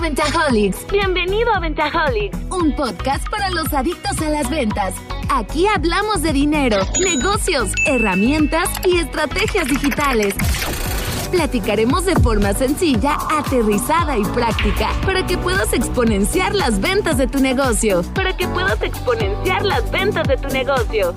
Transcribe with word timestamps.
a 0.00 0.02
Ventajolics. 0.02 0.86
Bienvenido 0.90 1.52
a 1.52 1.60
Ventajolics. 1.60 2.36
Un 2.50 2.74
podcast 2.74 3.28
para 3.28 3.50
los 3.50 3.72
adictos 3.74 4.18
a 4.22 4.30
las 4.30 4.48
ventas. 4.48 4.94
Aquí 5.28 5.66
hablamos 5.66 6.22
de 6.22 6.32
dinero, 6.32 6.78
negocios, 7.00 7.70
herramientas 7.86 8.70
y 8.86 8.96
estrategias 8.96 9.68
digitales. 9.68 10.34
Platicaremos 11.30 12.06
de 12.06 12.14
forma 12.16 12.54
sencilla, 12.54 13.18
aterrizada 13.30 14.16
y 14.16 14.24
práctica 14.24 14.90
para 15.04 15.26
que 15.26 15.36
puedas 15.36 15.72
exponenciar 15.74 16.54
las 16.54 16.80
ventas 16.80 17.18
de 17.18 17.26
tu 17.26 17.38
negocio. 17.38 18.02
Para 18.14 18.34
que 18.36 18.48
puedas 18.48 18.80
exponenciar 18.82 19.64
las 19.64 19.90
ventas 19.90 20.26
de 20.26 20.38
tu 20.38 20.48
negocio. 20.48 21.14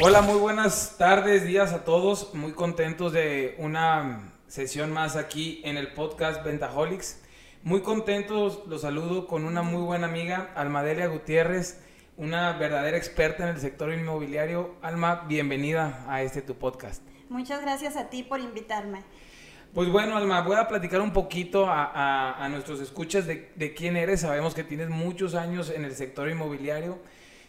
Hola, 0.00 0.22
muy 0.22 0.38
buenas 0.38 0.96
tardes, 0.98 1.46
días 1.46 1.72
a 1.72 1.84
todos. 1.84 2.34
Muy 2.34 2.52
contentos 2.52 3.12
de 3.12 3.54
una 3.58 4.32
sesión 4.48 4.92
más 4.92 5.14
aquí 5.14 5.60
en 5.64 5.76
el 5.76 5.92
podcast 5.92 6.44
Ventajolics. 6.44 7.21
Muy 7.64 7.82
contentos, 7.82 8.60
los 8.66 8.80
saludo 8.80 9.28
con 9.28 9.44
una 9.44 9.62
muy 9.62 9.82
buena 9.82 10.08
amiga, 10.08 10.50
Almadelia 10.56 11.06
Gutiérrez, 11.06 11.80
una 12.16 12.54
verdadera 12.54 12.96
experta 12.96 13.44
en 13.44 13.50
el 13.54 13.60
sector 13.60 13.92
inmobiliario. 13.92 14.74
Alma, 14.82 15.26
bienvenida 15.28 16.04
a 16.08 16.22
este 16.22 16.42
tu 16.42 16.56
podcast. 16.56 17.04
Muchas 17.28 17.62
gracias 17.62 17.96
a 17.96 18.10
ti 18.10 18.24
por 18.24 18.40
invitarme. 18.40 19.04
Pues 19.74 19.88
bueno, 19.90 20.16
Alma, 20.16 20.40
voy 20.40 20.56
a 20.56 20.66
platicar 20.66 21.00
un 21.02 21.12
poquito 21.12 21.66
a, 21.68 22.48
nuestros 22.50 22.80
escuchas 22.80 23.28
de, 23.28 23.52
de, 23.54 23.74
quién 23.74 23.96
eres. 23.96 24.22
Sabemos 24.22 24.56
que 24.56 24.64
tienes 24.64 24.88
muchos 24.88 25.36
años 25.36 25.70
en 25.70 25.84
el 25.84 25.94
sector 25.94 26.28
inmobiliario, 26.28 26.98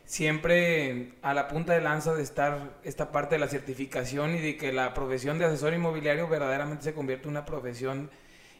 siempre 0.05 1.13
a 1.23 1.33
la 1.33 1.47
punta 1.47 1.73
de 1.73 1.81
lanza 1.81 2.13
de 2.13 2.21
estar 2.21 2.77
esta 2.83 3.11
parte 3.11 3.33
de 3.33 3.39
la 3.39 3.47
certificación 3.47 4.35
y 4.35 4.41
de 4.41 4.57
que 4.57 4.73
la 4.73 4.93
profesión 4.93 5.39
de 5.39 5.45
asesor 5.45 5.73
inmobiliario 5.73 6.27
verdaderamente 6.27 6.83
se 6.83 6.93
convierte 6.93 7.23
en 7.23 7.31
una 7.31 7.45
profesión 7.45 8.11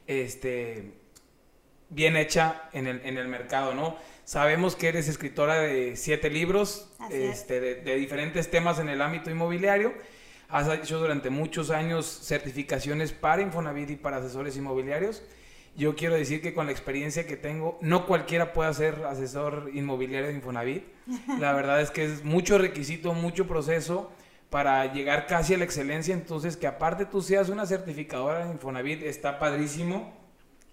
este, 0.08 1.03
bien 1.94 2.16
hecha 2.16 2.70
en 2.74 2.88
el, 2.88 3.02
en 3.06 3.18
el 3.18 3.28
mercado, 3.28 3.74
¿no? 3.74 3.96
Sabemos 4.26 4.76
que 4.76 4.88
eres 4.88 5.08
escritora 5.08 5.56
de 5.56 5.96
siete 5.96 6.30
libros 6.30 6.90
este, 7.10 7.60
de, 7.60 7.76
de 7.76 7.96
diferentes 7.96 8.50
temas 8.50 8.80
en 8.80 8.90
el 8.90 9.02
ámbito 9.02 9.30
inmobiliario 9.30 9.94
Has 10.54 10.68
hecho 10.68 11.00
durante 11.00 11.32
muchos 11.32 11.72
años 11.72 12.06
certificaciones 12.06 13.12
para 13.12 13.42
Infonavit 13.42 13.90
y 13.90 13.96
para 13.96 14.18
asesores 14.18 14.56
inmobiliarios. 14.56 15.24
Yo 15.76 15.96
quiero 15.96 16.14
decir 16.14 16.44
que 16.44 16.54
con 16.54 16.68
la 16.68 16.72
experiencia 16.72 17.26
que 17.26 17.36
tengo, 17.36 17.80
no 17.82 18.06
cualquiera 18.06 18.54
puede 18.54 18.72
ser 18.76 19.04
asesor 19.06 19.72
inmobiliario 19.74 20.28
de 20.28 20.36
Infonavit. 20.36 20.84
La 21.40 21.54
verdad 21.54 21.82
es 21.82 21.90
que 21.90 22.06
es 22.06 22.24
mucho 22.24 22.60
requisito, 22.60 23.16
mucho 23.16 23.48
proceso 23.48 24.12
para 24.52 24.94
llegar 24.94 25.26
casi 25.26 25.56
a 25.56 25.58
la 25.58 25.64
excelencia. 25.64 26.14
Entonces, 26.14 26.56
que 26.56 26.68
aparte 26.68 27.08
tú 27.08 27.24
seas 27.24 27.50
una 27.50 27.66
certificadora 27.66 28.46
de 28.46 28.52
Infonavit, 28.52 29.02
está 29.02 29.40
padrísimo. 29.40 30.14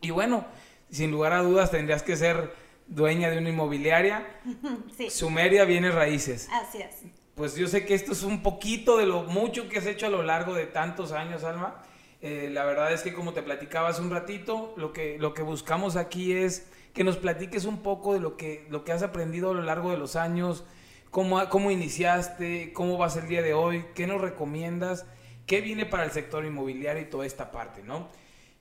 Y 0.03 0.11
bueno, 0.11 0.45
sin 0.91 1.11
lugar 1.11 1.33
a 1.33 1.43
dudas 1.43 1.71
tendrías 1.71 2.03
que 2.03 2.17
ser 2.17 2.55
dueña 2.87 3.31
de 3.31 3.39
una 3.39 3.51
inmobiliaria. 3.51 4.27
Sí. 4.97 5.09
Sumeria 5.09 5.65
viene 5.65 5.91
raíces. 5.91 6.49
Así 6.53 6.79
es 6.83 7.05
pues 7.41 7.57
yo 7.57 7.69
sé 7.69 7.87
que 7.87 7.95
esto 7.95 8.13
es 8.13 8.23
un 8.23 8.43
poquito 8.43 8.99
de 8.99 9.07
lo 9.07 9.23
mucho 9.23 9.67
que 9.71 9.79
has 9.79 9.87
hecho 9.87 10.05
a 10.05 10.11
lo 10.11 10.23
largo 10.23 10.53
de 10.53 10.67
tantos 10.67 11.13
años, 11.13 11.43
Alma. 11.43 11.83
Eh, 12.21 12.51
la 12.53 12.67
verdad 12.67 12.93
es 12.93 13.01
que 13.01 13.15
como 13.15 13.33
te 13.33 13.41
platicaba 13.43 13.89
hace 13.89 14.03
un 14.03 14.11
ratito, 14.11 14.75
lo 14.77 14.93
que, 14.93 15.17
lo 15.19 15.33
que 15.33 15.41
buscamos 15.41 15.97
aquí 15.97 16.35
es 16.35 16.71
que 16.93 17.03
nos 17.03 17.17
platiques 17.17 17.65
un 17.65 17.79
poco 17.83 18.13
de 18.13 18.21
lo 18.21 18.37
que, 18.37 18.67
lo 18.69 18.85
que 18.85 18.93
has 18.93 19.03
aprendido 19.03 19.53
a 19.53 19.55
lo 19.55 19.63
largo 19.63 19.91
de 19.91 19.97
los 19.97 20.17
años, 20.17 20.67
cómo, 21.11 21.49
cómo 21.49 21.71
iniciaste, 21.71 22.75
cómo 22.75 22.99
vas 22.99 23.17
el 23.17 23.27
día 23.27 23.41
de 23.41 23.55
hoy, 23.55 23.87
qué 23.95 24.07
nos 24.07 24.21
recomiendas, 24.21 25.07
qué 25.47 25.63
viene 25.63 25.87
para 25.87 26.05
el 26.05 26.11
sector 26.11 26.45
inmobiliario 26.45 27.01
y 27.01 27.07
toda 27.07 27.25
esta 27.25 27.51
parte, 27.51 27.83
¿no? 27.83 28.11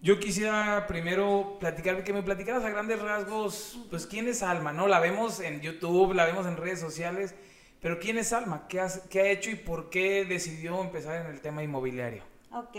Yo 0.02 0.18
quisiera 0.18 0.88
primero 0.88 1.58
platicar, 1.60 2.06
que 2.06 2.14
me 2.14 2.24
platicaras 2.24 2.64
a 2.64 2.70
grandes 2.70 3.02
rasgos, 3.02 3.78
pues 3.90 4.08
quién 4.08 4.30
es 4.30 4.42
Alma, 4.42 4.72
¿no? 4.72 4.88
La 4.88 5.02
vemos 5.02 5.42
en 5.42 5.60
YouTube, 5.60 6.14
la 6.14 6.24
vemos 6.24 6.48
en 6.48 6.56
redes 6.56 6.80
sociales, 6.80 7.36
pero 7.82 8.00
¿quién 8.00 8.18
es 8.18 8.32
Alma? 8.32 8.66
¿Qué, 8.70 8.80
ha 8.80 9.30
hecho 9.30 9.50
y 9.50 9.56
por 9.56 9.90
qué 9.90 10.24
decidió 10.24 10.82
empezar 10.82 11.26
en 11.26 11.28
el 11.28 11.42
tema 11.42 11.64
inmobiliario? 11.64 12.24
Ok. 12.54 12.78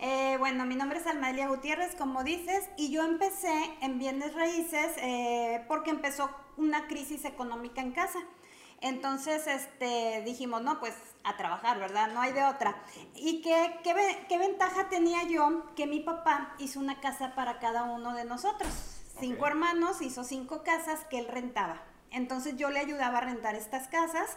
Eh, 0.00 0.36
bueno, 0.40 0.66
mi 0.66 0.74
nombre 0.74 0.98
es 0.98 1.06
Almadelia 1.06 1.46
Gutiérrez, 1.46 1.94
como 1.94 2.24
dices, 2.24 2.68
y 2.76 2.90
yo 2.90 3.04
empecé 3.04 3.54
en 3.80 4.00
bienes 4.00 4.34
raíces 4.34 4.90
eh, 4.96 5.64
porque 5.68 5.90
empezó 5.90 6.28
una 6.56 6.88
crisis 6.88 7.24
económica 7.26 7.80
en 7.80 7.92
casa. 7.92 8.18
Entonces, 8.80 9.46
este, 9.46 10.22
dijimos, 10.24 10.62
no, 10.62 10.78
pues 10.80 10.94
a 11.24 11.36
trabajar, 11.36 11.78
¿verdad? 11.78 12.12
No 12.12 12.20
hay 12.20 12.32
de 12.32 12.44
otra. 12.44 12.76
¿Y 13.14 13.42
qué, 13.42 13.80
qué, 13.82 13.94
qué 14.28 14.38
ventaja 14.38 14.88
tenía 14.88 15.24
yo? 15.24 15.74
Que 15.74 15.86
mi 15.86 16.00
papá 16.00 16.54
hizo 16.58 16.78
una 16.78 17.00
casa 17.00 17.34
para 17.34 17.58
cada 17.58 17.84
uno 17.84 18.14
de 18.14 18.24
nosotros. 18.24 18.70
Cinco 19.18 19.46
hermanos, 19.46 20.02
hizo 20.02 20.24
cinco 20.24 20.62
casas 20.62 21.04
que 21.08 21.18
él 21.18 21.28
rentaba. 21.28 21.82
Entonces 22.10 22.56
yo 22.56 22.70
le 22.70 22.78
ayudaba 22.78 23.18
a 23.18 23.22
rentar 23.22 23.54
estas 23.54 23.88
casas 23.88 24.36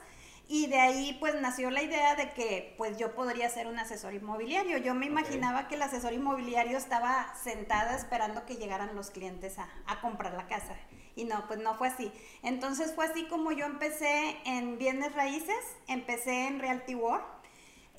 y 0.51 0.65
de 0.65 0.79
ahí 0.79 1.15
pues 1.19 1.39
nació 1.39 1.69
la 1.69 1.83
idea 1.83 2.15
de 2.15 2.31
que 2.31 2.73
pues 2.75 2.97
yo 2.97 3.13
podría 3.13 3.47
ser 3.49 3.67
un 3.67 3.77
asesor 3.77 4.15
inmobiliario. 4.15 4.79
Yo 4.79 4.95
me 4.95 5.05
imaginaba 5.05 5.67
que 5.67 5.75
el 5.75 5.81
asesor 5.83 6.11
inmobiliario 6.11 6.75
estaba 6.75 7.31
sentada 7.35 7.95
esperando 7.95 8.47
que 8.47 8.55
llegaran 8.55 8.95
los 8.95 9.11
clientes 9.11 9.57
a, 9.59 10.01
comprar 10.01 10.33
la 10.33 10.47
casa. 10.47 10.75
Y 11.19 11.25
no, 11.25 11.45
pues 11.47 11.59
no 11.59 11.75
fue 11.75 11.89
así. 11.89 12.11
Entonces 12.43 12.93
fue 12.93 13.05
así 13.05 13.25
como 13.25 13.51
yo 13.51 13.65
empecé 13.65 14.37
en 14.45 14.77
bienes 14.77 15.13
raíces, 15.13 15.59
empecé 15.87 16.47
en 16.47 16.59
Realty 16.59 16.95
World 16.95 17.25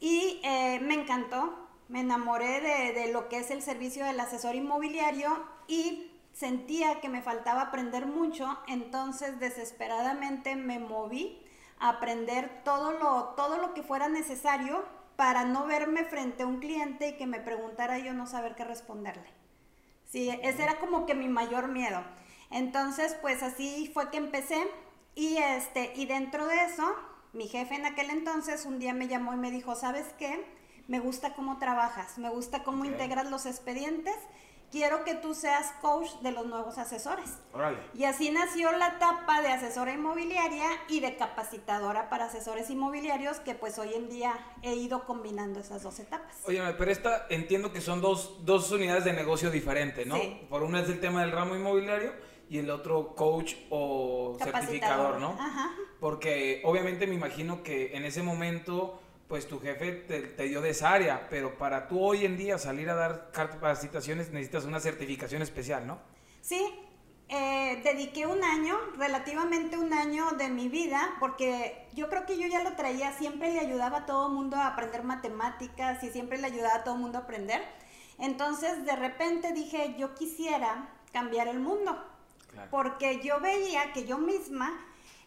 y 0.01 0.41
eh, 0.43 0.81
me 0.81 0.95
encantó, 0.95 1.69
me 1.89 2.01
enamoré 2.01 2.61
de, 2.61 2.93
de 2.99 3.13
lo 3.13 3.29
que 3.29 3.39
es 3.39 3.51
el 3.51 3.63
servicio 3.63 4.05
del 4.05 4.19
asesor 4.19 4.55
inmobiliario 4.55 5.45
y 5.69 6.11
sentía 6.33 7.01
que 7.01 7.09
me 7.09 7.21
faltaba 7.21 7.63
aprender 7.63 8.07
mucho, 8.07 8.59
entonces 8.67 9.39
desesperadamente 9.39 10.57
me 10.57 10.79
moví 10.79 11.39
a 11.79 11.91
aprender 11.91 12.63
todo 12.65 12.93
lo, 12.93 13.35
todo 13.37 13.59
lo 13.59 13.75
que 13.75 13.83
fuera 13.83 14.09
necesario 14.09 14.85
para 15.17 15.45
no 15.45 15.67
verme 15.67 16.05
frente 16.05 16.45
a 16.45 16.47
un 16.47 16.61
cliente 16.61 17.09
y 17.09 17.17
que 17.17 17.27
me 17.27 17.41
preguntara 17.41 17.99
yo 17.99 18.15
no 18.15 18.27
saber 18.27 18.55
qué 18.55 18.65
responderle. 18.65 19.29
Sí, 20.07 20.31
ese 20.43 20.63
era 20.63 20.79
como 20.79 21.07
que 21.07 21.15
mi 21.15 21.29
mayor 21.29 21.69
miedo. 21.69 22.03
Entonces, 22.51 23.17
pues 23.21 23.43
así 23.43 23.91
fue 23.93 24.11
que 24.11 24.17
empecé 24.17 24.67
y 25.15 25.37
este 25.37 25.93
y 25.97 26.07
dentro 26.07 26.47
de 26.47 26.65
eso, 26.65 26.95
mi 27.33 27.49
jefe 27.49 27.75
en 27.75 27.87
aquel 27.87 28.11
entonces 28.11 28.67
un 28.67 28.79
día 28.79 28.93
me 28.93 29.09
llamó 29.09 29.33
y 29.35 29.37
me 29.37 29.51
dijo, 29.51 29.75
"¿Sabes 29.75 30.07
qué? 30.19 30.45
Me 30.89 30.99
gusta 30.99 31.35
cómo 31.35 31.59
trabajas, 31.59 32.19
me 32.19 32.31
gusta 32.31 32.65
cómo 32.65 32.85
integras 32.85 33.31
los 33.31 33.47
expedientes 33.47 34.17
quiero 34.71 35.05
que 35.05 35.15
tú 35.15 35.35
seas 35.35 35.73
coach 35.81 36.09
de 36.23 36.33
los 36.33 36.47
nuevos 36.47 36.79
asesores. 36.79 37.39
Y 37.95 38.05
así 38.05 38.31
nació 38.31 38.73
la 38.73 38.89
etapa 38.89 39.43
de 39.43 39.49
asesora 39.49 39.93
inmobiliaria 39.93 40.69
y 40.89 41.01
de 41.01 41.17
capacitadora 41.17 42.09
para 42.09 42.27
asesores 42.27 42.71
inmobiliarios, 42.71 43.41
que 43.41 43.55
pues 43.55 43.79
hoy 43.79 43.95
en 43.95 44.09
día 44.09 44.35
he 44.63 44.75
ido 44.75 45.05
combinando 45.05 45.61
esas 45.61 45.83
dos 45.83 45.99
etapas. 45.99 46.37
Oye, 46.45 46.63
pero 46.79 46.91
esta 46.91 47.27
entiendo 47.31 47.73
que 47.73 47.81
son 47.81 48.01
dos, 48.01 48.45
dos 48.45 48.71
unidades 48.71 49.05
de 49.05 49.13
negocio 49.13 49.51
diferentes, 49.51 50.07
¿no? 50.07 50.17
Por 50.49 50.63
una 50.63 50.81
es 50.81 50.89
el 50.89 51.01
tema 51.01 51.23
del 51.23 51.33
ramo 51.33 51.57
inmobiliario 51.57 52.13
y 52.51 52.59
el 52.59 52.69
otro 52.69 53.15
coach 53.15 53.55
o 53.71 54.37
certificador, 54.43 55.21
¿no? 55.21 55.37
Ajá. 55.39 55.71
Porque 56.01 56.61
obviamente 56.65 57.07
me 57.07 57.15
imagino 57.15 57.63
que 57.63 57.97
en 57.97 58.05
ese 58.05 58.23
momento 58.23 59.01
pues 59.29 59.47
tu 59.47 59.61
jefe 59.61 59.93
te, 59.93 60.43
dio 60.43 60.61
de 60.61 60.71
esa 60.71 60.91
área, 60.91 61.29
pero 61.31 61.57
para 61.57 61.87
tú 61.87 62.03
hoy 62.03 62.27
en 62.27 62.37
día 62.37 62.59
salir 62.59 62.91
a 62.91 62.97
dar 62.97 63.31
capacitaciones 63.31 64.31
necesitas 64.31 64.65
una 64.65 64.81
certificación 64.81 65.41
especial, 65.41 65.87
¿no? 65.87 66.01
Sí, 66.41 66.61
eh, 67.29 67.81
dediqué 67.85 68.27
un 68.27 68.43
año, 68.43 68.77
relativamente 68.99 69.79
un 69.79 69.93
año 69.93 70.33
de 70.33 70.49
mi 70.49 70.69
vida, 70.69 71.15
porque 71.21 71.87
yo 71.95 72.09
creo 72.09 72.27
que 72.27 72.37
yo 72.37 72.49
ya 72.49 72.65
lo 72.65 72.73
traía, 72.73 73.13
siempre 73.13 73.53
le 73.53 73.61
ayudaba 73.61 73.99
a 73.99 74.07
todo 74.07 74.27
el 74.27 74.33
mundo 74.33 74.57
a 74.57 74.67
aprender 74.67 75.05
matemáticas 75.05 76.03
y 76.03 76.11
siempre 76.11 76.39
le 76.39 76.49
ayudaba 76.49 76.81
a 76.81 76.83
todo 76.83 76.97
el 76.97 77.01
mundo 77.01 77.19
a 77.19 77.21
aprender. 77.21 77.63
Entonces 78.19 78.85
de 78.85 78.97
repente 78.97 79.53
dije, 79.53 79.95
yo 79.97 80.17
quisiera 80.17 80.89
cambiar 81.13 81.47
el 81.47 81.61
mundo, 81.61 81.97
porque 82.71 83.21
yo 83.23 83.41
veía 83.41 83.93
que 83.93 84.05
yo 84.05 84.19
misma, 84.19 84.73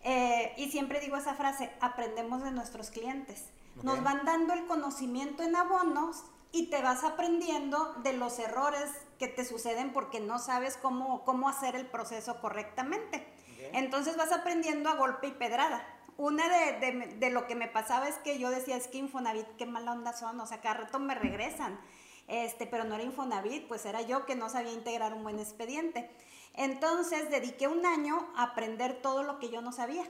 eh, 0.03 0.53
y 0.57 0.69
siempre 0.69 0.99
digo 0.99 1.17
esa 1.17 1.33
frase, 1.33 1.71
aprendemos 1.79 2.43
de 2.43 2.51
nuestros 2.51 2.89
clientes. 2.89 3.45
Nos 3.81 4.03
van 4.03 4.23
dando 4.25 4.53
el 4.53 4.65
conocimiento 4.67 5.41
en 5.43 5.55
abonos 5.55 6.23
y 6.51 6.67
te 6.67 6.81
vas 6.81 7.03
aprendiendo 7.03 7.93
de 8.03 8.13
los 8.13 8.37
errores 8.37 8.91
que 9.17 9.27
te 9.27 9.43
suceden 9.43 9.91
porque 9.91 10.19
no 10.19 10.37
sabes 10.37 10.77
cómo, 10.77 11.25
cómo 11.25 11.49
hacer 11.49 11.75
el 11.75 11.87
proceso 11.87 12.39
correctamente. 12.39 13.27
Entonces 13.73 14.15
vas 14.17 14.31
aprendiendo 14.31 14.89
a 14.89 14.95
golpe 14.95 15.27
y 15.27 15.31
pedrada. 15.31 15.87
Una 16.17 16.47
de, 16.47 17.15
de, 17.17 17.29
lo 17.31 17.47
que 17.47 17.55
me 17.55 17.67
pasaba 17.67 18.07
es 18.07 18.15
que 18.17 18.37
yo 18.37 18.51
decía, 18.51 18.77
es 18.77 18.87
que 18.87 18.99
Infonavit, 18.99 19.47
qué 19.57 19.65
mala 19.65 19.93
onda 19.93 20.13
son, 20.13 20.39
o 20.39 20.45
sea, 20.45 20.61
cada 20.61 20.75
rato 20.75 20.99
me 20.99 21.15
regresan. 21.15 21.79
Este, 22.27 22.67
pero 22.67 22.83
no 22.83 22.95
era 22.95 23.03
Infonavit, 23.03 23.67
pues 23.67 23.85
era 23.85 24.01
yo 24.01 24.25
que 24.25 24.35
no 24.35 24.49
sabía 24.49 24.71
integrar 24.73 25.13
un 25.13 25.23
buen 25.23 25.39
expediente. 25.39 26.11
Entonces 26.55 27.29
dediqué 27.29 27.67
un 27.67 27.85
año 27.85 28.31
a 28.35 28.44
aprender 28.44 29.01
todo 29.01 29.23
lo 29.23 29.39
que 29.39 29.50
yo 29.50 29.61
no 29.61 29.71
sabía. 29.71 30.05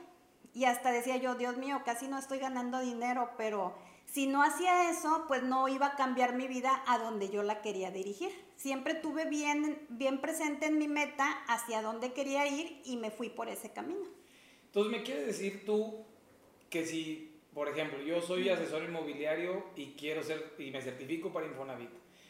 Y 0.53 0.65
hasta 0.65 0.91
decía 0.91 1.17
yo, 1.17 1.35
Dios 1.35 1.57
mío, 1.57 1.81
casi 1.83 2.07
no 2.07 2.17
estoy 2.19 2.39
ganando 2.39 2.79
dinero, 2.79 3.31
pero 3.37 3.75
Si 4.05 4.27
no 4.27 4.43
hacía 4.43 4.91
eso, 4.91 5.25
pues 5.27 5.41
no 5.41 5.67
iba 5.67 5.87
a 5.87 5.95
cambiar 5.95 6.35
mi 6.35 6.47
vida 6.47 6.83
a 6.85 6.99
donde 6.99 7.29
yo 7.29 7.41
la 7.41 7.61
quería 7.61 7.89
dirigir. 7.89 8.29
Siempre 8.55 8.93
tuve 8.93 9.25
bien, 9.25 9.87
bien 9.89 10.21
presente 10.21 10.67
en 10.67 10.77
mi 10.77 10.87
meta 10.87 11.27
hacia 11.47 11.81
dónde 11.81 12.13
quería 12.13 12.47
ir 12.47 12.81
y 12.85 12.97
me 12.97 13.09
fui 13.09 13.29
por 13.29 13.49
ese 13.49 13.71
camino. 13.71 14.05
Entonces, 14.65 14.91
¿me 14.91 15.03
quieres 15.03 15.25
decir 15.25 15.65
tú 15.65 16.05
que 16.69 16.85
si, 16.85 17.39
por 17.55 17.69
ejemplo, 17.69 17.99
yo 18.03 18.21
soy 18.21 18.49
asesor 18.49 18.83
inmobiliario 18.83 19.65
y 19.75 19.93
quiero 19.93 20.21
ser 20.21 20.53
y 20.59 20.69
me 20.69 20.81
certifico 20.81 21.33
para 21.33 21.47
Infonavit? 21.47 21.89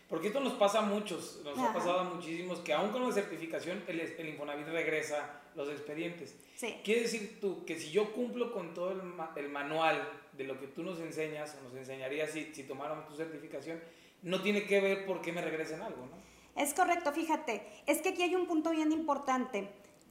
Porque 0.10 0.28
esto 0.28 0.40
nos 0.40 0.54
pasa 0.54 0.80
a 0.80 0.82
muchos, 0.84 1.42
nos 1.44 1.58
ha 1.58 1.74
pasado 1.74 2.00
a 2.00 2.04
muchísimos 2.04 2.60
que 2.60 2.74
aún 2.74 2.92
con 2.92 3.04
la 3.04 3.12
certificación 3.12 3.84
el, 3.88 4.00
el 4.00 4.30
Infonavit 4.30 4.68
regresa 4.68 5.42
los 5.56 5.70
expedientes. 5.70 6.36
Sí. 6.56 6.76
Quiere 6.84 7.02
decir 7.02 7.40
tú 7.40 7.66
que 7.66 7.80
si 7.80 7.92
yo 7.92 8.14
cumplo 8.14 8.54
con 8.54 8.74
todo 8.74 8.92
el, 8.92 9.02
el, 9.36 9.50
manual 9.50 10.08
de 10.34 10.44
lo 10.44 10.60
que 10.60 10.68
tú 10.68 10.84
nos 10.84 11.00
enseñas 11.00 11.58
o 11.60 11.64
nos 11.64 11.76
enseñarías 11.76 12.32
si, 12.32 12.54
si 12.54 12.64
tomáramos 12.64 13.08
tu 13.08 13.16
certificación, 13.16 13.80
no 14.22 14.42
tiene 14.42 14.66
que 14.66 14.82
ver 14.82 15.06
por 15.06 15.22
qué 15.22 15.32
me 15.32 15.42
regresen 15.42 15.82
algo, 15.82 16.06
¿no? 16.06 16.24
Es 16.56 16.74
correcto, 16.74 17.12
fíjate, 17.12 17.68
es 17.88 18.02
que 18.02 18.10
aquí 18.10 18.22
hay 18.22 18.36
un 18.36 18.46
punto 18.46 18.70
bien 18.70 18.92
importante. 18.92 19.70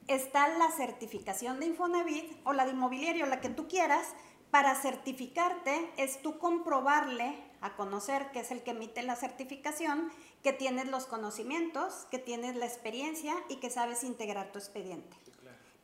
Está 0.09 0.49
la 0.59 0.71
certificación 0.73 1.61
de 1.61 1.67
Infonavit 1.67 2.33
o 2.45 2.53
la 2.53 2.65
de 2.65 2.73
inmobiliario, 2.73 3.27
la 3.27 3.41
que 3.41 3.49
tú 3.49 3.69
quieras, 3.69 4.15
para 4.51 4.75
certificarte 4.75 5.91
es 5.97 6.21
tú 6.21 6.39
comprobarle 6.39 7.37
a 7.63 7.75
conocer, 7.77 8.31
que 8.33 8.41
es 8.41 8.51
el 8.51 8.63
que 8.63 8.73
emite 8.73 9.03
la 9.03 9.17
certificación, 9.17 10.13
que 10.43 10.53
tienes 10.53 10.89
los 10.89 11.07
conocimientos, 11.07 12.07
que 12.11 12.19
tienes 12.19 12.57
la 12.57 12.67
experiencia 12.67 13.35
y 13.49 13.57
que 13.57 13.71
sabes 13.71 14.05
integrar 14.05 14.53
tu 14.53 14.59
expediente. 14.59 15.17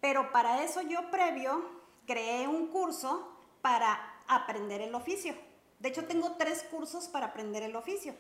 Pero 0.01 0.31
para 0.33 0.63
eso 0.63 0.83
yo 0.83 1.11
previo 1.11 1.63
creé 2.07 2.47
un 2.47 2.69
curso 2.69 3.37
para 3.63 3.99
aprender 4.27 4.81
el 4.81 4.95
oficio. 4.95 5.35
De 5.79 5.91
hecho, 5.91 6.07
tengo 6.07 6.33
tres 6.33 6.65
cursos 6.65 7.07
para 7.07 7.27
aprender 7.27 7.63
el 7.63 7.77
oficio. 7.77 8.15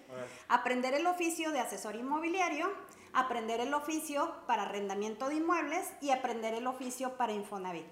Aprender 0.49 0.94
el 0.94 1.06
oficio 1.06 1.50
de 1.50 1.58
asesor 1.58 1.96
inmobiliario, 1.96 2.70
aprender 3.12 3.61
el 3.61 3.75
oficio 3.75 4.32
para 4.46 4.62
arrendamiento 4.62 5.28
de 5.28 5.37
inmuebles 5.37 5.88
y 6.00 6.11
aprender 6.11 6.54
el 6.54 6.69
oficio 6.69 7.16
para 7.16 7.32
Infonavit. 7.32 7.87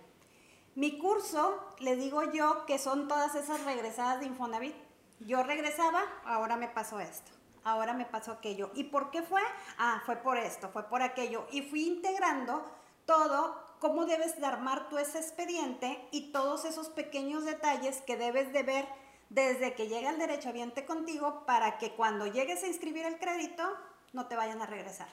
Mi 0.76 0.98
curso, 0.98 1.74
le 1.80 1.96
digo 1.96 2.30
yo 2.32 2.64
que 2.66 2.78
son 2.78 3.08
todas 3.08 3.34
esas 3.34 3.64
regresadas 3.64 4.20
de 4.20 4.26
Infonavit. 4.26 4.74
Yo 5.20 5.42
regresaba, 5.42 6.02
ahora 6.24 6.56
me 6.56 6.68
pasó 6.68 7.00
esto, 7.00 7.32
ahora 7.64 7.94
me 7.94 8.04
pasó 8.04 8.32
aquello. 8.32 8.70
¿Y 8.74 8.84
por 8.84 9.10
qué 9.10 9.22
fue? 9.22 9.40
Ah, 9.78 10.02
fue 10.04 10.16
por 10.16 10.36
esto, 10.36 10.68
fue 10.68 10.84
por 10.88 11.02
aquello. 11.02 11.46
Y 11.50 11.62
fui 11.62 11.86
integrando 11.86 12.64
todo, 13.06 13.76
cómo 13.78 14.04
debes 14.04 14.38
de 14.38 14.46
armar 14.46 14.88
tú 14.88 14.98
ese 14.98 15.18
expediente 15.18 16.06
y 16.10 16.32
todos 16.32 16.64
esos 16.64 16.88
pequeños 16.88 17.44
detalles 17.44 18.02
que 18.02 18.16
debes 18.16 18.52
de 18.52 18.62
ver 18.62 18.86
desde 19.28 19.74
que 19.74 19.88
llega 19.88 20.10
el 20.10 20.18
derechohabiente 20.18 20.84
contigo 20.84 21.44
para 21.46 21.78
que 21.78 21.92
cuando 21.92 22.26
llegues 22.26 22.62
a 22.62 22.68
inscribir 22.68 23.06
el 23.06 23.18
crédito 23.18 23.64
no 24.12 24.26
te 24.26 24.36
vayan 24.36 24.62
a 24.62 24.66
regresar. 24.66 25.08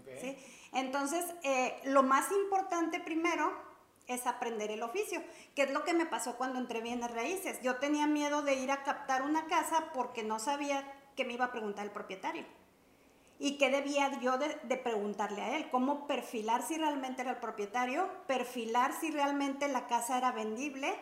Okay. 0.00 0.20
¿sí? 0.20 0.68
Entonces, 0.72 1.24
eh, 1.44 1.80
lo 1.84 2.02
más 2.02 2.30
importante 2.32 3.00
primero 3.00 3.52
es 4.06 4.26
aprender 4.26 4.70
el 4.70 4.82
oficio, 4.82 5.22
que 5.54 5.62
es 5.62 5.70
lo 5.70 5.84
que 5.84 5.94
me 5.94 6.06
pasó 6.06 6.36
cuando 6.36 6.58
entré 6.58 6.80
bienes 6.80 7.10
raíces. 7.10 7.60
Yo 7.62 7.76
tenía 7.76 8.06
miedo 8.06 8.42
de 8.42 8.54
ir 8.54 8.70
a 8.70 8.82
captar 8.82 9.22
una 9.22 9.46
casa 9.46 9.90
porque 9.94 10.22
no 10.22 10.38
sabía 10.38 10.84
qué 11.16 11.24
me 11.24 11.34
iba 11.34 11.46
a 11.46 11.52
preguntar 11.52 11.86
el 11.86 11.92
propietario. 11.92 12.44
¿Y 13.38 13.58
qué 13.58 13.68
debía 13.68 14.20
yo 14.20 14.38
de, 14.38 14.60
de, 14.62 14.76
preguntarle 14.76 15.42
a 15.42 15.56
él? 15.56 15.68
¿Cómo 15.70 16.06
perfilar 16.06 16.62
si 16.62 16.78
realmente 16.78 17.22
era 17.22 17.32
el 17.32 17.38
propietario? 17.38 18.08
Perfilar 18.26 18.92
si 18.92 19.10
realmente 19.10 19.66
la 19.68 19.88
casa 19.88 20.18
era 20.18 20.30
vendible 20.30 20.94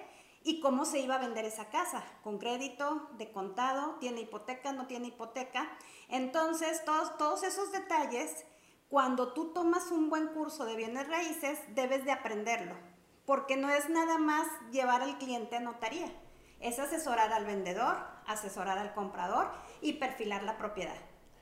y 0.43 0.61
cómo 0.61 0.85
se 0.85 1.01
iba 1.01 1.17
a 1.17 1.19
vender 1.19 1.45
esa 1.45 1.69
casa. 1.69 2.03
¿Con 2.23 2.39
crédito, 2.39 3.11
de 3.19 3.31
contado, 3.31 3.97
tiene 4.01 4.23
hipoteca, 4.23 4.73
no 4.73 4.87
tiene 4.87 5.09
hipoteca? 5.09 5.71
Entonces, 6.09 6.85
todos, 6.85 7.19
todos 7.19 7.43
esos 7.43 7.71
detalles, 7.71 8.47
cuando 8.89 9.35
tú 9.35 9.53
tomas 9.53 9.91
un 9.91 10.09
buen 10.09 10.29
curso 10.29 10.65
de 10.65 10.77
bienes 10.77 11.09
raíces, 11.09 11.61
debes 11.75 12.05
de 12.07 12.13
aprenderlo 12.13 12.92
porque 13.33 13.57
no 13.57 13.71
es 13.71 13.89
nada 13.89 14.19
más 14.19 14.47
llevar 14.73 15.01
al 15.01 15.17
cliente 15.17 15.57
a 15.57 15.61
notaría, 15.61 16.13
es 16.61 16.79
asesorar 16.79 17.33
al 17.33 17.47
vendedor, 17.47 17.97
asesorar 18.27 18.77
al 18.77 18.93
comprador 18.93 19.47
y 19.81 19.95
perfilar 19.95 20.43
la 20.43 20.59
propiedad, 20.59 20.99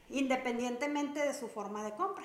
independientemente 0.09 1.19
de 1.19 1.35
su 1.35 1.49
forma 1.49 1.83
de 1.83 1.91
compra. 1.97 2.23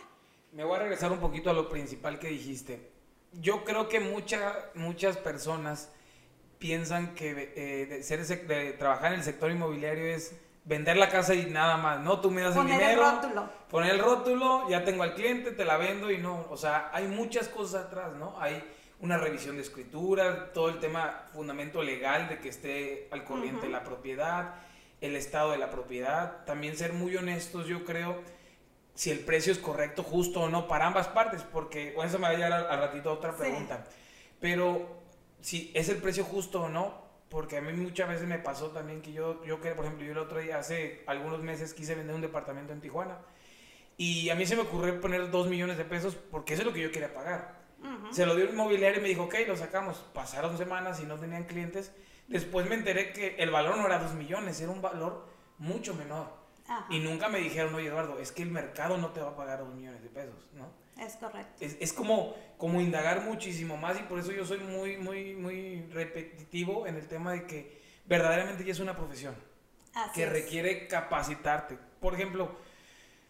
Me 0.51 0.63
voy 0.63 0.75
a 0.75 0.81
regresar 0.81 1.11
un 1.11 1.17
poquito 1.17 1.49
a 1.49 1.53
lo 1.53 1.67
principal 1.67 2.19
que 2.19 2.27
dijiste. 2.27 2.91
Yo 3.31 3.63
creo 3.63 3.89
que 3.89 3.99
mucha, 3.99 4.53
muchas 4.75 5.17
personas 5.17 5.89
piensan 6.59 7.15
que 7.15 7.31
eh, 7.55 7.87
de, 7.87 8.03
ser, 8.03 8.23
de 8.23 8.73
trabajar 8.73 9.13
en 9.13 9.17
el 9.17 9.23
sector 9.23 9.49
inmobiliario 9.49 10.05
es 10.05 10.35
vender 10.63 10.95
la 10.95 11.09
casa 11.09 11.33
y 11.33 11.47
nada 11.47 11.77
más, 11.77 12.01
¿no? 12.01 12.21
Tú 12.21 12.29
me 12.29 12.41
das 12.41 12.53
poner 12.53 12.73
el 12.73 12.79
dinero, 12.81 13.09
el 13.09 13.15
rótulo. 13.15 13.49
poner 13.71 13.95
el 13.95 13.99
rótulo, 13.99 14.69
ya 14.69 14.85
tengo 14.85 15.01
al 15.01 15.15
cliente, 15.15 15.53
te 15.53 15.65
la 15.65 15.77
vendo 15.77 16.11
y 16.11 16.19
no, 16.19 16.45
o 16.51 16.55
sea, 16.55 16.91
hay 16.93 17.07
muchas 17.07 17.47
cosas 17.47 17.85
atrás, 17.85 18.13
¿no? 18.13 18.39
Hay 18.39 18.63
una 19.05 19.17
revisión 19.17 19.55
de 19.55 19.61
escritura, 19.61 20.51
todo 20.51 20.67
el 20.67 20.79
tema 20.79 21.27
fundamento 21.31 21.83
legal 21.83 22.27
de 22.27 22.39
que 22.39 22.49
esté 22.49 23.07
al 23.11 23.23
corriente 23.23 23.67
uh 23.67 23.69
-huh. 23.69 23.73
la 23.73 23.83
propiedad, 23.83 24.55
el 24.99 25.15
estado 25.15 25.51
de 25.51 25.59
la 25.59 25.69
propiedad, 25.69 26.43
también 26.45 26.75
ser 26.75 26.91
muy 26.93 27.15
honestos, 27.15 27.67
yo 27.67 27.85
creo, 27.85 28.21
si 28.95 29.11
el 29.11 29.19
precio 29.19 29.53
es 29.53 29.59
correcto, 29.59 30.01
justo 30.01 30.41
o 30.41 30.49
no, 30.49 30.67
para 30.67 30.87
ambas 30.87 31.07
partes, 31.07 31.43
porque, 31.43 31.93
bueno, 31.93 32.09
eso 32.09 32.17
me 32.17 32.23
va 32.23 32.29
a 32.29 32.33
llegar 32.33 32.53
al, 32.53 32.79
ratito 32.79 33.11
a 33.11 33.13
otra 33.13 33.37
pregunta, 33.37 33.85
sí. 33.87 33.95
pero 34.39 35.03
si 35.39 35.71
es 35.75 35.87
el 35.89 35.97
precio 35.97 36.23
justo 36.23 36.63
o 36.63 36.69
no, 36.69 37.05
porque 37.29 37.57
a 37.57 37.61
mí 37.61 37.73
muchas 37.73 38.09
veces 38.09 38.27
me 38.27 38.39
pasó 38.39 38.71
también 38.71 39.01
que 39.01 39.13
yo, 39.13 39.43
yo 39.45 39.61
que, 39.61 39.71
por 39.71 39.85
ejemplo, 39.85 40.05
yo 40.05 40.13
el 40.13 40.17
otro 40.17 40.39
día, 40.39 40.57
hace 40.57 41.03
algunos 41.05 41.41
meses, 41.43 41.75
quise 41.75 41.93
vender 41.93 42.15
un 42.15 42.21
departamento 42.21 42.73
en 42.73 42.81
Tijuana, 42.81 43.19
y 43.97 44.29
a 44.29 44.35
mí 44.35 44.47
se 44.47 44.55
me 44.55 44.63
ocurrió 44.63 44.99
poner 44.99 45.29
dos 45.29 45.47
millones 45.47 45.77
de 45.77 45.85
pesos, 45.85 46.15
porque 46.31 46.53
eso 46.53 46.63
es 46.63 46.65
lo 46.67 46.73
que 46.73 46.81
yo 46.81 46.91
quería 46.91 47.13
pagar. 47.13 47.64
Uh 47.85 48.07
-huh. 48.07 48.11
Se 48.11 48.25
lo 48.25 48.35
dio 48.35 48.45
el 48.45 48.51
inmobiliario 48.51 48.99
y 48.99 49.01
me 49.03 49.09
dijo, 49.09 49.23
ok, 49.23 49.35
lo 49.47 49.55
sacamos. 49.55 49.97
Pasaron 50.13 50.57
semanas 50.57 50.99
y 50.99 51.03
no 51.03 51.17
tenían 51.19 51.43
clientes. 51.43 51.91
Después 52.27 52.67
me 52.67 52.75
enteré 52.75 53.13
que 53.13 53.35
el 53.37 53.51
valor 53.51 53.77
no 53.77 53.85
era 53.85 53.99
2 53.99 54.13
millones, 54.15 54.59
era 54.59 54.71
un 54.71 54.81
valor 54.81 55.27
mucho 55.59 55.93
menor. 55.93 56.33
Ajá. 56.67 56.87
Y 56.89 56.99
nunca 56.99 57.29
me 57.29 57.39
dijeron, 57.39 57.75
oye 57.75 57.87
Eduardo, 57.87 58.17
es 58.19 58.31
que 58.31 58.41
el 58.41 58.49
mercado 58.49 58.97
no 58.97 59.09
te 59.11 59.21
va 59.21 59.29
a 59.29 59.35
pagar 59.35 59.59
2 59.59 59.75
millones 59.75 60.01
de 60.01 60.09
pesos, 60.09 60.47
¿no? 60.53 60.67
Es 60.97 61.15
correcto. 61.17 61.53
Es, 61.59 61.77
es, 61.79 61.93
como, 61.93 62.35
como 62.57 62.81
indagar 62.81 63.21
muchísimo 63.21 63.77
más 63.77 63.99
y 63.99 64.03
por 64.03 64.17
eso 64.17 64.31
yo 64.31 64.45
soy 64.45 64.59
muy, 64.59 64.97
muy, 64.97 65.35
muy 65.35 65.85
repetitivo 65.91 66.87
en 66.87 66.95
el 66.95 67.07
tema 67.07 67.33
de 67.33 67.45
que 67.45 67.81
verdaderamente 68.05 68.63
ya 68.63 68.71
es 68.71 68.79
una 68.79 68.95
profesión 68.95 69.35
Así 69.93 70.11
que 70.13 70.23
es. 70.23 70.29
requiere 70.29 70.87
capacitarte. 70.87 71.77
Por 71.99 72.13
ejemplo, 72.15 72.55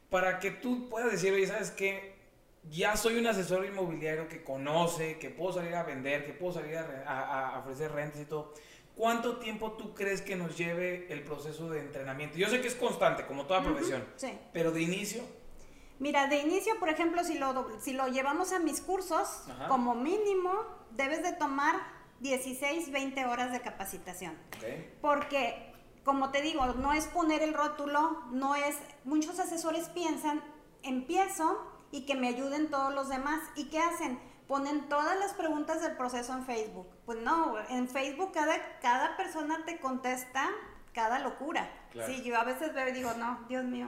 para 0.09 0.39
que 0.39 0.51
tú 0.51 0.87
puedas 0.89 1.11
decir, 1.11 1.33
oye, 1.33 1.47
¿sabes 1.47 1.71
qué? 1.71 2.14
Ya 2.69 2.97
soy 2.97 3.17
un 3.17 3.27
asesor 3.27 3.65
inmobiliario 3.65 4.27
que 4.27 4.43
conoce, 4.43 5.17
que 5.19 5.29
puedo 5.29 5.53
salir 5.53 5.75
a 5.75 5.83
vender, 5.83 6.25
que 6.25 6.33
puedo 6.33 6.53
salir 6.53 6.77
a, 6.77 7.03
a, 7.05 7.55
a, 7.55 7.59
ofrecer 7.59 7.91
rentas 7.91 8.21
y 8.21 8.25
todo. 8.25 8.53
¿Cuánto 8.95 9.37
tiempo 9.37 9.73
tú 9.73 9.93
crees 9.93 10.21
que 10.21 10.35
nos 10.35 10.57
lleve 10.57 11.11
el 11.11 11.23
proceso 11.23 11.69
de 11.69 11.81
entrenamiento? 11.81 12.37
Yo 12.37 12.47
sé 12.47 12.61
que 12.61 12.67
es 12.67 12.75
constante, 12.75 13.25
como 13.25 13.45
toda 13.45 13.61
profesión, 13.61 14.01
uh 14.01 14.05
-huh, 14.05 14.19
sí. 14.19 14.39
pero 14.53 14.71
de 14.71 14.81
inicio. 14.81 15.23
Mira, 15.99 16.27
de 16.27 16.37
inicio, 16.39 16.77
por 16.79 16.89
ejemplo, 16.89 17.23
si 17.23 17.37
lo, 17.37 17.67
si 17.81 17.93
lo 17.93 18.07
llevamos 18.07 18.51
a 18.51 18.59
mis 18.59 18.81
cursos, 18.81 19.43
Ajá. 19.49 19.67
como 19.67 19.95
mínimo 19.95 20.51
debes 20.91 21.23
de 21.23 21.33
tomar 21.33 21.75
16, 22.21 22.91
20 22.91 23.25
horas 23.25 23.51
de 23.51 23.61
capacitación. 23.61 24.37
Okay. 24.57 24.93
Porque, 25.01 25.73
como 26.03 26.31
te 26.31 26.41
digo, 26.41 26.65
no 26.75 26.93
es 26.93 27.05
poner 27.07 27.41
el 27.41 27.53
rótulo, 27.53 28.23
no 28.31 28.55
es, 28.55 28.77
muchos 29.03 29.39
asesores 29.39 29.89
piensan, 29.89 30.41
empiezo 30.83 31.74
y 31.95 32.05
que 32.05 32.15
me 32.15 32.27
ayuden 32.27 32.69
todos 32.69 32.93
los 32.93 33.07
demás. 33.07 33.39
¿Y 33.55 33.69
qué 33.69 33.79
hacen? 33.79 34.19
Ponen 34.47 34.89
todas 34.89 35.17
las 35.17 35.33
preguntas 35.33 35.81
del 35.81 35.95
proceso 35.95 36.33
en 36.33 36.45
Facebook. 36.45 36.87
Pues 37.05 37.19
no, 37.19 37.55
en 37.69 37.87
Facebook 37.87 38.33
cada, 38.33 38.79
cada 38.81 39.15
persona 39.15 39.63
te 39.65 39.79
contesta 39.79 40.49
cada 40.93 41.19
locura. 41.19 41.69
Claro. 41.91 42.11
Sí, 42.11 42.21
yo 42.21 42.37
a 42.37 42.43
veces 42.43 42.73
veo 42.73 42.89
y 42.89 42.91
digo, 42.91 43.13
no, 43.13 43.39
Dios 43.47 43.63
mío. 43.63 43.87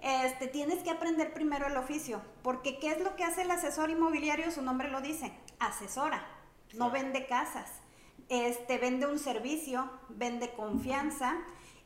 Este, 0.00 0.46
tienes 0.46 0.82
que 0.82 0.90
aprender 0.90 1.34
primero 1.34 1.66
el 1.66 1.76
oficio, 1.76 2.22
porque 2.42 2.78
¿qué 2.78 2.92
es 2.92 3.00
lo 3.00 3.16
que 3.16 3.24
hace 3.24 3.42
el 3.42 3.50
asesor 3.50 3.90
inmobiliario? 3.90 4.50
Su 4.50 4.62
nombre 4.62 4.90
lo 4.90 5.00
dice, 5.00 5.32
asesora, 5.58 6.26
no 6.74 6.90
vende 6.90 7.26
casas, 7.26 7.70
este, 8.28 8.78
vende 8.78 9.06
un 9.06 9.18
servicio, 9.18 9.90
vende 10.10 10.52
confianza, 10.52 11.36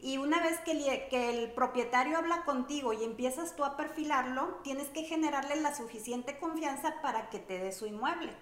y 0.03 0.17
una 0.17 0.43
vez 0.43 0.59
que 0.61 0.73
el, 0.73 1.09
que 1.09 1.31
el, 1.31 1.51
propietario 1.53 2.17
habla 2.17 2.45
contigo 2.45 2.93
y 2.93 3.05
empiezas 3.05 3.55
tú 3.55 3.65
a 3.65 3.77
perfilarlo, 3.77 4.61
tienes 4.63 4.89
que 4.89 5.05
generarle 5.05 5.57
la 5.57 5.75
suficiente 5.75 6.39
confianza 6.39 6.95
para 7.03 7.29
que 7.29 7.39
te 7.39 7.59
dé 7.59 7.73
su 7.73 7.87
inmueble. 7.87 8.33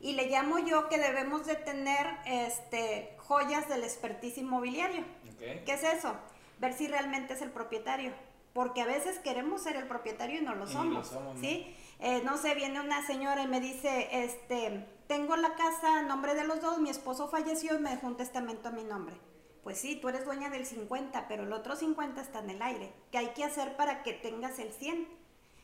Y 0.00 0.12
le 0.12 0.28
llamo 0.28 0.58
yo 0.60 0.88
que 0.88 0.98
debemos 0.98 1.46
de 1.46 1.56
tener 1.56 2.06
este, 2.26 3.16
joyas 3.18 3.68
del 3.68 3.82
expertise 3.82 4.38
inmobiliario. 4.38 5.04
Okay. 5.34 5.62
¿Qué 5.64 5.72
es 5.72 5.82
eso? 5.82 6.14
Ver 6.60 6.72
si 6.72 6.86
realmente 6.86 7.34
es 7.34 7.42
el 7.42 7.50
propietario. 7.50 8.12
Porque 8.52 8.82
a 8.82 8.86
veces 8.86 9.18
queremos 9.18 9.62
ser 9.62 9.76
el 9.76 9.88
propietario 9.88 10.40
y 10.40 10.44
no 10.44 10.54
lo 10.54 10.66
somos. 10.66 10.86
Y 10.86 10.94
lo 10.94 11.04
somos 11.04 11.40
¿sí? 11.40 11.74
¿no? 11.98 12.06
Eh, 12.06 12.22
no 12.24 12.36
sé, 12.36 12.54
viene 12.54 12.80
una 12.80 13.04
señora 13.06 13.42
y 13.42 13.48
me 13.48 13.60
dice, 13.60 14.08
este, 14.24 14.86
tengo 15.08 15.36
la 15.36 15.54
casa 15.54 15.98
a 15.98 16.02
nombre 16.02 16.34
de 16.34 16.44
los 16.44 16.60
dos, 16.60 16.78
mi 16.78 16.90
esposo 16.90 17.28
falleció 17.28 17.76
y 17.76 17.78
me 17.78 17.90
dejó 17.90 18.08
un 18.08 18.16
testamento 18.16 18.68
a 18.68 18.72
mi 18.72 18.84
nombre 18.84 19.16
pues 19.62 19.78
sí, 19.78 19.96
tú 19.96 20.08
eres 20.08 20.24
dueña 20.24 20.50
del 20.50 20.66
50, 20.66 21.28
pero 21.28 21.44
el 21.44 21.52
otro 21.52 21.76
50 21.76 22.20
está 22.20 22.40
en 22.40 22.50
el 22.50 22.62
aire. 22.62 22.92
¿Qué 23.10 23.18
hay 23.18 23.28
que 23.28 23.44
hacer 23.44 23.76
para 23.76 24.02
que 24.02 24.12
tengas 24.12 24.58
el 24.58 24.72
100? 24.72 25.06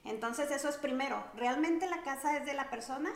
Entonces 0.05 0.51
eso 0.51 0.69
es 0.69 0.77
primero, 0.77 1.23
¿realmente 1.35 1.89
la 1.89 2.03
casa 2.03 2.37
es 2.37 2.47
de 2.47 2.55
la 2.55 2.71
persona? 2.71 3.11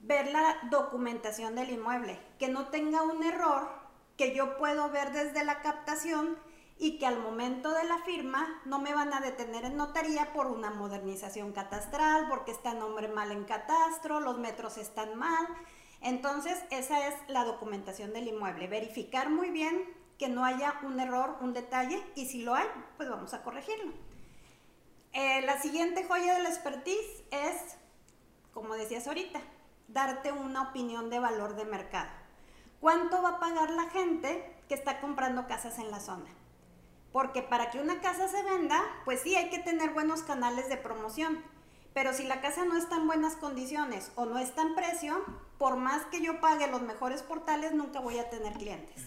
Ver 0.00 0.30
la 0.32 0.58
documentación 0.70 1.54
del 1.54 1.70
inmueble, 1.70 2.20
que 2.38 2.48
no 2.48 2.68
tenga 2.68 3.02
un 3.02 3.22
error 3.22 3.68
que 4.16 4.34
yo 4.34 4.58
puedo 4.58 4.90
ver 4.90 5.12
desde 5.12 5.44
la 5.44 5.60
captación 5.62 6.36
y 6.78 6.98
que 6.98 7.06
al 7.06 7.20
momento 7.20 7.72
de 7.72 7.84
la 7.84 7.98
firma 7.98 8.60
no 8.64 8.80
me 8.80 8.94
van 8.94 9.14
a 9.14 9.20
detener 9.20 9.64
en 9.64 9.76
notaría 9.76 10.32
por 10.32 10.46
una 10.46 10.70
modernización 10.70 11.52
catastral, 11.52 12.28
porque 12.28 12.50
está 12.50 12.74
nombre 12.74 13.08
mal 13.08 13.30
en 13.30 13.44
catastro, 13.44 14.20
los 14.20 14.38
metros 14.38 14.76
están 14.76 15.16
mal. 15.16 15.46
Entonces, 16.04 16.62
esa 16.70 17.08
es 17.08 17.14
la 17.28 17.44
documentación 17.44 18.12
del 18.12 18.28
inmueble. 18.28 18.68
Verificar 18.68 19.30
muy 19.30 19.48
bien 19.48 19.82
que 20.18 20.28
no 20.28 20.44
haya 20.44 20.74
un 20.82 21.00
error, 21.00 21.38
un 21.40 21.54
detalle, 21.54 22.00
y 22.14 22.26
si 22.26 22.42
lo 22.42 22.54
hay, 22.54 22.66
pues 22.98 23.08
vamos 23.08 23.32
a 23.32 23.42
corregirlo. 23.42 23.90
Eh, 25.14 25.40
la 25.42 25.60
siguiente 25.62 26.04
joya 26.04 26.34
del 26.34 26.46
expertise 26.46 27.24
es, 27.30 27.78
como 28.52 28.74
decías 28.74 29.08
ahorita, 29.08 29.40
darte 29.88 30.30
una 30.30 30.68
opinión 30.68 31.08
de 31.08 31.20
valor 31.20 31.56
de 31.56 31.64
mercado. 31.64 32.10
¿Cuánto 32.80 33.22
va 33.22 33.30
a 33.30 33.40
pagar 33.40 33.70
la 33.70 33.88
gente 33.88 34.54
que 34.68 34.74
está 34.74 35.00
comprando 35.00 35.46
casas 35.46 35.78
en 35.78 35.90
la 35.90 36.00
zona? 36.00 36.28
Porque 37.12 37.40
para 37.40 37.70
que 37.70 37.80
una 37.80 38.02
casa 38.02 38.28
se 38.28 38.42
venda, 38.42 38.78
pues 39.06 39.20
sí 39.20 39.36
hay 39.36 39.48
que 39.48 39.58
tener 39.58 39.94
buenos 39.94 40.22
canales 40.22 40.68
de 40.68 40.76
promoción. 40.76 41.42
Pero 41.94 42.12
si 42.12 42.24
la 42.24 42.40
casa 42.40 42.64
no 42.64 42.76
está 42.76 42.96
en 42.96 43.06
buenas 43.06 43.36
condiciones 43.36 44.10
o 44.16 44.26
no 44.26 44.38
está 44.38 44.62
en 44.62 44.74
precio, 44.74 45.24
por 45.58 45.76
más 45.76 46.04
que 46.06 46.20
yo 46.20 46.40
pague 46.40 46.66
los 46.66 46.82
mejores 46.82 47.22
portales, 47.22 47.72
nunca 47.72 48.00
voy 48.00 48.18
a 48.18 48.28
tener 48.28 48.52
clientes. 48.54 49.04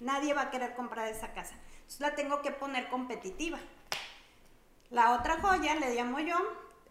Nadie 0.00 0.32
va 0.32 0.42
a 0.42 0.50
querer 0.50 0.74
comprar 0.74 1.08
esa 1.08 1.34
casa. 1.34 1.54
Entonces 1.74 2.00
la 2.00 2.14
tengo 2.14 2.40
que 2.40 2.50
poner 2.50 2.88
competitiva. 2.88 3.58
La 4.88 5.12
otra 5.12 5.38
joya, 5.38 5.74
le 5.74 5.94
llamo 5.94 6.18
yo, 6.18 6.36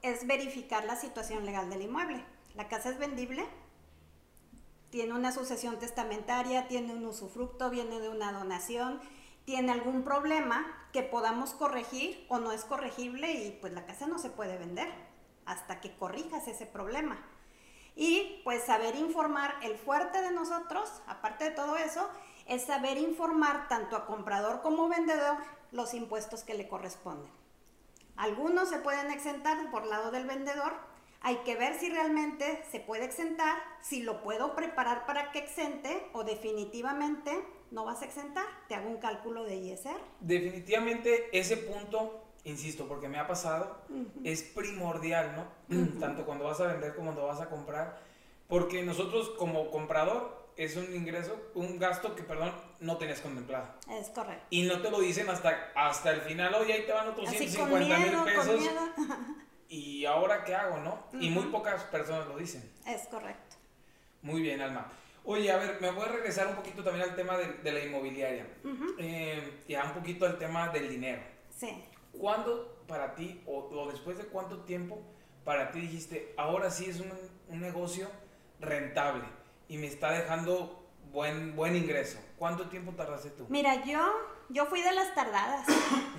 es 0.03 0.27
verificar 0.27 0.85
la 0.85 0.95
situación 0.95 1.43
legal 1.47 1.67
del 1.71 1.81
inmueble. 1.81 2.23
La 2.53 2.67
casa 2.67 2.89
es 2.91 2.99
vendible, 2.99 3.43
tiene 4.91 5.13
una 5.13 5.31
sucesión 5.31 5.79
testamentaria, 5.79 6.67
tiene 6.67 6.93
un 6.93 7.05
usufructo, 7.07 7.71
viene 7.71 7.99
de 7.99 8.09
una 8.09 8.31
donación, 8.31 9.01
tiene 9.45 9.71
algún 9.71 10.03
problema 10.03 10.67
que 10.93 11.01
podamos 11.01 11.53
corregir 11.53 12.25
o 12.29 12.37
no 12.37 12.51
es 12.51 12.65
corregible 12.65 13.31
y 13.31 13.57
pues 13.59 13.73
la 13.73 13.87
casa 13.87 14.05
no 14.05 14.19
se 14.19 14.29
puede 14.29 14.57
vender 14.57 15.08
hasta 15.49 15.81
que 15.81 15.95
corrijas 15.97 16.47
ese 16.47 16.65
problema. 16.65 17.19
Y 17.95 18.41
pues 18.43 18.63
saber 18.63 18.95
informar, 18.95 19.55
el 19.63 19.75
fuerte 19.75 20.21
de 20.21 20.31
nosotros, 20.31 21.01
aparte 21.07 21.45
de 21.45 21.51
todo 21.51 21.75
eso, 21.75 22.07
es 22.45 22.63
saber 22.63 22.97
informar 22.97 23.67
tanto 23.67 23.95
a 23.95 24.05
comprador 24.05 24.61
como 24.61 24.87
vendedor 24.87 25.37
los 25.71 25.93
impuestos 25.93 26.43
que 26.43 26.53
le 26.53 26.67
corresponden. 26.67 27.31
Algunos 28.15 28.69
se 28.69 28.79
pueden 28.79 29.11
exentar 29.11 29.69
por 29.71 29.85
lado 29.85 30.11
del 30.11 30.25
vendedor, 30.25 30.73
hay 31.21 31.37
que 31.37 31.55
ver 31.55 31.77
si 31.79 31.89
realmente 31.89 32.63
se 32.71 32.79
puede 32.79 33.05
exentar, 33.05 33.57
si 33.81 34.03
lo 34.03 34.21
puedo 34.21 34.55
preparar 34.55 35.05
para 35.05 35.31
que 35.31 35.39
exente 35.39 36.07
o 36.13 36.23
definitivamente 36.23 37.43
no 37.71 37.85
vas 37.85 38.01
a 38.01 38.05
exentar. 38.05 38.45
Te 38.67 38.75
hago 38.75 38.89
un 38.89 38.97
cálculo 38.97 39.43
de 39.43 39.55
ISR. 39.55 39.99
Definitivamente 40.21 41.37
ese 41.37 41.57
punto, 41.57 42.23
insisto, 42.43 42.87
porque 42.87 43.07
me 43.07 43.19
ha 43.19 43.27
pasado, 43.27 43.81
es 44.23 44.43
primordial, 44.43 45.35
¿no? 45.35 45.99
Tanto 45.99 46.25
cuando 46.25 46.45
vas 46.45 46.59
a 46.61 46.67
vender 46.67 46.95
como 46.95 47.13
cuando 47.13 47.27
vas 47.27 47.41
a 47.41 47.49
comprar. 47.49 47.99
Porque 48.47 48.83
nosotros 48.83 49.29
como 49.37 49.69
comprador 49.69 50.49
es 50.57 50.75
un 50.75 50.93
ingreso, 50.93 51.51
un 51.53 51.79
gasto 51.79 52.15
que, 52.15 52.23
perdón, 52.23 52.51
no 52.79 52.97
tenías 52.97 53.21
contemplado. 53.21 53.67
Es 53.89 54.09
correcto. 54.09 54.45
Y 54.49 54.63
no 54.63 54.81
te 54.81 54.89
lo 54.89 54.99
dicen 54.99 55.29
hasta, 55.29 55.71
hasta 55.75 56.11
el 56.11 56.21
final, 56.21 56.53
oye, 56.55 56.73
ahí 56.73 56.85
te 56.85 56.91
van 56.91 57.09
otros 57.09 57.29
150 57.29 57.97
mil 57.97 58.23
pesos. 58.25 58.61
¿Y 59.69 60.05
ahora 60.05 60.43
qué 60.43 60.55
hago, 60.55 60.79
no? 60.79 61.05
Y 61.19 61.29
muy 61.29 61.45
pocas 61.45 61.83
personas 61.83 62.27
lo 62.27 62.37
dicen. 62.37 62.69
Es 62.87 63.07
correcto. 63.07 63.55
Muy 64.23 64.41
bien, 64.41 64.61
Alma. 64.61 64.91
Oye, 65.23 65.51
a 65.51 65.57
ver, 65.57 65.77
me 65.79 65.91
voy 65.91 66.05
a 66.05 66.07
regresar 66.07 66.47
un 66.47 66.55
poquito 66.55 66.83
también 66.83 67.07
al 67.07 67.15
tema 67.15 67.37
de, 67.37 67.71
la 67.71 67.79
inmobiliaria. 67.79 68.47
Eh, 68.97 69.63
ya 69.67 69.83
un 69.83 69.93
poquito 69.93 70.25
al 70.25 70.39
tema 70.39 70.69
del 70.69 70.89
dinero. 70.89 71.21
Sí. 71.55 71.83
¿Cuándo 72.17 72.83
para 72.87 73.15
ti, 73.15 73.41
o, 73.45 73.87
después 73.91 74.17
de 74.17 74.25
cuánto 74.25 74.61
tiempo, 74.61 75.01
para 75.43 75.71
ti 75.71 75.81
dijiste, 75.81 76.33
ahora 76.37 76.69
sí 76.69 76.85
es 76.89 76.99
un, 76.99 77.11
un 77.47 77.61
negocio 77.61 78.09
rentable 78.59 79.23
y 79.67 79.77
me 79.77 79.87
está 79.87 80.11
dejando 80.11 80.85
buen, 81.11 81.55
buen 81.55 81.75
ingreso? 81.75 82.19
¿Cuánto 82.37 82.69
tiempo 82.69 82.93
tardaste 82.93 83.29
tú? 83.31 83.45
Mira, 83.49 83.83
yo, 83.85 83.99
yo 84.49 84.65
fui 84.65 84.81
de 84.81 84.93
las 84.93 85.13
tardadas. 85.13 85.65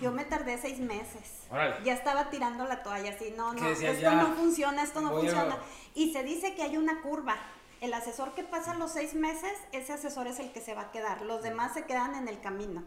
Yo 0.00 0.12
me 0.12 0.24
tardé 0.24 0.56
seis 0.56 0.78
meses. 0.78 1.42
Ya 1.84 1.92
estaba 1.92 2.30
tirando 2.30 2.64
la 2.64 2.82
toalla, 2.82 3.10
así, 3.10 3.34
no, 3.36 3.52
no, 3.52 3.68
esto 3.68 4.12
no 4.12 4.34
funciona, 4.34 4.82
esto 4.82 5.00
no 5.00 5.10
funciona. 5.10 5.58
Y 5.94 6.12
se 6.12 6.22
dice 6.22 6.54
que 6.54 6.62
hay 6.62 6.76
una 6.76 7.02
curva. 7.02 7.36
El 7.80 7.92
asesor 7.94 8.32
que 8.32 8.42
pasa 8.42 8.74
los 8.74 8.92
seis 8.92 9.14
meses, 9.14 9.52
ese 9.72 9.92
asesor 9.92 10.26
es 10.26 10.38
el 10.38 10.52
que 10.52 10.60
se 10.60 10.74
va 10.74 10.82
a 10.82 10.90
quedar. 10.90 11.22
Los 11.22 11.42
demás 11.42 11.74
se 11.74 11.84
quedan 11.84 12.14
en 12.14 12.28
el 12.28 12.40
camino. 12.40 12.84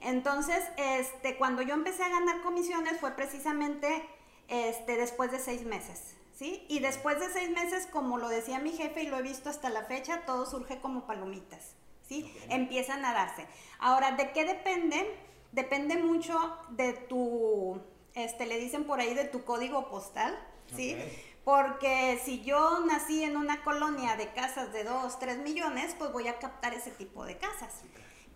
Entonces, 0.00 0.64
este, 0.76 1.36
cuando 1.36 1.62
yo 1.62 1.74
empecé 1.74 2.04
a 2.04 2.08
ganar 2.08 2.42
comisiones 2.42 2.98
fue 3.00 3.12
precisamente 3.12 4.08
este, 4.48 4.96
después 4.96 5.30
de 5.32 5.38
seis 5.38 5.64
meses. 5.64 6.14
¿Sí? 6.36 6.64
Y 6.68 6.78
después 6.78 7.18
de 7.18 7.28
seis 7.32 7.50
meses, 7.50 7.88
como 7.88 8.16
lo 8.16 8.28
decía 8.28 8.60
mi 8.60 8.70
jefe 8.70 9.02
y 9.02 9.08
lo 9.08 9.18
he 9.18 9.22
visto 9.22 9.50
hasta 9.50 9.70
la 9.70 9.82
fecha, 9.82 10.24
todo 10.24 10.46
surge 10.46 10.80
como 10.80 11.04
palomitas. 11.04 11.74
¿sí? 12.08 12.32
Empiezan 12.48 13.04
a 13.04 13.12
darse. 13.12 13.46
Ahora, 13.78 14.12
¿de 14.12 14.32
qué 14.32 14.44
depende? 14.44 15.14
Depende 15.52 15.96
mucho 15.96 16.38
de 16.70 16.92
tu, 16.92 17.80
este, 18.14 18.46
le 18.46 18.58
dicen 18.58 18.84
por 18.84 19.00
ahí, 19.00 19.14
de 19.14 19.24
tu 19.24 19.44
código 19.44 19.88
postal, 19.88 20.38
¿sí? 20.74 20.96
Porque 21.44 22.20
si 22.24 22.42
yo 22.42 22.80
nací 22.80 23.24
en 23.24 23.36
una 23.36 23.62
colonia 23.62 24.16
de 24.16 24.32
casas 24.32 24.72
de 24.72 24.84
2, 24.84 25.18
3 25.18 25.38
millones, 25.38 25.94
pues 25.98 26.12
voy 26.12 26.28
a 26.28 26.38
captar 26.38 26.74
ese 26.74 26.90
tipo 26.90 27.24
de 27.24 27.38
casas. 27.38 27.82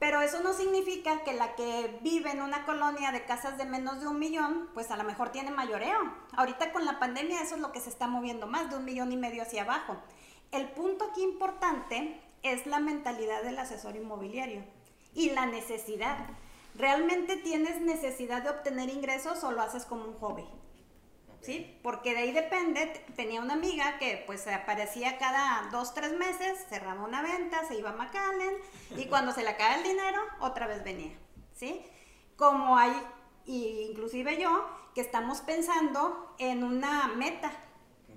Pero 0.02 0.20
eso 0.20 0.42
no 0.42 0.52
significa 0.52 1.22
que 1.22 1.32
la 1.32 1.54
que 1.54 2.00
vive 2.02 2.32
en 2.32 2.42
una 2.42 2.66
colonia 2.66 3.12
de 3.12 3.24
casas 3.24 3.56
de 3.56 3.66
menos 3.66 4.00
de 4.00 4.08
un 4.08 4.18
millón, 4.18 4.68
pues 4.74 4.90
a 4.90 4.96
lo 4.96 5.04
mejor 5.04 5.28
tiene 5.30 5.52
mayoreo. 5.52 5.96
Ahorita 6.32 6.72
con 6.72 6.84
la 6.84 6.98
pandemia 6.98 7.40
eso 7.40 7.54
es 7.54 7.60
lo 7.60 7.70
que 7.70 7.78
se 7.78 7.90
está 7.90 8.08
moviendo 8.08 8.48
más, 8.48 8.68
de 8.68 8.74
un 8.74 8.84
millón 8.84 9.12
y 9.12 9.16
medio 9.16 9.44
hacia 9.44 9.62
abajo. 9.62 9.96
El 10.50 10.68
punto 10.72 11.04
aquí 11.04 11.22
importante 11.22 12.20
es 12.42 12.66
la 12.66 12.80
mentalidad 12.80 13.44
del 13.44 13.56
asesor 13.60 13.94
inmobiliario 13.94 14.64
y 15.14 15.30
la 15.30 15.46
necesidad. 15.46 16.18
¿Realmente 16.74 17.36
tienes 17.36 17.80
necesidad 17.80 18.42
de 18.42 18.50
obtener 18.50 18.88
ingresos 18.88 19.44
o 19.44 19.52
lo 19.52 19.62
haces 19.62 19.84
como 19.84 20.04
un 20.04 20.14
hobby? 20.14 20.44
¿Sí? 21.42 21.78
Porque 21.82 22.12
de 22.12 22.18
ahí 22.18 22.32
depende. 22.32 23.04
Tenía 23.16 23.40
una 23.40 23.54
amiga 23.54 23.98
que 23.98 24.22
pues 24.26 24.46
aparecía 24.46 25.18
cada 25.18 25.68
dos, 25.72 25.92
tres 25.92 26.12
meses, 26.12 26.64
cerraba 26.68 27.02
una 27.02 27.20
venta, 27.20 27.66
se 27.66 27.74
iba 27.76 27.90
a 27.90 27.94
McAllen 27.94 28.54
y 28.96 29.06
cuando 29.06 29.32
se 29.32 29.42
le 29.42 29.48
acaba 29.50 29.74
el 29.74 29.82
dinero, 29.82 30.22
otra 30.40 30.68
vez 30.68 30.84
venía. 30.84 31.12
¿Sí? 31.54 31.84
Como 32.36 32.78
hay, 32.78 32.92
inclusive 33.46 34.40
yo, 34.40 34.68
que 34.94 35.00
estamos 35.00 35.40
pensando 35.40 36.34
en 36.38 36.62
una 36.62 37.08
meta. 37.08 37.50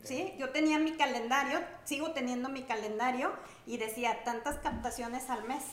¿sí? 0.03 0.33
Yo 0.37 0.51
tenía 0.51 0.77
mi 0.77 0.93
calendario, 0.93 1.61
sigo 1.83 2.11
teniendo 2.11 2.49
mi 2.49 2.63
calendario 2.63 3.33
y 3.65 3.77
decía 3.77 4.23
tantas 4.23 4.59
captaciones 4.59 5.29
al 5.31 5.45
mes. 5.45 5.63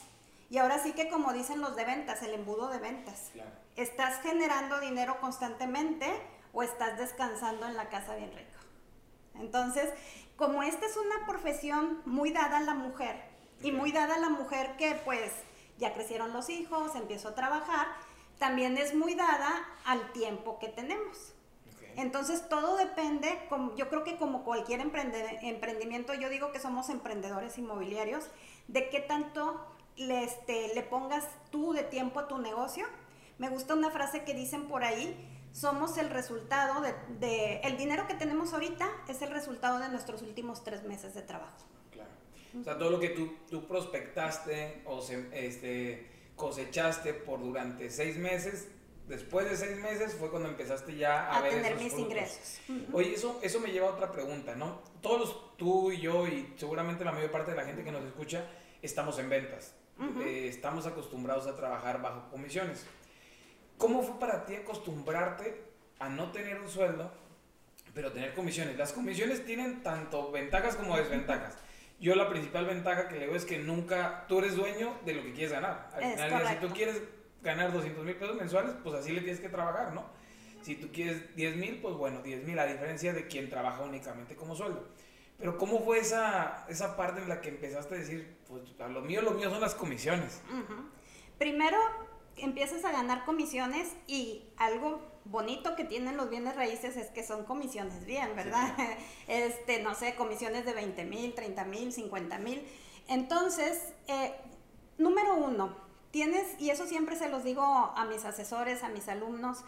Y 0.48 0.58
ahora 0.58 0.78
sí 0.82 0.92
que 0.92 1.08
como 1.08 1.32
dicen 1.32 1.60
los 1.60 1.76
de 1.76 1.84
ventas, 1.84 2.22
el 2.22 2.34
embudo 2.34 2.68
de 2.68 2.78
ventas. 2.78 3.30
¿Estás 3.76 4.20
generando 4.22 4.80
dinero 4.80 5.18
constantemente 5.20 6.06
o 6.52 6.62
estás 6.62 6.98
descansando 6.98 7.66
en 7.66 7.76
la 7.76 7.88
casa 7.88 8.14
bien 8.16 8.32
rico? 8.32 8.50
Entonces, 9.34 9.90
como 10.36 10.62
esta 10.62 10.86
es 10.86 10.96
una 10.96 11.26
profesión 11.26 12.02
muy 12.04 12.32
dada 12.32 12.58
a 12.58 12.62
la 12.62 12.74
mujer 12.74 13.22
y 13.62 13.72
muy 13.72 13.92
dada 13.92 14.16
a 14.16 14.18
la 14.18 14.28
mujer 14.28 14.76
que 14.76 14.94
pues 15.04 15.32
ya 15.78 15.94
crecieron 15.94 16.32
los 16.32 16.48
hijos, 16.48 16.94
empiezo 16.94 17.28
a 17.28 17.34
trabajar, 17.34 17.88
también 18.38 18.76
es 18.76 18.94
muy 18.94 19.14
dada 19.14 19.50
al 19.84 20.12
tiempo 20.12 20.58
que 20.58 20.68
tenemos. 20.68 21.34
Entonces 21.96 22.48
todo 22.48 22.76
depende, 22.76 23.38
yo 23.76 23.88
creo 23.88 24.02
que 24.02 24.16
como 24.16 24.44
cualquier 24.44 24.80
emprendimiento, 24.80 26.14
yo 26.14 26.30
digo 26.30 26.50
que 26.50 26.58
somos 26.58 26.88
emprendedores 26.88 27.58
inmobiliarios, 27.58 28.24
de 28.68 28.88
qué 28.88 29.00
tanto 29.00 29.66
le, 29.96 30.24
este, 30.24 30.74
le 30.74 30.82
pongas 30.82 31.28
tú 31.50 31.72
de 31.72 31.82
tiempo 31.82 32.20
a 32.20 32.28
tu 32.28 32.38
negocio. 32.38 32.86
Me 33.38 33.50
gusta 33.50 33.74
una 33.74 33.90
frase 33.90 34.24
que 34.24 34.32
dicen 34.34 34.68
por 34.68 34.84
ahí, 34.84 35.14
somos 35.52 35.98
el 35.98 36.10
resultado 36.10 36.82
de, 37.20 37.60
el 37.62 37.76
dinero 37.76 38.06
que 38.06 38.14
tenemos 38.14 38.52
ahorita 38.52 38.88
es 39.08 39.20
el 39.22 39.30
resultado 39.30 39.78
de 39.78 39.88
nuestros 39.88 40.22
últimos 40.22 40.64
tres 40.64 40.82
meses 40.84 41.14
de 41.14 41.22
trabajo. 41.22 41.66
Claro. 41.90 42.10
O 42.58 42.64
sea, 42.64 42.78
todo 42.78 42.90
lo 42.90 43.00
que 43.00 43.10
tú, 43.10 43.32
tú 43.50 43.66
prospectaste 43.66 44.82
o 44.86 45.04
este, 45.32 46.10
cosechaste 46.36 47.14
por 47.14 47.40
durante 47.40 47.90
seis 47.90 48.16
meses, 48.16 48.68
después 49.08 49.48
de 49.48 49.56
seis 49.56 49.78
meses 49.78 50.14
fue 50.14 50.30
cuando 50.30 50.48
empezaste 50.48 50.96
ya 50.96 51.36
a, 51.36 51.42
tener 51.42 51.76
mis 51.76 51.92
ingresos. 51.98 52.60
Oye, 52.92 53.14
eso, 53.14 53.38
eso 53.42 53.60
me 53.60 53.70
lleva 53.70 53.88
a 53.88 53.92
otra 53.92 54.10
pregunta, 54.10 54.54
¿no? 54.54 54.80
Todos, 55.00 55.56
tú 55.56 55.92
y 55.92 56.00
yo 56.00 56.26
y 56.26 56.54
seguramente 56.56 57.04
la 57.04 57.12
mayor 57.12 57.30
parte 57.30 57.50
de 57.50 57.56
la 57.56 57.64
gente 57.64 57.84
que 57.84 57.92
nos 57.92 58.04
escucha, 58.04 58.46
estamos 58.80 59.18
en 59.18 59.28
ventas. 59.28 59.74
eh, 60.24 60.48
estamos 60.48 60.86
acostumbrados 60.86 61.46
a 61.46 61.54
trabajar 61.54 62.00
bajo 62.00 62.30
comisiones. 62.30 62.86
¿Cómo 63.82 64.00
fue 64.04 64.16
para 64.20 64.46
ti 64.46 64.54
acostumbrarte 64.54 65.60
a 65.98 66.08
no 66.08 66.30
tener 66.30 66.60
un 66.60 66.68
sueldo, 66.68 67.10
pero 67.92 68.12
tener 68.12 68.32
comisiones? 68.32 68.76
Las 68.78 68.92
comisiones 68.92 69.44
tienen 69.44 69.82
tanto 69.82 70.30
ventajas 70.30 70.76
como 70.76 70.96
desventajas. 70.96 71.58
Yo 71.98 72.14
la 72.14 72.28
principal 72.28 72.64
ventaja 72.64 73.08
que 73.08 73.18
le 73.18 73.26
veo 73.26 73.34
es 73.34 73.44
que 73.44 73.58
nunca 73.58 74.24
tú 74.28 74.38
eres 74.38 74.54
dueño 74.54 74.96
de 75.04 75.14
lo 75.14 75.24
que 75.24 75.32
quieres 75.32 75.50
ganar. 75.50 75.90
Al 75.94 76.02
Es 76.04 76.12
final, 76.12 76.30
si 76.30 76.36
tú 76.36 76.38
correcto. 76.44 76.74
quieres 76.76 77.02
ganar 77.42 77.72
200 77.72 78.04
mil 78.04 78.14
pesos 78.14 78.36
mensuales, 78.36 78.72
pues 78.84 78.94
así 78.94 79.10
le 79.10 79.20
tienes 79.20 79.40
que 79.40 79.48
trabajar, 79.48 79.92
¿no? 79.92 80.04
Si 80.62 80.76
tú 80.76 80.92
quieres 80.92 81.34
10 81.34 81.56
mil, 81.56 81.80
pues 81.80 81.96
bueno, 81.96 82.22
10 82.22 82.44
mil, 82.44 82.56
a 82.60 82.66
diferencia 82.66 83.12
de 83.12 83.26
quien 83.26 83.50
trabaja 83.50 83.82
únicamente 83.82 84.36
como 84.36 84.54
sueldo. 84.54 84.86
Pero 85.38 85.58
¿cómo 85.58 85.84
fue 85.84 85.98
esa, 85.98 86.66
esa 86.68 86.96
parte 86.96 87.20
en 87.20 87.28
la 87.28 87.40
que 87.40 87.48
empezaste 87.48 87.96
a 87.96 87.98
decir, 87.98 88.36
pues 88.46 88.62
a 88.78 88.86
lo 88.86 89.00
mío, 89.00 89.22
lo 89.22 89.32
mío 89.32 89.50
son 89.50 89.60
las 89.60 89.74
comisiones? 89.74 90.40
Ujú. 90.48 90.84
Primero 91.36 91.78
empiezas 92.36 92.84
a 92.84 92.92
ganar 92.92 93.24
comisiones 93.24 93.88
y 94.06 94.44
algo 94.56 95.00
bonito 95.24 95.76
que 95.76 95.84
tienen 95.84 96.16
los 96.16 96.30
bienes 96.30 96.56
raíces 96.56 96.96
es 96.96 97.08
que 97.08 97.24
son 97.24 97.44
comisiones 97.44 98.04
bien, 98.04 98.34
¿verdad? 98.36 98.76
Este, 99.28 99.82
no 99.82 99.94
sé, 99.94 100.14
comisiones 100.14 100.64
de 100.64 100.72
20 100.72 101.04
mil, 101.04 101.34
30 101.34 101.64
mil, 101.64 101.92
50 101.92 102.38
mil. 102.38 102.66
Entonces, 103.08 103.92
eh, 104.08 104.34
número 104.98 105.34
uno, 105.36 105.76
tienes, 106.10 106.60
y 106.60 106.70
eso 106.70 106.86
siempre 106.86 107.16
se 107.16 107.28
los 107.28 107.44
digo 107.44 107.62
a 107.62 108.04
mis 108.04 108.24
asesores, 108.24 108.82
a 108.82 108.88
mis 108.88 109.08
alumnos, 109.08 109.64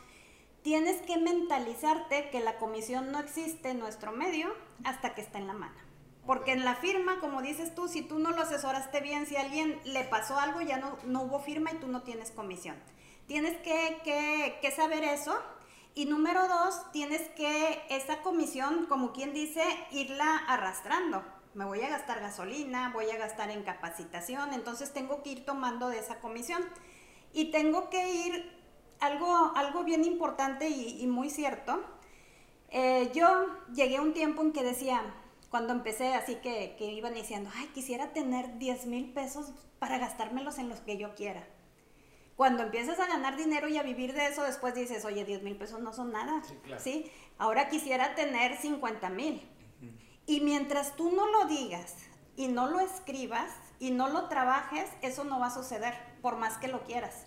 tienes 0.63 1.03
que 1.03 1.19
mentalizarte 1.19 2.31
que 2.31 2.41
la 2.41 2.59
comisión 2.59 3.13
no 3.13 3.21
existe 3.21 3.71
en 3.71 3.79
nuestro 3.79 4.13
medio 4.13 4.55
hasta 4.83 5.15
que 5.15 5.21
está 5.21 5.39
en 5.39 5.47
la 5.47 5.53
mano. 5.53 5.77
Porque 6.27 6.53
en 6.53 6.65
la 6.65 6.75
firma, 6.75 7.21
como 7.21 7.43
dices 7.43 7.75
tú, 7.75 7.87
si 7.89 8.01
tú 8.03 8.19
no 8.19 8.31
lo 8.31 8.43
asesoraste 8.43 9.01
bien, 9.01 9.27
si 9.27 9.37
a 9.37 9.43
alguien 9.43 9.79
le 9.85 10.05
pasó 10.05 10.39
algo, 10.39 10.61
ya 10.63 10.79
no, 10.79 10.97
no 11.05 11.23
hubo 11.23 11.39
firma 11.41 11.71
y 11.73 11.77
tú 11.77 11.87
no 11.89 12.03
tienes 12.03 12.31
comisión. 12.31 12.77
Tienes 13.27 13.57
que, 13.59 14.01
que- 14.05 14.59
que 14.63 14.71
saber 14.71 15.05
eso. 15.05 15.37
Y 15.95 16.07
número 16.07 16.49
dos, 16.49 16.91
tienes 16.93 17.21
que 17.31 17.83
esa 17.89 18.23
comisión, 18.23 18.87
como 18.87 19.13
quien 19.13 19.33
dice, 19.33 19.63
irla 19.93 20.39
arrastrando. 20.49 21.23
Me 21.55 21.65
voy 21.67 21.83
a 21.83 21.89
gastar 21.89 22.21
gasolina, 22.21 22.91
voy 22.93 23.11
a 23.11 23.17
gastar 23.17 23.51
en 23.51 23.63
capacitación, 23.63 24.53
entonces 24.55 24.93
tengo 24.93 25.23
que 25.23 25.31
ir 25.31 25.45
tomando 25.45 25.89
de 25.89 25.99
esa 26.01 26.19
comisión. 26.21 26.65
Y 27.33 27.51
tengo 27.53 27.91
que 27.91 28.13
ir, 28.13 28.59
algo, 29.01 29.53
algo 29.57 29.85
bien 29.85 30.05
importante 30.05 30.69
y, 30.69 31.07
muy 31.07 31.31
cierto, 31.31 31.81
eh, 32.71 33.11
yo 33.15 33.47
llegué 33.73 33.99
a 33.99 34.03
un 34.03 34.13
tiempo 34.15 34.43
en 34.43 34.53
que 34.53 34.63
decía, 34.65 35.03
cuando 35.55 35.73
empecé 35.73 36.15
así 36.15 36.35
que, 36.43 36.75
que 36.77 36.87
iban 36.87 37.15
diciendo, 37.15 37.49
ay, 37.55 37.69
quisiera 37.69 38.13
tener 38.13 38.59
10 38.59 38.87
mil 38.87 39.13
pesos 39.13 39.53
para 39.79 39.99
gastármelos 39.99 40.59
en 40.59 40.69
los 40.69 40.81
que 40.81 40.97
yo 40.97 41.15
quiera. 41.15 41.47
Cuando 42.35 42.65
empiezas 42.65 42.99
a 42.99 43.07
ganar 43.07 43.37
dinero 43.37 43.69
y 43.69 43.77
a 43.77 43.85
vivir 43.85 44.15
de 44.15 44.27
eso, 44.27 44.43
después 44.43 44.75
dices, 44.75 45.05
oye, 45.05 45.25
10 45.25 45.45
mil 45.45 45.57
pesos 45.57 45.81
no 45.81 45.93
son 45.93 46.11
nada. 46.11 46.43
Sí, 46.43 46.57
claro. 46.65 46.83
¿sí? 46.83 47.09
Ahora 47.39 47.69
quisiera 47.69 48.17
tener 48.17 48.57
50 48.57 49.09
mil. 49.11 49.49
Y 50.27 50.41
mientras 50.41 50.97
tú 50.97 51.13
no 51.13 51.29
lo 51.29 51.45
digas 51.45 51.99
y 52.35 52.49
no 52.49 52.69
lo 52.69 52.81
escribas 52.81 53.53
y 53.79 53.93
no 53.93 54.09
lo 54.09 54.27
trabajes, 54.27 54.91
eso 55.03 55.23
no 55.23 55.39
va 55.39 55.47
a 55.47 55.55
suceder, 55.55 55.95
por 56.21 56.37
más 56.37 56.59
que 56.59 56.67
lo 56.67 56.83
quieras. 56.83 57.27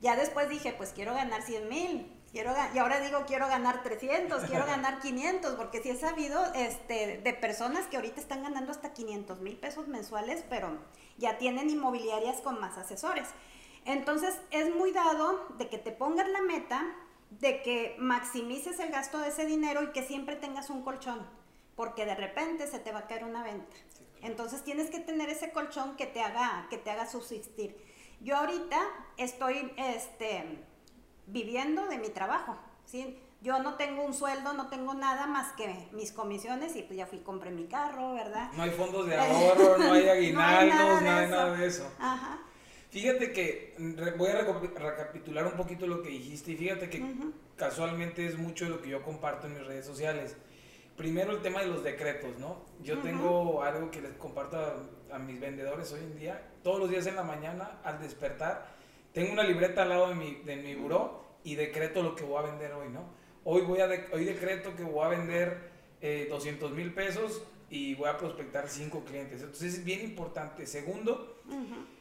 Ya 0.00 0.16
después 0.16 0.48
dije, 0.48 0.72
pues 0.72 0.92
quiero 0.92 1.14
ganar 1.14 1.42
100 1.42 1.68
mil. 1.68 2.19
Quiero 2.32 2.52
y 2.72 2.78
ahora 2.78 3.00
digo, 3.00 3.24
quiero 3.26 3.48
ganar 3.48 3.82
300, 3.82 4.44
quiero 4.44 4.64
ganar 4.66 5.00
500, 5.00 5.54
porque 5.54 5.82
sí 5.82 5.90
he 5.90 5.96
sabido 5.96 6.44
este, 6.54 7.18
de 7.18 7.32
personas 7.34 7.86
que 7.88 7.96
ahorita 7.96 8.20
están 8.20 8.42
ganando 8.42 8.70
hasta 8.70 8.92
500 8.92 9.40
mil 9.40 9.56
pesos 9.56 9.88
mensuales, 9.88 10.44
pero 10.48 10.78
ya 11.18 11.38
tienen 11.38 11.70
inmobiliarias 11.70 12.40
con 12.40 12.60
más 12.60 12.78
asesores. 12.78 13.28
Entonces, 13.84 14.38
es 14.50 14.72
muy 14.74 14.92
dado 14.92 15.46
de 15.58 15.68
que 15.68 15.78
te 15.78 15.90
pongas 15.90 16.28
la 16.28 16.42
meta, 16.42 16.94
de 17.30 17.62
que 17.62 17.96
maximices 17.98 18.78
el 18.78 18.90
gasto 18.90 19.18
de 19.18 19.28
ese 19.28 19.46
dinero 19.46 19.82
y 19.82 19.90
que 19.90 20.02
siempre 20.02 20.36
tengas 20.36 20.70
un 20.70 20.82
colchón, 20.82 21.26
porque 21.74 22.04
de 22.04 22.14
repente 22.14 22.68
se 22.68 22.78
te 22.78 22.92
va 22.92 23.00
a 23.00 23.06
caer 23.08 23.24
una 23.24 23.42
venta. 23.42 23.74
Entonces, 24.22 24.62
tienes 24.62 24.90
que 24.90 25.00
tener 25.00 25.30
ese 25.30 25.50
colchón 25.50 25.96
que 25.96 26.06
te 26.06 26.20
haga, 26.20 26.66
que 26.70 26.78
te 26.78 26.90
haga 26.90 27.08
subsistir. 27.08 27.76
Yo 28.20 28.36
ahorita 28.36 28.78
estoy 29.16 29.72
este, 29.78 30.62
viviendo 31.32 31.86
de 31.86 31.98
mi 31.98 32.08
trabajo, 32.08 32.56
¿sí? 32.84 33.18
Yo 33.42 33.62
no 33.62 33.74
tengo 33.76 34.02
un 34.04 34.12
sueldo, 34.12 34.52
no 34.52 34.68
tengo 34.68 34.92
nada 34.92 35.26
más 35.26 35.52
que 35.52 35.88
mis 35.92 36.12
comisiones 36.12 36.76
y 36.76 36.82
pues 36.82 36.98
ya 36.98 37.06
fui 37.06 37.20
compré 37.20 37.50
mi 37.50 37.64
carro, 37.66 38.12
¿verdad? 38.14 38.50
No 38.54 38.62
hay 38.64 38.70
fondos 38.70 39.06
de 39.06 39.16
ahorro, 39.18 39.78
no 39.78 39.92
hay 39.94 40.08
aguinaldos, 40.08 40.74
nada 40.74 40.94
no 40.94 41.00
de 41.00 41.08
hay 41.08 41.30
nada 41.30 41.48
eso. 41.48 41.56
de 41.56 41.66
eso. 41.66 41.92
Ajá. 41.98 42.38
Fíjate 42.90 43.32
que 43.32 43.74
re- 43.78 44.10
voy 44.12 44.28
a 44.30 44.42
recapitular 44.42 45.46
un 45.46 45.52
poquito 45.52 45.86
lo 45.86 46.02
que 46.02 46.08
dijiste 46.10 46.52
y 46.52 46.56
fíjate 46.56 46.90
que 46.90 47.02
casualmente 47.56 48.26
es 48.26 48.36
mucho 48.36 48.64
de 48.64 48.70
lo 48.70 48.82
que 48.82 48.88
yo 48.88 49.02
comparto 49.02 49.46
en 49.46 49.54
mis 49.54 49.66
redes 49.66 49.86
sociales. 49.86 50.36
Primero 50.96 51.30
el 51.32 51.40
tema 51.40 51.60
de 51.60 51.68
los 51.68 51.82
decretos, 51.82 52.36
¿no? 52.38 52.58
Yo 52.82 52.98
tengo 52.98 53.62
algo 53.62 53.90
que 53.90 54.02
les 54.02 54.12
comparto 54.14 54.58
a, 54.58 55.14
a 55.14 55.18
mis 55.18 55.40
vendedores 55.40 55.90
hoy 55.92 56.00
en 56.00 56.18
día. 56.18 56.42
Todos 56.62 56.78
los 56.78 56.90
días 56.90 57.06
en 57.06 57.16
la 57.16 57.22
mañana, 57.22 57.78
al 57.84 58.00
despertar, 58.00 58.66
tengo 59.12 59.32
una 59.32 59.42
libreta 59.42 59.82
al 59.82 59.88
lado 59.90 60.08
de 60.08 60.14
mi, 60.14 60.34
de 60.44 60.56
mi 60.56 60.74
buró 60.74 61.24
y 61.44 61.54
decreto 61.54 62.02
lo 62.02 62.14
que 62.14 62.24
voy 62.24 62.38
a 62.38 62.46
vender 62.50 62.72
hoy, 62.72 62.88
¿no? 62.90 63.04
Hoy, 63.44 63.62
voy 63.62 63.80
a 63.80 63.86
de- 63.86 64.06
hoy 64.12 64.24
decreto 64.24 64.74
que 64.76 64.82
voy 64.82 65.04
a 65.04 65.08
vender 65.08 65.70
eh, 66.02 66.26
200 66.30 66.72
mil 66.72 66.92
pesos 66.94 67.42
y 67.70 67.94
voy 67.94 68.08
a 68.08 68.16
prospectar 68.18 68.68
5 68.68 69.04
clientes. 69.04 69.40
Entonces 69.42 69.74
es 69.74 69.84
bien 69.84 70.00
importante. 70.02 70.66
Segundo, 70.66 71.36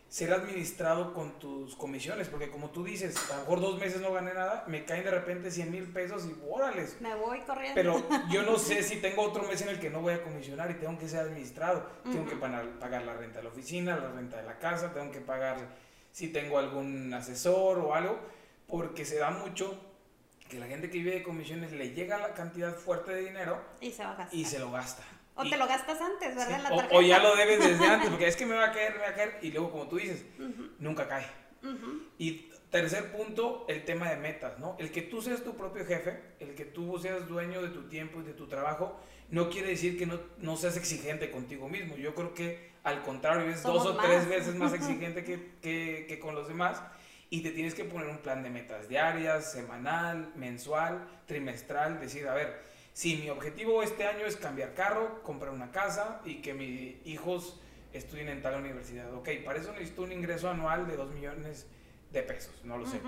ser 0.08 0.34
administrado 0.34 1.14
con 1.14 1.38
tus 1.40 1.76
comisiones, 1.76 2.28
porque 2.28 2.50
como 2.50 2.72
tú 2.72 2.84
dices, 2.84 3.16
a 3.32 3.36
lo 3.36 3.42
mejor 3.42 3.62
dos 3.62 3.80
meses 3.80 4.02
no 4.02 4.12
gané 4.12 4.34
nada, 4.34 4.64
me 4.68 4.84
caen 4.84 5.04
de 5.04 5.12
repente 5.12 5.52
100 5.52 5.72
mil 5.72 5.84
pesos 5.94 6.26
y 6.26 6.36
órales. 6.50 6.98
Me 7.00 7.14
voy 7.16 7.40
corriendo. 7.42 7.76
Pero 7.76 8.04
yo 8.32 8.42
no 8.44 8.58
sé 8.58 8.82
si 8.84 8.98
tengo 8.98 9.22
otro 9.22 9.44
mes 9.44 9.62
en 9.62 9.70
el 9.70 9.80
que 9.80 9.90
no 9.92 10.02
voy 10.02 10.14
a 10.14 10.24
comisionar 10.24 10.72
y 10.72 10.74
tengo 10.76 10.98
que 10.98 11.08
ser 11.08 11.20
administrado. 11.20 11.86
Tengo 12.04 12.26
que 12.28 12.36
pagar, 12.36 12.68
pagar 12.80 13.04
la 13.04 13.14
renta 13.14 13.38
de 13.38 13.44
la 13.44 13.50
oficina, 13.50 13.96
la 13.98 14.12
renta 14.12 14.38
de 14.38 14.44
la 14.44 14.58
casa, 14.58 14.92
tengo 14.94 15.12
que 15.12 15.22
pagar 15.22 15.58
si 16.12 16.28
tengo 16.30 16.58
algún 16.60 17.14
asesor 17.14 17.80
o 17.80 17.94
algo, 17.96 18.20
porque 18.68 19.06
se 19.06 19.18
da 19.18 19.30
mucho 19.32 19.80
que 20.50 20.60
la 20.60 20.68
gente 20.68 20.90
que 20.90 20.98
vive 21.00 21.12
de 21.12 21.24
comisiones 21.24 21.72
le 21.72 21.92
llega 21.94 22.18
la 22.18 22.34
cantidad 22.34 22.76
fuerte 22.76 23.12
de 23.14 23.22
dinero 23.26 23.62
y 23.82 23.92
se 23.92 24.04
va 24.04 24.12
a 24.12 24.16
gastar. 24.16 24.40
y 24.40 24.46
se 24.46 24.60
lo 24.60 24.72
gasta. 24.72 25.04
O 25.36 25.46
Y- 25.46 25.50
te 25.52 25.58
lo 25.58 25.68
gastas 25.68 26.02
antes, 26.02 26.36
¿verdad? 26.36 26.48
Sí, 26.48 26.54
En 26.56 26.64
la 26.64 26.70
o- 26.72 26.76
tarjeta. 26.78 26.96
O, 26.98 27.02
ya 27.02 27.20
lo 27.20 27.36
debes 27.36 27.60
desde 27.60 27.86
antes, 27.86 28.10
porque 28.10 28.28
es 28.28 28.36
que 28.36 28.46
me 28.46 28.56
va 28.56 28.66
a 28.66 28.72
caer, 28.74 28.94
me 28.94 29.00
va 29.00 29.10
a 29.10 29.14
caer, 29.16 29.38
y 29.42 29.52
luego 29.52 29.72
como 29.72 29.88
tú 29.88 29.98
dices, 29.98 30.26
nunca 30.80 31.08
cae. 31.08 31.26
Y 32.18 32.50
tercer 32.70 33.12
punto, 33.12 33.66
el 33.68 33.84
tema 33.86 34.10
de 34.10 34.18
metas, 34.18 34.60
¿no? 34.60 34.76
El 34.80 34.92
que 34.92 35.02
tú 35.02 35.22
seas 35.22 35.44
tu 35.44 35.56
propio 35.56 35.86
jefe, 35.86 36.20
el 36.40 36.56
que 36.56 36.66
tú 36.66 36.98
seas 37.00 37.28
dueño 37.28 37.62
de 37.62 37.70
tu 37.70 37.84
tiempo 37.90 38.20
y 38.20 38.24
de 38.24 38.34
tu 38.34 38.48
trabajo, 38.48 39.00
no 39.30 39.50
quiere 39.50 39.70
decir 39.70 39.98
que 39.98 40.06
no, 40.06 40.20
no 40.40 40.58
seas 40.58 40.78
exigente 40.78 41.32
contigo 41.32 41.68
mismo. 41.70 41.96
Yo 41.98 42.16
creo 42.16 42.34
que 42.34 42.70
al 42.90 43.02
contrario, 43.04 43.50
es 43.50 43.62
Somos 43.62 43.84
dos 43.84 43.94
o 43.94 43.98
más. 43.98 44.06
tres 44.06 44.28
veces 44.28 44.56
más 44.56 44.74
exigente 44.80 45.24
que, 45.24 45.54
que, 45.62 46.06
que 46.08 46.20
con 46.20 46.36
los 46.36 46.48
demás. 46.48 46.82
Y 47.32 47.42
te 47.42 47.52
tienes 47.52 47.76
que 47.76 47.86
poner 47.86 48.08
un 48.08 48.18
plan 48.18 48.42
de 48.42 48.50
metas 48.50 48.90
diarias, 48.90 49.52
semanal, 49.52 50.32
mensual, 50.36 51.08
trimestral, 51.28 52.00
decir, 52.00 52.28
a 52.28 52.34
ver, 52.34 52.60
si 52.94 53.18
mi 53.18 53.30
objetivo 53.30 53.84
este 53.84 54.06
año 54.06 54.26
es 54.26 54.36
cambiar 54.36 54.74
carro, 54.74 55.22
comprar 55.24 55.54
una 55.54 55.72
casa 55.72 56.22
y 56.26 56.42
que 56.42 56.54
mis 56.56 57.06
hijos 57.06 57.62
estudien 57.94 58.30
en 58.30 58.42
tal 58.42 58.60
universidad. 58.60 59.14
Ok, 59.14 59.30
para 59.46 59.60
eso 59.60 59.72
necesito 59.74 60.02
un 60.02 60.12
ingreso 60.12 60.50
anual 60.50 60.88
de 60.88 60.96
2 60.98 61.12
millones 61.12 61.68
de 62.12 62.24
pesos, 62.24 62.54
no 62.64 62.78
lo 62.78 62.88
sé. 62.88 63.00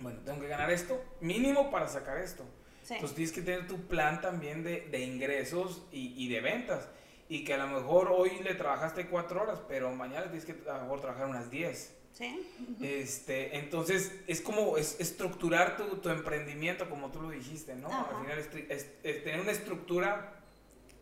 Bueno, 0.00 0.20
tengo 0.24 0.40
que 0.40 0.48
ganar 0.48 0.70
esto, 0.70 1.02
mínimo 1.20 1.70
para 1.70 1.88
sacar 1.88 2.18
esto. 2.18 2.44
Sí. 2.82 2.94
Entonces 2.94 3.16
tienes 3.16 3.32
que 3.32 3.42
tener 3.42 3.66
tu 3.66 3.86
plan 3.88 4.20
también 4.20 4.62
de, 4.62 4.82
de 4.90 5.00
ingresos 5.00 5.82
y, 5.92 6.14
y 6.22 6.28
de 6.28 6.40
ventas. 6.40 6.88
Y 7.30 7.44
que 7.44 7.54
a 7.54 7.58
lo 7.58 7.68
mejor 7.68 8.08
hoy 8.12 8.40
le 8.42 8.54
trabajaste 8.54 9.06
4 9.06 9.40
horas, 9.40 9.62
pero 9.68 9.90
mañana 9.94 10.24
tienes 10.24 10.44
que 10.44 10.56
a 10.68 10.74
lo 10.76 10.82
mejor 10.82 11.00
trabajar 11.00 11.26
unas 11.28 11.48
10. 11.50 11.96
Sí. 12.12 12.50
Este, 12.82 13.56
entonces 13.56 14.12
es 14.26 14.40
como 14.42 14.76
es 14.76 14.98
estructurar 15.00 15.76
tu, 15.76 15.96
tu 15.98 16.08
emprendimiento, 16.10 16.90
como 16.90 17.10
tú 17.10 17.22
lo 17.22 17.30
dijiste, 17.30 17.76
¿no? 17.76 17.86
Ajá. 17.88 18.10
Al 18.18 18.22
final 18.24 18.38
es, 18.38 18.50
tri- 18.52 18.66
es- 18.68 18.90
es 19.04 19.24
tener 19.24 19.40
una 19.40 19.52
estructura 19.52 20.34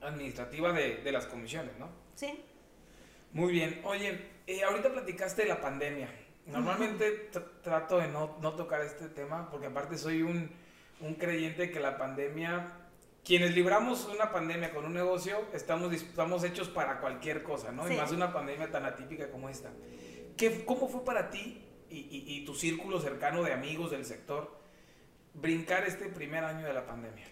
administrativa 0.03 0.73
de, 0.73 0.97
de 0.99 1.13
las 1.13 1.27
comisiones, 1.27 1.77
¿no? 1.79 1.89
Sí. 2.15 2.45
Muy 3.33 3.53
bien. 3.53 3.81
Oye, 3.85 4.21
eh, 4.47 4.63
ahorita 4.65 4.93
platicaste 4.93 5.43
de 5.43 5.49
la 5.49 5.61
pandemia. 5.61 6.09
Normalmente 6.47 7.31
tr- 7.33 7.63
trato 7.63 7.99
de 7.99 8.09
no, 8.09 8.37
no 8.41 8.53
tocar 8.55 8.81
este 8.83 9.09
tema 9.09 9.51
porque 9.51 9.67
aparte 9.67 9.99
soy 9.99 10.23
un, 10.23 10.51
un 11.01 11.15
creyente 11.15 11.71
que 11.71 11.81
la 11.81 11.99
pandemia, 11.99 12.71
quienes 13.25 13.55
libramos 13.55 14.07
una 14.07 14.31
pandemia 14.33 14.73
con 14.73 14.85
un 14.87 14.95
negocio, 14.95 15.39
estamos, 15.53 15.93
estamos 15.93 16.45
hechos 16.45 16.69
para 16.69 17.01
cualquier 17.01 17.43
cosa, 17.43 17.73
¿no? 17.73 17.87
Sí. 17.87 17.95
Y 17.95 17.97
más 17.97 18.11
una 18.13 18.33
pandemia 18.33 18.71
tan 18.71 18.87
atípica 18.87 19.31
como 19.31 19.49
esta. 19.49 19.71
¿Qué, 20.37 20.65
¿Cómo 20.65 20.89
fue 20.89 21.05
para 21.05 21.31
ti 21.31 21.65
y, 21.91 21.97
y- 21.99 22.25
y 22.37 22.45
tu 22.45 22.55
círculo 22.55 23.01
cercano 23.01 23.43
de 23.43 23.53
amigos 23.53 23.91
del 23.91 24.05
sector 24.05 24.57
brincar 25.35 25.85
este 25.87 26.07
primer 26.07 26.45
año 26.45 26.67
de 26.67 26.73
la 26.73 26.87
pandemia? 26.87 27.27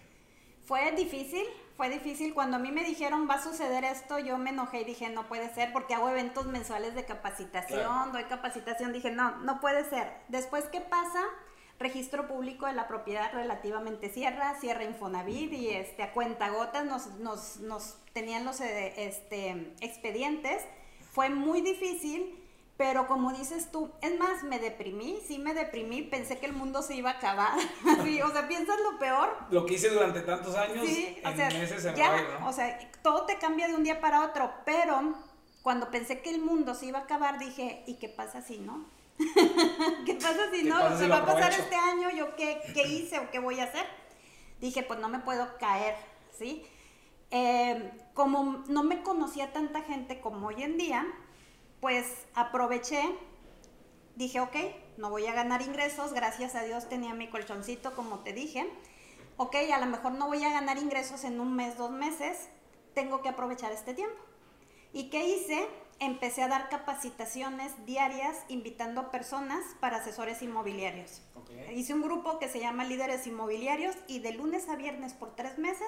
Fue 0.65 0.91
difícil, 0.91 1.45
fue 1.77 1.89
difícil. 1.89 2.33
Cuando 2.33 2.57
a 2.57 2.59
mí 2.59 2.71
me 2.73 2.83
dijeron 2.83 3.27
va 3.29 3.35
a 3.35 3.41
suceder 3.43 3.85
esto, 3.85 4.19
yo 4.19 4.37
me 4.37 4.49
enojé 4.49 4.81
y 4.81 4.83
dije 4.83 5.09
no 5.09 5.27
puede 5.29 5.53
ser 5.53 5.71
porque 5.71 5.93
hago 5.93 6.09
eventos 6.09 6.45
mensuales 6.47 6.93
de 6.93 7.05
capacitación, 7.05 8.11
doy 8.11 8.25
capacitación. 8.25 8.91
Dije 8.91 9.09
no, 9.11 9.37
no 9.37 9.61
puede 9.61 9.85
ser. 9.89 10.11
Después, 10.27 10.65
¿qué 10.65 10.81
pasa? 10.81 11.23
Registro 11.79 12.27
público 12.27 12.65
de 12.65 12.73
la 12.73 12.87
propiedad 12.87 13.31
relativamente 13.33 14.09
cierra, 14.09 14.59
cierra 14.59 14.83
Infonavit 14.83 15.53
y 15.53 15.69
este, 15.69 16.03
a 16.03 16.13
cuentagotas 16.13 16.85
nos, 16.85 17.07
nos, 17.19 17.57
nos 17.57 17.95
tenían 18.13 18.45
los 18.45 18.61
eh, 18.61 18.93
este, 18.97 19.73
expedientes. 19.81 20.63
Fue 21.11 21.29
muy 21.29 21.61
difícil 21.61 22.43
pero 22.77 23.07
como 23.07 23.33
dices 23.33 23.71
tú, 23.71 23.89
es 24.01 24.17
más, 24.19 24.43
me 24.43 24.59
deprimí, 24.59 25.19
sí 25.27 25.39
me 25.39 25.55
deprimí, 25.55 26.03
pensé 26.03 26.37
que 26.37 26.45
el 26.45 26.53
mundo 26.53 26.83
se 26.83 26.95
iba 26.95 27.09
a 27.09 27.13
acabar. 27.13 27.53
sí, 28.03 28.21
o 28.21 28.31
sea, 28.31 28.47
piensas 28.47 28.77
lo 28.79 28.99
peor. 28.99 29.35
Lo 29.49 29.65
que 29.65 29.73
hice 29.73 29.89
durante 29.89 30.21
tantos 30.21 30.55
años, 30.55 30.85
sí, 30.85 31.17
o 31.25 31.35
sea, 31.35 31.49
ya, 31.95 32.39
O 32.45 32.53
sea, 32.53 32.77
todo 33.01 33.25
te 33.25 33.39
cambia 33.39 33.67
de 33.67 33.73
un 33.73 33.83
día 33.83 33.99
para 33.99 34.23
otro, 34.23 34.51
pero 34.63 35.15
cuando 35.63 35.89
pensé 35.89 36.21
que 36.21 36.29
el 36.29 36.39
mundo 36.39 36.75
se 36.75 36.85
iba 36.85 36.99
a 36.99 37.03
acabar, 37.03 37.39
dije, 37.39 37.83
¿y 37.87 37.95
qué 37.95 38.09
pasa 38.09 38.43
si 38.43 38.59
no? 38.59 38.85
¿Qué 40.05 40.13
pasa 40.15 40.51
si 40.51 40.63
no? 40.63 40.97
¿Se 40.97 41.07
va 41.07 41.17
a 41.17 41.25
pasar 41.25 41.51
este 41.51 41.75
año? 41.75 42.09
¿Yo 42.11 42.35
qué, 42.35 42.61
qué, 42.73 42.87
hice 42.87 43.19
o 43.19 43.31
qué 43.31 43.39
voy 43.39 43.59
a 43.59 43.65
hacer? 43.65 43.85
Dije, 44.61 44.83
pues 44.83 44.99
no 44.99 45.09
me 45.09 45.19
puedo 45.19 45.57
caer, 45.57 45.95
¿sí? 46.37 46.65
Eh, 47.31 47.91
como 48.13 48.63
no 48.67 48.83
me 48.83 49.03
conocía 49.03 49.51
tanta 49.51 49.81
gente 49.81 50.21
como 50.21 50.47
hoy 50.47 50.63
en 50.63 50.77
día, 50.77 51.05
pues 51.81 52.25
aproveché, 52.35 53.03
dije, 54.15 54.39
ok, 54.39 54.55
no 54.97 55.09
voy 55.09 55.25
a 55.27 55.33
ganar 55.33 55.61
ingresos, 55.61 56.13
gracias 56.13 56.55
a 56.55 56.63
Dios 56.63 56.87
tenía 56.89 57.13
mi 57.13 57.29
colchoncito, 57.29 57.95
como 57.95 58.19
te 58.19 58.33
dije. 58.33 58.69
Ok, 59.37 59.55
a 59.71 59.79
lo 59.79 59.85
mejor 59.85 60.13
no 60.13 60.27
voy 60.27 60.43
a 60.43 60.51
ganar 60.51 60.77
ingresos 60.77 61.23
en 61.23 61.39
un 61.39 61.55
mes, 61.55 61.77
dos 61.77 61.91
meses, 61.91 62.49
tengo 62.93 63.21
que 63.21 63.29
aprovechar 63.29 63.71
este 63.71 63.93
tiempo. 63.93 64.17
¿Y 64.93 65.09
qué 65.09 65.27
hice? 65.27 65.67
Empecé 65.99 66.43
a 66.43 66.47
dar 66.47 66.69
capacitaciones 66.69 67.73
diarias 67.85 68.37
invitando 68.49 69.01
a 69.01 69.11
personas 69.11 69.63
para 69.79 69.97
asesores 69.97 70.41
inmobiliarios. 70.43 71.21
Hice 71.73 71.93
un 71.93 72.03
grupo 72.03 72.37
que 72.37 72.49
se 72.49 72.59
llama 72.59 72.83
Líderes 72.83 73.25
Inmobiliarios 73.25 73.95
y 74.07 74.19
de 74.19 74.33
lunes 74.33 74.69
a 74.69 74.75
viernes 74.75 75.13
por 75.13 75.35
tres 75.35 75.57
meses 75.57 75.87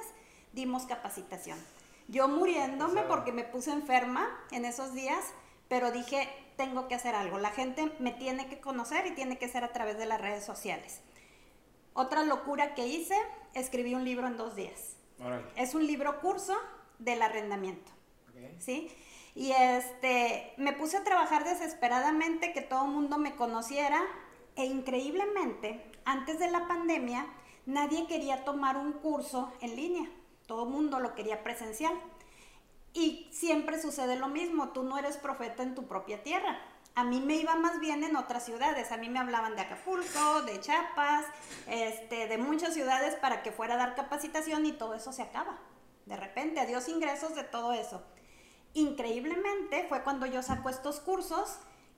dimos 0.54 0.86
capacitación. 0.86 1.60
Yo 2.08 2.28
muriéndome 2.28 3.04
porque 3.04 3.32
me 3.32 3.44
puse 3.44 3.72
enferma 3.72 4.28
en 4.50 4.66
esos 4.66 4.94
días, 4.94 5.24
pero 5.68 5.92
dije, 5.92 6.28
tengo 6.58 6.88
que 6.88 6.96
hacer 6.96 7.14
algo. 7.14 7.38
La 7.38 7.52
gente 7.52 7.92
me 8.00 8.12
tiene 8.12 8.48
que 8.48 8.60
conocer 8.60 9.06
y 9.06 9.12
tiene 9.12 9.38
que 9.38 9.48
ser 9.48 9.64
a 9.64 9.72
través 9.74 10.00
de 10.00 10.08
las 10.08 10.20
redes 10.20 10.44
sociales. 10.44 11.02
Otra 11.94 12.24
locura 12.24 12.74
que 12.74 12.88
hice, 12.88 13.16
escribí 13.54 13.94
un 13.94 14.06
libro 14.06 14.26
en 14.26 14.38
dos 14.38 14.56
días. 14.56 14.96
Es 15.56 15.76
un 15.76 15.86
libro 15.86 16.20
curso 16.20 16.58
del 16.98 17.22
arrendamiento. 17.22 17.92
¿Sí? 18.58 18.90
Y 19.40 19.54
este, 19.54 20.52
me 20.58 20.74
puse 20.74 20.98
a 20.98 21.06
trabajar 21.06 21.46
desesperadamente, 21.46 22.52
que 22.52 22.60
todo 22.60 22.84
el 22.84 22.92
mundo 22.92 23.18
me 23.18 23.38
conociera, 23.38 24.02
e 24.58 24.66
increíblemente, 24.66 25.82
antes 26.04 26.40
de 26.40 26.52
la 26.52 26.68
pandemia, 26.68 27.26
nadie 27.66 28.06
quería 28.06 28.44
tomar 28.44 28.76
un 28.76 28.92
curso 28.92 29.54
en 29.62 29.78
línea. 29.78 30.10
Todo 30.46 30.66
el 30.66 30.72
mundo 30.72 31.00
lo 31.00 31.16
quería 31.16 31.42
presencial. 31.42 31.94
Y 32.92 33.30
siempre 33.32 33.82
sucede 33.82 34.18
lo 34.18 34.28
mismo, 34.28 34.74
tú 34.74 34.84
no 34.84 34.98
eres 34.98 35.16
profeta 35.16 35.64
en 35.64 35.74
tu 35.74 35.88
propia 35.88 36.22
tierra. 36.22 36.60
A 36.96 37.06
mí 37.06 37.22
me 37.22 37.36
iba 37.36 37.56
más 37.56 37.80
bien 37.80 38.04
en 38.04 38.18
otras 38.18 38.44
ciudades, 38.44 38.92
a 38.92 38.98
mí 38.98 39.08
me 39.08 39.20
hablaban 39.20 39.56
de 39.56 39.62
Acapulco, 39.62 40.42
de 40.42 40.60
Chiapas, 40.60 41.24
este, 41.66 42.28
de 42.28 42.38
muchas 42.38 42.74
ciudades 42.74 43.16
para 43.16 43.42
que 43.42 43.54
fuera 43.54 43.76
a 43.76 43.78
dar 43.78 43.96
capacitación 43.96 44.66
y 44.66 44.74
todo 44.74 44.96
eso 44.96 45.14
se 45.14 45.22
acaba. 45.22 45.60
De 46.08 46.18
repente, 46.18 46.60
adiós 46.60 46.90
ingresos 46.90 47.36
de 47.36 47.44
todo 47.46 47.72
eso. 47.72 48.04
Increíblemente 48.74 49.86
fue 49.90 50.04
cuando 50.04 50.26
yo 50.26 50.42
saco 50.44 50.70
estos 50.70 51.00
cursos 51.00 51.58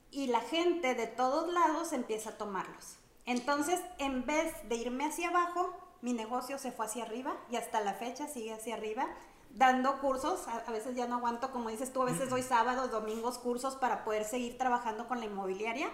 y 0.09 0.27
la 0.27 0.41
gente 0.41 0.95
de 0.95 1.07
todos 1.07 1.51
lados 1.53 1.93
empieza 1.93 2.31
a 2.31 2.37
tomarlos. 2.37 2.97
Entonces, 3.25 3.79
en 3.97 4.25
vez 4.25 4.53
de 4.67 4.75
irme 4.75 5.05
hacia 5.05 5.29
abajo, 5.29 5.75
mi 6.01 6.13
negocio 6.13 6.57
se 6.57 6.71
fue 6.71 6.85
hacia 6.85 7.03
arriba 7.03 7.37
y 7.49 7.55
hasta 7.55 7.81
la 7.81 7.93
fecha 7.93 8.27
sigue 8.27 8.53
hacia 8.53 8.75
arriba 8.75 9.07
dando 9.55 9.99
cursos, 9.99 10.47
a, 10.47 10.71
veces 10.71 10.95
ya 10.95 11.07
no 11.07 11.17
aguanto, 11.17 11.51
como 11.51 11.69
dices 11.69 11.91
tú, 11.91 12.01
a 12.01 12.05
veces 12.05 12.29
doy 12.29 12.41
sábados, 12.41 12.91
domingos 12.91 13.37
cursos 13.37 13.75
para 13.75 14.03
poder 14.03 14.23
seguir 14.23 14.57
trabajando 14.57 15.07
con 15.07 15.19
la 15.19 15.25
inmobiliaria. 15.25 15.89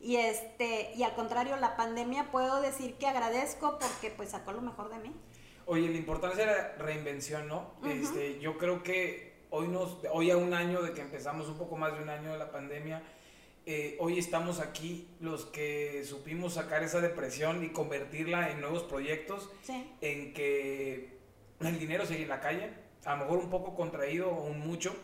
Y 0.00 0.16
este, 0.16 0.92
y 0.94 1.02
al 1.02 1.14
contrario, 1.14 1.56
la 1.56 1.76
pandemia 1.76 2.30
puedo 2.30 2.60
decir 2.60 2.94
que 2.94 3.06
agradezco 3.06 3.78
porque 3.78 4.10
pues 4.10 4.30
sacó 4.30 4.52
lo 4.52 4.62
mejor 4.62 4.90
de 4.90 4.98
mí. 4.98 5.12
Oye, 5.66 5.88
la 5.88 5.98
importancia 5.98 6.46
de 6.46 6.52
la 6.52 6.72
reinvención, 6.78 7.48
¿no? 7.48 7.74
este, 7.84 8.38
yo 8.40 8.56
creo 8.56 8.82
que 8.82 9.27
hoy 9.50 9.68
nos, 9.68 9.98
hoy 10.12 10.30
a 10.30 10.36
un 10.36 10.54
año 10.54 10.82
de 10.82 10.92
que 10.92 11.00
empezamos, 11.00 11.48
un 11.48 11.56
poco 11.56 11.76
más 11.76 11.96
de 11.96 12.02
un 12.02 12.08
año 12.08 12.32
de 12.32 12.38
la 12.38 12.50
pandemia, 12.50 13.02
eh, 13.66 13.96
hoy 14.00 14.18
estamos 14.18 14.60
aquí 14.60 15.08
los 15.20 15.44
que 15.44 16.02
supimos 16.04 16.54
sacar 16.54 16.82
esa 16.82 17.00
depresión 17.00 17.62
y 17.64 17.68
convertirla 17.68 18.50
en 18.50 18.60
nuevos 18.60 18.82
proyectos, 18.84 19.50
en 20.00 20.32
que 20.32 21.18
el 21.60 21.78
dinero 21.78 22.06
sigue 22.06 22.22
en 22.22 22.28
la 22.28 22.40
calle, 22.40 22.70
a 23.04 23.16
lo 23.16 23.24
mejor 23.24 23.38
un 23.38 23.50
poco 23.50 23.74
contraído 23.74 24.30
o 24.30 24.46
un 24.46 24.60
mucho, 24.60 24.94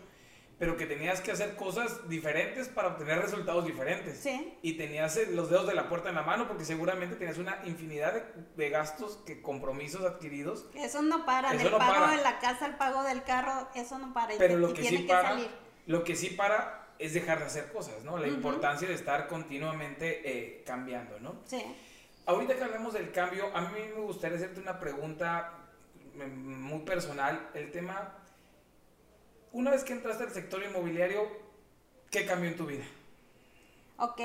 pero 0.59 0.77
que 0.77 0.87
tenías 0.87 1.21
que 1.21 1.33
hacer 1.33 1.57
cosas 1.57 2.09
diferentes 2.09 2.69
para 2.69 2.89
obtener 2.89 3.21
resultados 3.21 3.65
diferentes. 3.67 4.19
Sí. 4.19 4.57
Y 4.63 4.75
tenías 4.75 5.17
eh, 5.17 5.27
los 5.33 5.51
dedos 5.51 5.67
de 5.67 5.75
la 5.75 5.89
puerta 5.89 6.09
en 6.11 6.15
la 6.15 6.23
mano 6.23 6.47
porque 6.47 6.65
seguramente 6.65 7.17
tenías 7.17 7.39
una 7.39 7.59
infinidad 7.65 8.23
de, 8.57 8.71
gastos, 8.71 9.19
que 9.27 9.43
compromisos 9.43 10.05
adquiridos. 10.05 10.67
Eso 10.75 11.03
no 11.03 11.25
para, 11.25 11.53
el 11.53 11.71
pago 11.71 12.11
de 12.11 12.23
la 12.23 12.39
casa, 12.39 12.67
el 12.67 12.77
pago 12.77 13.03
del 13.03 13.23
carro, 13.25 13.69
eso 13.75 13.99
no 13.99 14.13
para. 14.13 14.35
Pero 14.39 14.57
lo 14.57 14.73
que 14.73 14.85
sí 14.85 14.99
para, 14.99 15.37
lo 15.87 16.05
que 16.05 16.15
sí 16.15 16.31
para 16.31 16.89
es 16.99 17.15
dejar 17.15 17.41
de 17.41 17.47
hacer 17.47 17.73
cosas, 17.73 18.05
¿no? 18.05 18.19
La 18.19 18.29
importancia 18.29 18.87
de 18.87 18.95
estar 18.95 19.27
continuamente 19.27 20.23
eh, 20.25 20.63
cambiando, 20.65 21.19
¿no? 21.19 21.37
Sí. 21.45 21.63
Ahorita 22.27 22.55
que 22.55 22.65
hablamos 22.65 22.95
del 22.95 23.11
cambio, 23.11 23.55
a 23.55 23.63
mí 23.63 23.81
me 23.95 24.01
gustaría 24.01 24.37
hacerte 24.37 24.61
una 24.61 24.79
pregunta 24.79 25.53
muy 26.15 26.81
personal, 26.81 27.51
el 27.55 27.71
tema, 27.71 28.15
una 29.55 29.71
vez 29.71 29.85
que 29.85 29.93
entraste 29.93 30.25
al 30.25 30.33
sector 30.33 30.63
inmobiliario, 30.63 31.29
¿qué 32.11 32.27
cambió 32.27 32.51
en 32.51 32.57
tu 32.57 32.67
vida? 32.67 32.85
Ok, 33.99 34.21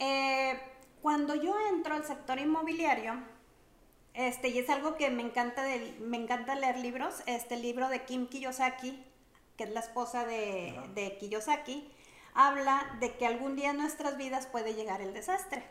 eh, 0.00 0.60
cuando 1.00 1.36
yo 1.36 1.54
entro 1.70 1.94
al 1.94 2.04
sector 2.04 2.40
inmobiliario, 2.40 3.14
este, 4.14 4.48
y 4.48 4.58
es 4.58 4.68
algo 4.68 4.96
que 4.96 5.10
me 5.10 5.22
encanta, 5.22 5.62
de, 5.62 5.96
me 6.00 6.16
encanta 6.16 6.56
leer 6.56 6.78
libros, 6.78 7.22
este 7.26 7.56
libro 7.56 7.88
de 7.88 8.04
Kim 8.04 8.26
Kiyosaki, 8.26 9.00
que 9.56 9.64
es 9.64 9.70
la 9.70 9.80
esposa 9.80 10.26
de, 10.26 10.76
de 10.92 11.16
Kiyosaki, 11.18 11.88
habla 12.34 12.96
de 12.98 13.16
que 13.16 13.26
algún 13.26 13.54
día 13.54 13.70
en 13.70 13.76
nuestras 13.76 14.16
vidas 14.16 14.46
puede 14.46 14.74
llegar 14.74 15.00
el 15.00 15.14
desastre, 15.14 15.62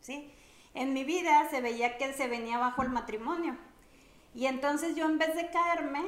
¿sí? 0.00 0.30
En 0.74 0.92
mi 0.92 1.04
vida 1.04 1.48
se 1.48 1.62
veía 1.62 1.96
que 1.96 2.12
se 2.12 2.28
venía 2.28 2.58
bajo 2.58 2.82
el 2.82 2.90
matrimonio, 2.90 3.56
y 4.34 4.46
entonces 4.46 4.96
yo 4.96 5.06
en 5.06 5.16
vez 5.16 5.34
de 5.34 5.48
caerme, 5.48 6.02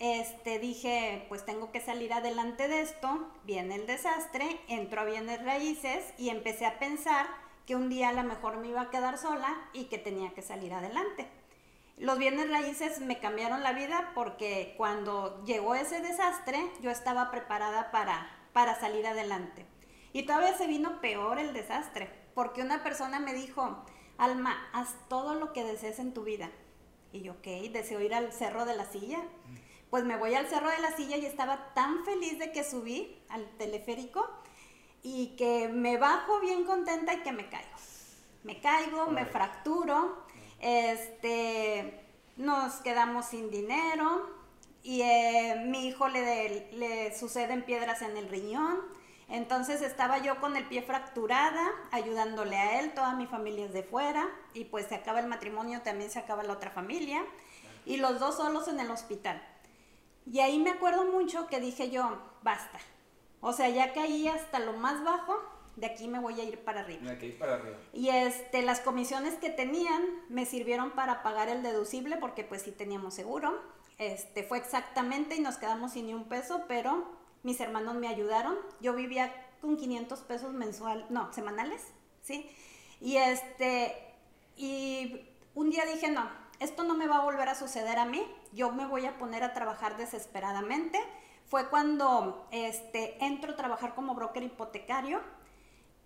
este, 0.00 0.58
dije, 0.58 1.24
pues 1.28 1.44
tengo 1.44 1.72
que 1.72 1.80
salir 1.80 2.12
adelante 2.12 2.68
de 2.68 2.80
esto, 2.80 3.28
viene 3.44 3.76
el 3.76 3.86
desastre, 3.86 4.60
entro 4.68 5.00
a 5.00 5.04
bienes 5.04 5.44
raíces 5.44 6.04
y 6.18 6.30
empecé 6.30 6.66
a 6.66 6.78
pensar 6.78 7.26
que 7.66 7.76
un 7.76 7.88
día 7.88 8.10
a 8.10 8.12
lo 8.12 8.22
mejor 8.22 8.58
me 8.58 8.68
iba 8.68 8.80
a 8.80 8.90
quedar 8.90 9.18
sola 9.18 9.54
y 9.72 9.84
que 9.84 9.98
tenía 9.98 10.34
que 10.34 10.42
salir 10.42 10.72
adelante. 10.72 11.26
Los 11.98 12.18
bienes 12.18 12.50
raíces 12.50 13.00
me 13.00 13.18
cambiaron 13.18 13.62
la 13.62 13.72
vida 13.72 14.12
porque 14.14 14.74
cuando 14.76 15.42
llegó 15.44 15.74
ese 15.74 16.00
desastre 16.00 16.58
yo 16.80 16.90
estaba 16.90 17.30
preparada 17.30 17.90
para, 17.90 18.30
para 18.52 18.78
salir 18.78 19.06
adelante. 19.06 19.66
Y 20.12 20.24
todavía 20.24 20.56
se 20.56 20.66
vino 20.66 21.00
peor 21.00 21.38
el 21.38 21.52
desastre, 21.52 22.10
porque 22.34 22.62
una 22.62 22.82
persona 22.82 23.18
me 23.18 23.34
dijo, 23.34 23.84
Alma, 24.18 24.68
haz 24.72 24.94
todo 25.08 25.34
lo 25.34 25.52
que 25.52 25.64
desees 25.64 25.98
en 25.98 26.14
tu 26.14 26.22
vida, 26.22 26.50
y 27.12 27.22
yo, 27.22 27.32
ok, 27.32 27.46
deseo 27.72 28.00
ir 28.00 28.14
al 28.14 28.32
Cerro 28.32 28.66
de 28.66 28.76
la 28.76 28.84
Silla. 28.84 29.18
Pues 29.90 30.04
me 30.04 30.16
voy 30.16 30.34
al 30.34 30.48
Cerro 30.48 30.68
de 30.70 30.78
la 30.78 30.96
Silla 30.96 31.16
y 31.16 31.26
estaba 31.26 31.72
tan 31.74 32.04
feliz 32.04 32.38
de 32.38 32.52
que 32.52 32.64
subí 32.64 33.22
al 33.28 33.48
teleférico 33.56 34.28
y 35.02 35.36
que 35.36 35.68
me 35.68 35.96
bajo 35.96 36.40
bien 36.40 36.64
contenta 36.64 37.14
y 37.14 37.22
que 37.22 37.32
me 37.32 37.48
caigo. 37.48 37.76
Me 38.42 38.60
caigo, 38.60 39.08
me 39.08 39.24
fracturo, 39.24 40.24
este, 40.60 42.04
nos 42.36 42.74
quedamos 42.76 43.26
sin 43.26 43.50
dinero 43.50 44.30
y 44.82 45.02
eh, 45.02 45.64
mi 45.66 45.88
hijo 45.88 46.08
le, 46.08 46.72
le 46.72 47.16
suceden 47.18 47.64
piedras 47.64 48.02
en 48.02 48.16
el 48.16 48.28
riñón 48.28 48.96
entonces 49.28 49.82
estaba 49.82 50.18
yo 50.18 50.40
con 50.40 50.56
el 50.56 50.64
pie 50.68 50.82
fracturada, 50.82 51.68
ayudándole 51.90 52.56
a 52.56 52.80
él, 52.80 52.94
toda 52.94 53.14
mi 53.14 53.26
familia 53.26 53.66
es 53.66 53.72
de 53.72 53.82
fuera, 53.82 54.28
y 54.54 54.64
pues 54.64 54.86
se 54.86 54.94
acaba 54.94 55.18
el 55.18 55.26
matrimonio, 55.26 55.82
también 55.82 56.10
se 56.10 56.20
acaba 56.20 56.44
la 56.44 56.52
otra 56.52 56.70
familia, 56.70 57.24
y 57.84 57.96
los 57.96 58.20
dos 58.20 58.36
solos 58.36 58.68
en 58.68 58.78
el 58.78 58.90
hospital. 58.90 59.42
Y 60.30 60.40
ahí 60.40 60.58
me 60.58 60.70
acuerdo 60.70 61.04
mucho 61.04 61.46
que 61.46 61.60
dije 61.60 61.90
yo, 61.90 62.18
basta. 62.42 62.78
O 63.40 63.52
sea, 63.52 63.68
ya 63.68 63.92
caí 63.92 64.26
hasta 64.28 64.58
lo 64.58 64.72
más 64.72 65.04
bajo, 65.04 65.40
de 65.76 65.86
aquí 65.86 66.08
me 66.08 66.18
voy 66.18 66.40
a 66.40 66.44
ir 66.44 66.58
para 66.64 66.80
arriba. 66.80 67.02
De 67.02 67.12
aquí 67.12 67.28
para 67.30 67.54
arriba. 67.54 67.76
Y 67.92 68.08
este, 68.08 68.62
las 68.62 68.80
comisiones 68.80 69.34
que 69.34 69.50
tenían 69.50 70.02
me 70.28 70.46
sirvieron 70.46 70.92
para 70.92 71.22
pagar 71.22 71.48
el 71.48 71.62
deducible 71.62 72.16
porque 72.16 72.44
pues 72.44 72.62
sí 72.62 72.72
teníamos 72.72 73.14
seguro. 73.14 73.60
Este, 73.98 74.42
fue 74.42 74.58
exactamente 74.58 75.36
y 75.36 75.40
nos 75.40 75.56
quedamos 75.58 75.92
sin 75.92 76.06
ni 76.06 76.14
un 76.14 76.24
peso, 76.24 76.64
pero 76.66 77.04
mis 77.42 77.60
hermanos 77.60 77.94
me 77.94 78.08
ayudaron. 78.08 78.56
Yo 78.80 78.94
vivía 78.94 79.32
con 79.60 79.76
500 79.76 80.20
pesos 80.20 80.52
mensual, 80.52 81.06
no, 81.10 81.32
semanales, 81.32 81.82
¿sí? 82.22 82.50
Y 83.00 83.16
este, 83.16 83.94
y 84.56 85.28
un 85.54 85.70
día 85.70 85.84
dije, 85.84 86.10
no, 86.10 86.28
esto 86.60 86.84
no 86.84 86.94
me 86.94 87.06
va 87.06 87.16
a 87.16 87.24
volver 87.24 87.48
a 87.48 87.54
suceder 87.54 87.98
a 87.98 88.04
mí, 88.04 88.26
yo 88.52 88.72
me 88.72 88.86
voy 88.86 89.06
a 89.06 89.18
poner 89.18 89.44
a 89.44 89.52
trabajar 89.52 89.96
desesperadamente. 89.96 90.98
Fue 91.46 91.68
cuando 91.68 92.46
este, 92.50 93.24
entro 93.24 93.52
a 93.52 93.56
trabajar 93.56 93.94
como 93.94 94.14
broker 94.14 94.42
hipotecario 94.42 95.20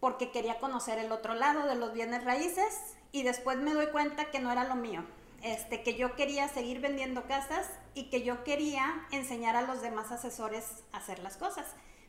porque 0.00 0.30
quería 0.30 0.58
conocer 0.58 0.98
el 0.98 1.12
otro 1.12 1.34
lado 1.34 1.66
de 1.66 1.76
los 1.76 1.92
bienes 1.92 2.24
raíces 2.24 2.96
y 3.12 3.22
después 3.22 3.58
me 3.58 3.74
doy 3.74 3.86
cuenta 3.88 4.30
que 4.30 4.40
no 4.40 4.50
era 4.50 4.64
lo 4.64 4.74
mío, 4.74 5.04
este, 5.42 5.82
que 5.82 5.94
yo 5.94 6.16
quería 6.16 6.48
seguir 6.48 6.80
vendiendo 6.80 7.24
casas 7.26 7.68
y 7.94 8.10
que 8.10 8.22
yo 8.22 8.44
quería 8.44 9.06
enseñar 9.12 9.56
a 9.56 9.62
los 9.62 9.82
demás 9.82 10.10
asesores 10.10 10.84
a 10.92 10.98
hacer 10.98 11.18
las 11.20 11.36
cosas. 11.36 11.66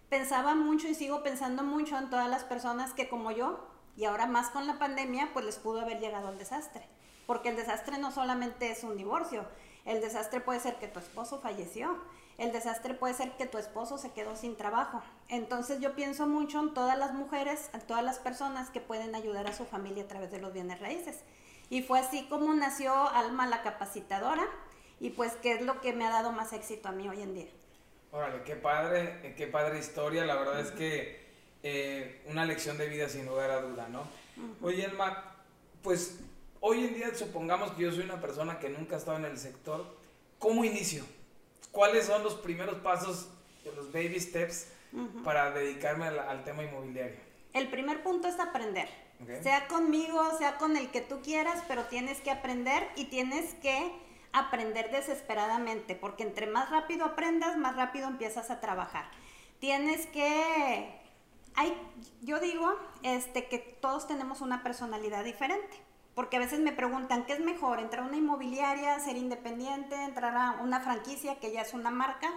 Pensaba 0.09 0.55
mucho 0.55 0.87
y 0.87 0.95
sigo 0.95 1.23
pensando 1.23 1.63
mucho 1.63 1.97
en 1.97 2.09
todas 2.09 2.29
las 2.29 2.43
personas 2.43 2.93
que 2.93 3.07
como 3.07 3.31
yo, 3.31 3.67
y 3.95 4.05
ahora 4.05 4.25
más 4.25 4.49
con 4.49 4.67
la 4.67 4.79
pandemia, 4.79 5.29
pues 5.33 5.45
les 5.45 5.57
pudo 5.57 5.81
haber 5.81 5.99
llegado 5.99 6.29
al 6.29 6.37
desastre. 6.37 6.87
Porque 7.31 7.47
el 7.47 7.55
desastre 7.55 7.97
no 7.97 8.11
solamente 8.11 8.71
es 8.71 8.83
un 8.83 8.97
divorcio, 8.97 9.45
el 9.85 10.01
desastre 10.01 10.41
puede 10.41 10.59
ser 10.59 10.75
que 10.79 10.89
tu 10.89 10.99
esposo 10.99 11.39
falleció, 11.39 11.97
el 12.37 12.51
desastre 12.51 12.93
puede 12.93 13.13
ser 13.13 13.37
que 13.37 13.45
tu 13.45 13.57
esposo 13.57 13.97
se 13.97 14.11
quedó 14.11 14.35
sin 14.35 14.57
trabajo. 14.57 15.01
Entonces 15.29 15.79
yo 15.79 15.95
pienso 15.95 16.27
mucho 16.27 16.59
en 16.59 16.73
todas 16.73 16.99
las 16.99 17.13
mujeres, 17.13 17.69
en 17.73 17.79
todas 17.79 18.03
las 18.03 18.19
personas 18.19 18.69
que 18.69 18.81
pueden 18.81 19.15
ayudar 19.15 19.47
a 19.47 19.53
su 19.53 19.63
familia 19.63 20.03
a 20.03 20.07
través 20.09 20.29
de 20.29 20.41
los 20.41 20.51
bienes 20.51 20.81
raíces. 20.81 21.21
Y 21.69 21.83
fue 21.83 21.99
así 21.99 22.27
como 22.27 22.53
nació 22.53 22.93
Alma 22.93 23.47
la 23.47 23.61
capacitadora 23.61 24.43
y 24.99 25.11
pues 25.11 25.31
que 25.35 25.53
es 25.53 25.61
lo 25.61 25.79
que 25.79 25.93
me 25.93 26.05
ha 26.05 26.09
dado 26.09 26.33
más 26.33 26.51
éxito 26.51 26.89
a 26.89 26.91
mí 26.91 27.07
hoy 27.07 27.21
en 27.21 27.33
día. 27.33 27.47
Órale, 28.11 28.43
qué 28.43 28.57
padre, 28.57 29.35
qué 29.37 29.47
padre 29.47 29.79
historia, 29.79 30.25
la 30.25 30.35
verdad 30.35 30.59
es 30.59 30.71
que 30.71 31.31
eh, 31.63 32.23
una 32.27 32.43
lección 32.43 32.77
de 32.77 32.89
vida 32.89 33.07
sin 33.07 33.25
lugar 33.25 33.51
a 33.51 33.61
duda, 33.61 33.87
¿no? 33.87 34.03
Oye, 34.61 34.85
Alma, 34.85 35.37
pues 35.81 36.19
hoy 36.61 36.85
en 36.85 36.93
día 36.95 37.13
supongamos 37.13 37.71
que 37.71 37.83
yo 37.83 37.91
soy 37.91 38.05
una 38.05 38.21
persona 38.21 38.59
que 38.59 38.69
nunca 38.69 38.95
ha 38.95 38.99
estado 38.99 39.17
en 39.17 39.25
el 39.25 39.37
sector, 39.37 39.85
¿cómo 40.39 40.63
inicio? 40.63 41.03
¿Cuáles 41.71 42.05
son 42.05 42.23
los 42.23 42.35
primeros 42.35 42.75
pasos, 42.75 43.27
los 43.75 43.91
baby 43.91 44.19
steps 44.19 44.67
para 45.23 45.51
dedicarme 45.51 46.05
al, 46.07 46.43
tema 46.43 46.63
inmobiliario? 46.63 47.17
El 47.53 47.69
primer 47.69 48.03
punto 48.03 48.27
es 48.27 48.39
aprender. 48.39 48.87
Sea 49.43 49.67
conmigo, 49.67 50.19
sea 50.37 50.57
con 50.57 50.77
el 50.77 50.89
que 50.89 51.01
tú 51.01 51.21
quieras, 51.21 51.63
pero 51.67 51.83
tienes 51.85 52.19
que 52.21 52.31
aprender 52.31 52.87
y 52.95 53.05
tienes 53.05 53.53
que 53.55 53.91
aprender 54.33 54.89
desesperadamente, 54.91 55.95
porque 55.95 56.23
entre 56.23 56.47
más 56.47 56.71
rápido 56.71 57.05
aprendas, 57.05 57.55
más 57.57 57.75
rápido 57.75 58.07
empiezas 58.07 58.49
a 58.49 58.59
trabajar. 58.59 59.05
Tienes 59.59 60.07
que 60.07 60.99
hay, 61.55 61.77
yo 62.21 62.39
digo 62.39 62.73
este, 63.03 63.47
que 63.47 63.59
todos 63.59 64.07
tenemos 64.07 64.41
una 64.41 64.63
personalidad 64.63 65.23
diferente. 65.23 65.90
Porque 66.15 66.37
a 66.37 66.39
veces 66.39 66.59
me 66.59 66.73
preguntan, 66.73 67.25
¿qué 67.25 67.33
es 67.33 67.39
mejor? 67.39 67.79
¿Entrar 67.79 68.03
a 68.03 68.07
una 68.07 68.17
inmobiliaria, 68.17 68.99
ser 68.99 69.15
independiente, 69.17 69.95
entrar 69.95 70.35
a 70.35 70.61
una 70.61 70.81
franquicia 70.81 71.39
que 71.39 71.51
ya 71.51 71.61
es 71.61 71.73
una 71.73 71.89
marca? 71.89 72.29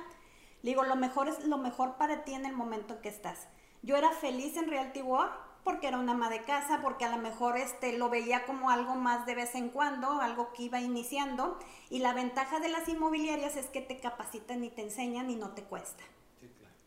Le 0.62 0.70
digo, 0.70 0.84
lo 0.84 0.96
mejor 0.96 1.28
es 1.28 1.44
lo 1.44 1.58
mejor 1.58 1.96
para 1.96 2.24
ti 2.24 2.34
en 2.34 2.46
el 2.46 2.54
momento 2.54 3.00
que 3.00 3.08
estás. 3.08 3.48
Yo 3.82 3.96
era 3.96 4.10
feliz 4.10 4.56
en 4.56 4.68
Realty 4.68 5.02
World 5.02 5.32
porque 5.64 5.88
era 5.88 5.98
una 5.98 6.12
ama 6.12 6.28
de 6.28 6.42
casa, 6.42 6.80
porque 6.82 7.06
a 7.06 7.10
lo 7.10 7.16
mejor 7.16 7.56
este, 7.56 7.96
lo 7.96 8.10
veía 8.10 8.44
como 8.44 8.70
algo 8.70 8.94
más 8.94 9.24
de 9.26 9.34
vez 9.34 9.54
en 9.54 9.70
cuando, 9.70 10.20
algo 10.20 10.52
que 10.52 10.64
iba 10.64 10.80
iniciando. 10.80 11.58
Y 11.90 11.98
la 11.98 12.12
ventaja 12.12 12.60
de 12.60 12.68
las 12.68 12.86
inmobiliarias 12.88 13.56
es 13.56 13.66
que 13.66 13.80
te 13.80 13.98
capacitan 13.98 14.62
y 14.62 14.70
te 14.70 14.82
enseñan 14.82 15.30
y 15.30 15.36
no 15.36 15.50
te 15.50 15.62
cuesta. 15.62 16.04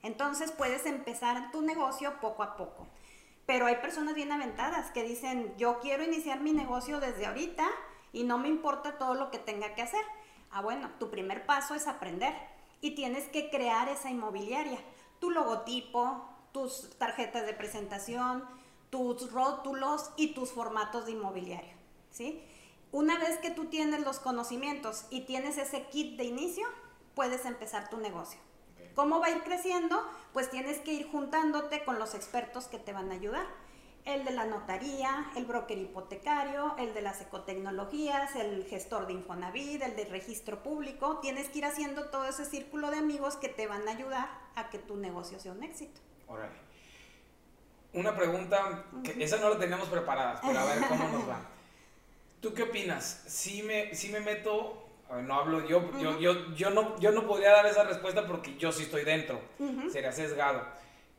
Entonces 0.03 0.51
puedes 0.51 0.85
empezar 0.85 1.51
tu 1.51 1.61
negocio 1.61 2.19
poco 2.21 2.43
a 2.43 2.55
poco. 2.55 2.87
Pero 3.47 3.65
hay 3.65 3.77
personas 3.77 4.13
bien 4.13 4.31
aventadas 4.31 4.91
que 4.91 5.03
dicen, 5.03 5.55
yo 5.57 5.79
quiero 5.79 6.03
iniciar 6.03 6.41
mi 6.41 6.51
negocio 6.51 6.99
desde 6.99 7.25
ahorita 7.25 7.65
y 8.11 8.25
no 8.25 8.37
me 8.37 8.49
importa 8.49 8.97
todo 8.97 9.15
lo 9.15 9.31
que 9.31 9.39
tenga 9.39 9.73
que 9.73 9.81
hacer. 9.81 10.03
Ah, 10.51 10.61
bueno, 10.61 10.91
tu 10.99 11.09
primer 11.09 11.45
paso 11.45 11.73
es 11.73 11.87
aprender 11.87 12.33
y 12.81 12.91
tienes 12.91 13.29
que 13.29 13.49
crear 13.49 13.87
esa 13.87 14.09
inmobiliaria. 14.09 14.79
Tu 15.19 15.31
logotipo, 15.31 16.27
tus 16.51 16.89
tarjetas 16.97 17.45
de 17.45 17.53
presentación, 17.53 18.43
tus 18.89 19.31
rótulos 19.31 20.11
y 20.17 20.33
tus 20.33 20.51
formatos 20.51 21.05
de 21.05 21.13
inmobiliario. 21.13 21.73
¿sí? 22.11 22.43
Una 22.91 23.17
vez 23.17 23.37
que 23.37 23.51
tú 23.51 23.67
tienes 23.67 24.01
los 24.01 24.19
conocimientos 24.19 25.05
y 25.09 25.21
tienes 25.21 25.57
ese 25.57 25.87
kit 25.87 26.17
de 26.17 26.25
inicio, 26.25 26.67
puedes 27.15 27.45
empezar 27.45 27.89
tu 27.89 27.97
negocio. 27.97 28.41
¿Cómo 28.97 29.19
va 29.19 29.27
a 29.27 29.29
ir 29.29 29.43
creciendo? 29.43 30.03
Pues 30.33 30.49
tienes 30.49 30.79
que 30.79 30.91
ir 30.91 31.07
juntándote 31.11 31.83
con 31.83 31.99
los 31.99 32.15
expertos 32.15 32.65
que 32.65 32.79
te 32.79 32.93
van 32.93 33.11
a 33.11 33.13
ayudar. 33.13 33.45
El 34.05 34.25
de 34.25 34.31
la 34.31 34.45
notaría, 34.45 35.27
el 35.35 35.45
broker 35.45 35.77
hipotecario, 35.77 36.75
el 36.79 36.95
de 36.95 37.03
las 37.03 37.21
ecotecnologías, 37.21 38.35
el 38.35 38.65
gestor 38.65 39.05
de 39.05 39.13
Infonavit, 39.13 39.83
el 39.83 39.95
de 39.95 40.05
registro 40.05 40.63
público. 40.63 41.19
Tienes 41.19 41.47
que 41.49 41.59
ir 41.59 41.65
haciendo 41.65 42.05
todo 42.09 42.25
ese 42.25 42.43
círculo 42.43 42.89
de 42.89 42.97
amigos 42.97 43.35
que 43.35 43.49
te 43.49 43.67
van 43.67 43.87
a 43.87 43.91
ayudar 43.91 44.29
a 44.55 44.71
que 44.71 44.79
tu 44.79 44.97
negocio 44.97 45.39
sea 45.39 45.51
un 45.51 45.61
éxito. 45.61 46.01
Órale. 46.27 46.55
Una 47.93 48.15
pregunta, 48.15 48.83
que 49.03 49.23
esa 49.23 49.37
no 49.37 49.51
la 49.51 49.59
teníamos 49.59 49.89
preparada, 49.89 50.41
pero 50.41 50.57
a 50.57 50.65
ver 50.65 50.87
cómo 50.87 51.07
nos 51.09 51.29
va. 51.29 51.39
¿Tú 52.41 52.51
qué 52.51 52.63
opinas? 52.63 53.25
Si 53.27 53.61
me, 53.61 53.93
si 53.93 54.09
me 54.09 54.21
meto 54.21 54.86
no 55.09 55.33
hablo 55.35 55.67
yo, 55.67 55.91
yo, 55.99 56.19
yo, 56.19 56.53
yo, 56.55 56.69
no, 56.69 56.99
yo 56.99 57.11
no 57.11 57.25
podría 57.25 57.51
dar 57.51 57.65
esa 57.65 57.83
respuesta 57.83 58.27
porque 58.27 58.57
yo 58.57 58.71
sí 58.71 58.83
estoy 58.83 59.03
dentro, 59.03 59.39
sería 59.91 60.11
sesgado. 60.11 60.65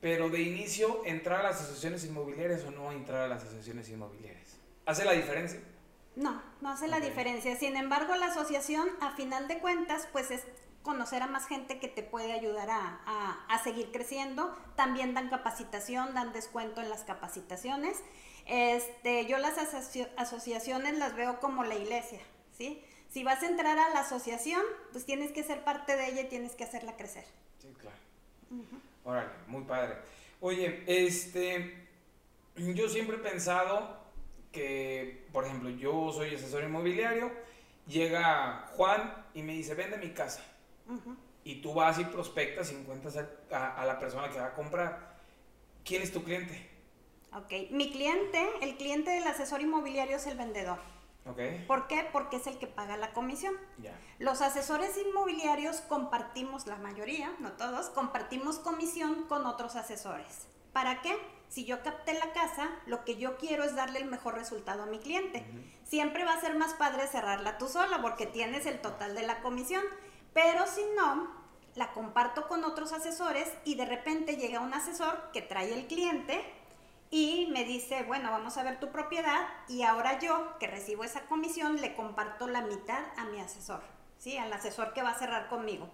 Pero 0.01 0.29
de 0.31 0.41
inicio, 0.41 1.03
¿entrar 1.05 1.41
a 1.41 1.43
las 1.45 1.57
asociaciones 1.61 2.05
inmobiliarias 2.05 2.65
o 2.65 2.71
no 2.71 2.93
entrar 2.93 3.23
a 3.23 3.29
las 3.29 3.43
asociaciones 3.43 3.89
inmobiliarias? 3.89 4.57
¿Hace 4.87 5.05
la 5.05 5.13
diferencia? 5.13 5.61
No, 6.15 6.41
no 6.61 6.71
hace 6.71 6.87
la 6.87 7.01
diferencia. 7.01 7.57
Sin 7.57 7.77
embargo, 7.77 8.15
la 8.15 8.27
asociación, 8.27 8.89
a 9.01 9.11
final 9.17 9.49
de 9.49 9.59
cuentas, 9.59 10.09
pues 10.13 10.31
es 10.31 10.45
conocer 10.83 11.23
a 11.23 11.27
más 11.27 11.47
gente 11.47 11.81
que 11.81 11.89
te 11.89 12.03
puede 12.03 12.33
ayudar 12.33 12.71
a, 12.71 13.01
a, 13.07 13.45
a 13.49 13.63
seguir 13.63 13.91
creciendo. 13.91 14.57
También 14.77 15.15
dan 15.15 15.31
capacitación, 15.31 16.15
dan 16.15 16.33
descuento 16.33 16.81
en 16.81 16.91
las 16.91 17.03
capacitaciones. 17.03 18.03
Este, 18.47 19.27
yo 19.27 19.39
las 19.39 19.59
asociaciones 20.17 20.97
las 20.97 21.15
veo 21.17 21.41
como 21.41 21.65
la 21.65 21.75
iglesia, 21.75 22.21
¿sí? 22.57 22.83
Si 23.09 23.25
vas 23.25 23.43
a 23.43 23.47
entrar 23.47 23.79
a 23.79 23.91
la 23.91 24.01
asociación, 24.01 24.63
pues 24.93 25.05
tienes 25.07 25.33
que 25.33 25.43
ser 25.43 25.65
parte 25.65 25.97
de 25.97 26.09
ella 26.09 26.23
y 26.23 26.29
tienes 26.29 26.55
que 26.55 26.65
hacerla 26.65 26.97
crecer. 26.97 27.25
Sí, 27.59 27.69
claro. 27.79 27.97
Órale, 29.05 29.31
muy 29.47 29.65
padre. 29.65 29.97
Oye, 30.41 30.85
este, 30.87 31.89
yo 32.57 32.89
siempre 32.89 33.17
he 33.17 33.21
pensado 33.21 33.97
que, 34.53 35.27
por 35.33 35.45
ejemplo, 35.45 35.71
yo 35.71 36.13
soy 36.13 36.35
asesor 36.35 36.65
inmobiliario, 36.65 37.33
llega 37.87 38.67
Juan 38.77 39.27
y 39.35 39.43
me 39.43 39.55
dice, 39.55 39.75
vende 39.75 39.97
mi 39.97 40.11
casa. 40.11 40.43
Y 41.45 41.63
tú 41.63 41.75
vas 41.75 41.99
y 41.99 42.05
prospectas 42.05 42.73
y 42.73 42.77
encuentras 42.77 43.17
a, 43.51 43.75
a 43.75 43.87
la 43.87 43.99
persona 43.99 44.31
que 44.31 44.39
va 44.39 44.47
a 44.47 44.55
comprar. 44.55 45.17
¿Quién 45.85 46.03
es 46.03 46.13
tu 46.13 46.23
cliente? 46.23 46.69
Ok, 47.33 47.71
mi 47.71 47.91
cliente, 47.91 48.47
el 48.63 48.77
cliente 48.77 49.11
del 49.11 49.27
asesor 49.27 49.61
inmobiliario 49.61 50.17
es 50.17 50.27
el 50.27 50.37
vendedor. 50.37 50.79
¿Por 51.67 51.87
qué? 51.87 52.09
Porque 52.13 52.37
es 52.37 52.47
el 52.47 52.59
que 52.59 52.67
paga 52.67 52.97
la 52.97 53.13
comisión. 53.13 53.55
Los 54.19 54.41
asesores 54.41 54.97
inmobiliarios 54.97 55.83
compartimos, 55.83 56.67
la 56.67 56.77
mayoría, 56.77 57.35
no 57.39 57.53
todos, 57.53 57.91
compartimos 57.91 58.59
comisión 58.59 59.25
con 59.25 59.47
otros 59.47 59.77
asesores. 59.77 60.47
¿Para 60.73 61.03
qué? 61.03 61.17
Si 61.49 61.65
yo 61.65 61.83
capté 61.83 62.15
la 62.15 62.33
casa, 62.33 62.69
lo 62.87 63.05
que 63.05 63.17
yo 63.17 63.37
quiero 63.37 63.65
es 63.65 63.75
darle 63.75 64.01
el 64.01 64.07
mejor 64.07 64.35
resultado 64.35 64.83
a 64.83 64.87
mi 64.87 64.99
cliente. 64.99 65.45
Siempre 65.85 66.25
va 66.25 66.35
a 66.35 66.41
ser 66.41 66.57
más 66.57 66.75
padre 66.75 67.07
cerrarla 67.07 67.59
tú 67.59 67.69
sola 67.69 68.03
porque 68.03 68.27
tienes 68.27 68.67
el 68.67 68.81
total 68.81 69.15
de 69.15 69.23
la 69.23 69.41
comisión. 69.41 69.83
Pero 70.35 70.67
si 70.67 70.83
no, 70.97 71.31
la 71.75 71.93
comparto 71.93 72.49
con 72.49 72.65
otros 72.65 72.93
asesores 72.93 73.51
y 73.65 73.77
de 73.77 73.87
repente 73.87 74.37
llega 74.37 74.61
un 74.61 74.75
asesor 74.75 75.31
que 75.33 75.43
trae 75.43 75.73
el 75.73 75.87
cliente 75.87 76.45
y 77.11 77.49
me 77.53 77.65
dice, 77.65 78.03
bueno, 78.03 78.31
vamos 78.31 78.57
a 78.59 78.63
ver 78.63 78.81
tu 78.81 78.91
propiedad 78.91 79.49
y 79.69 79.83
ahora 79.83 80.19
yo, 80.19 80.59
que 80.59 80.67
recibo 80.67 81.05
esa 81.05 81.23
comisión, 81.23 81.81
le 81.81 81.95
comparto 81.95 82.49
la 82.49 82.63
mitad 82.63 83.03
a 83.17 83.25
mi 83.27 83.41
asesor, 83.41 83.83
¿sí? 84.19 84.37
Al 84.37 84.53
asesor 84.53 84.93
que 84.93 85.03
va 85.03 85.11
a 85.11 85.19
cerrar 85.19 85.49
conmigo. 85.49 85.89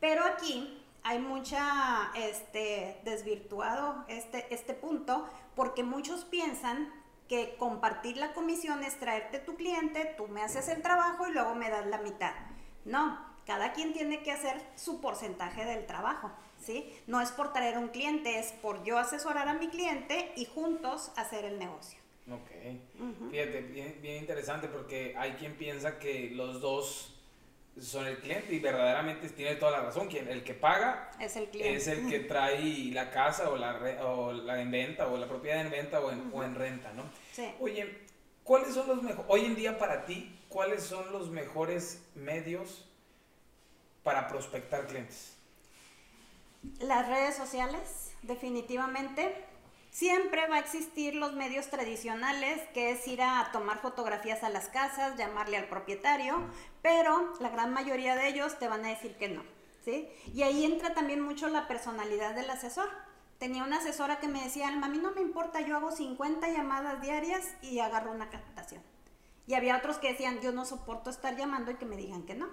Pero 0.00 0.24
aquí 0.24 0.82
hay 1.02 1.18
mucha, 1.18 2.10
este, 2.14 3.00
desvirtuado 3.04 4.04
este, 4.08 4.52
este 4.54 4.74
punto, 4.74 5.28
porque 5.54 5.84
muchos 5.84 6.24
piensan 6.24 6.92
que 7.28 7.56
compartir 7.58 8.16
la 8.16 8.32
comisión 8.32 8.82
es 8.82 8.98
traerte 8.98 9.38
tu 9.38 9.56
cliente, 9.56 10.14
tú 10.16 10.28
me 10.28 10.42
haces 10.42 10.68
el 10.68 10.82
trabajo 10.82 11.26
y 11.26 11.32
luego 11.32 11.54
me 11.54 11.70
das 11.70 11.86
la 11.86 11.98
mitad. 11.98 12.32
No, 12.84 13.18
Cada 13.46 13.72
quien 13.72 13.92
tiene 13.92 14.24
que 14.24 14.32
hacer 14.32 14.60
su 14.74 15.00
porcentaje 15.00 15.64
del 15.64 15.86
trabajo, 15.86 16.32
¿sí? 16.66 16.92
No 17.06 17.20
es 17.20 17.30
por 17.30 17.52
traer 17.52 17.78
un 17.78 17.88
cliente, 17.88 18.38
es 18.38 18.52
por 18.52 18.82
yo 18.82 18.98
asesorar 18.98 19.48
a 19.48 19.54
mi 19.54 19.68
cliente 19.68 20.32
y 20.36 20.44
juntos 20.44 21.12
hacer 21.16 21.44
el 21.44 21.58
negocio. 21.58 21.98
Ok. 22.30 22.50
Fíjate, 23.30 23.60
bien, 23.60 23.98
bien 24.02 24.16
interesante 24.16 24.66
porque 24.66 25.14
hay 25.16 25.32
quien 25.32 25.54
piensa 25.54 25.98
que 25.98 26.30
los 26.30 26.60
dos 26.60 27.12
son 27.80 28.06
el 28.06 28.18
cliente 28.18 28.52
y 28.54 28.58
verdaderamente 28.58 29.28
tiene 29.28 29.54
toda 29.56 29.70
la 29.70 29.80
razón. 29.82 30.08
Quien, 30.08 30.28
el 30.28 30.42
que 30.42 30.54
paga 30.54 31.10
es 31.20 31.36
el 31.36 31.48
cliente. 31.48 31.76
Es 31.76 31.86
el 31.86 32.08
que 32.08 32.20
trae 32.20 32.90
la 32.92 33.10
casa 33.10 33.48
o 33.50 33.56
la, 33.56 33.78
o 34.02 34.32
la 34.32 34.60
en 34.60 34.70
venta 34.70 35.06
o 35.06 35.16
la 35.16 35.28
propiedad 35.28 35.60
en 35.60 35.70
venta 35.70 36.00
o 36.00 36.10
en, 36.10 36.30
o 36.32 36.42
en 36.42 36.54
renta, 36.56 36.92
¿no? 36.94 37.04
Sí. 37.32 37.48
Oye, 37.60 37.98
¿cuáles 38.42 38.74
son 38.74 38.88
los 38.88 39.02
mejores, 39.02 39.26
hoy 39.28 39.44
en 39.44 39.54
día 39.54 39.78
para 39.78 40.04
ti, 40.04 40.36
cuáles 40.48 40.82
son 40.82 41.12
los 41.12 41.30
mejores 41.30 42.02
medios 42.16 42.88
para 44.02 44.26
prospectar 44.26 44.86
clientes? 44.86 45.35
Las 46.80 47.08
redes 47.08 47.36
sociales, 47.36 48.12
definitivamente. 48.22 49.44
Siempre 49.90 50.46
va 50.46 50.56
a 50.56 50.60
existir 50.60 51.14
los 51.14 51.32
medios 51.32 51.70
tradicionales, 51.70 52.60
que 52.74 52.90
es 52.90 53.08
ir 53.08 53.22
a 53.22 53.50
tomar 53.50 53.78
fotografías 53.78 54.42
a 54.42 54.50
las 54.50 54.68
casas, 54.68 55.16
llamarle 55.16 55.56
al 55.56 55.68
propietario, 55.68 56.38
pero 56.82 57.32
la 57.40 57.48
gran 57.48 57.72
mayoría 57.72 58.14
de 58.14 58.28
ellos 58.28 58.58
te 58.58 58.68
van 58.68 58.84
a 58.84 58.88
decir 58.88 59.16
que 59.16 59.30
no, 59.30 59.42
¿sí? 59.84 60.06
Y 60.34 60.42
ahí 60.42 60.66
entra 60.66 60.92
también 60.92 61.22
mucho 61.22 61.48
la 61.48 61.66
personalidad 61.66 62.34
del 62.34 62.50
asesor. 62.50 62.90
Tenía 63.38 63.64
una 63.64 63.78
asesora 63.78 64.20
que 64.20 64.28
me 64.28 64.42
decía, 64.42 64.68
Alma, 64.68 64.86
a 64.86 64.90
mí 64.90 64.98
no 64.98 65.12
me 65.12 65.22
importa, 65.22 65.62
yo 65.62 65.76
hago 65.76 65.90
50 65.90 66.46
llamadas 66.48 67.00
diarias 67.00 67.54
y 67.62 67.78
agarro 67.78 68.12
una 68.12 68.28
captación. 68.28 68.82
Y 69.46 69.54
había 69.54 69.78
otros 69.78 69.96
que 69.96 70.12
decían, 70.12 70.40
yo 70.40 70.52
no 70.52 70.66
soporto 70.66 71.08
estar 71.08 71.36
llamando 71.36 71.70
y 71.70 71.76
que 71.76 71.86
me 71.86 71.96
digan 71.96 72.24
que 72.24 72.34
no. 72.34 72.48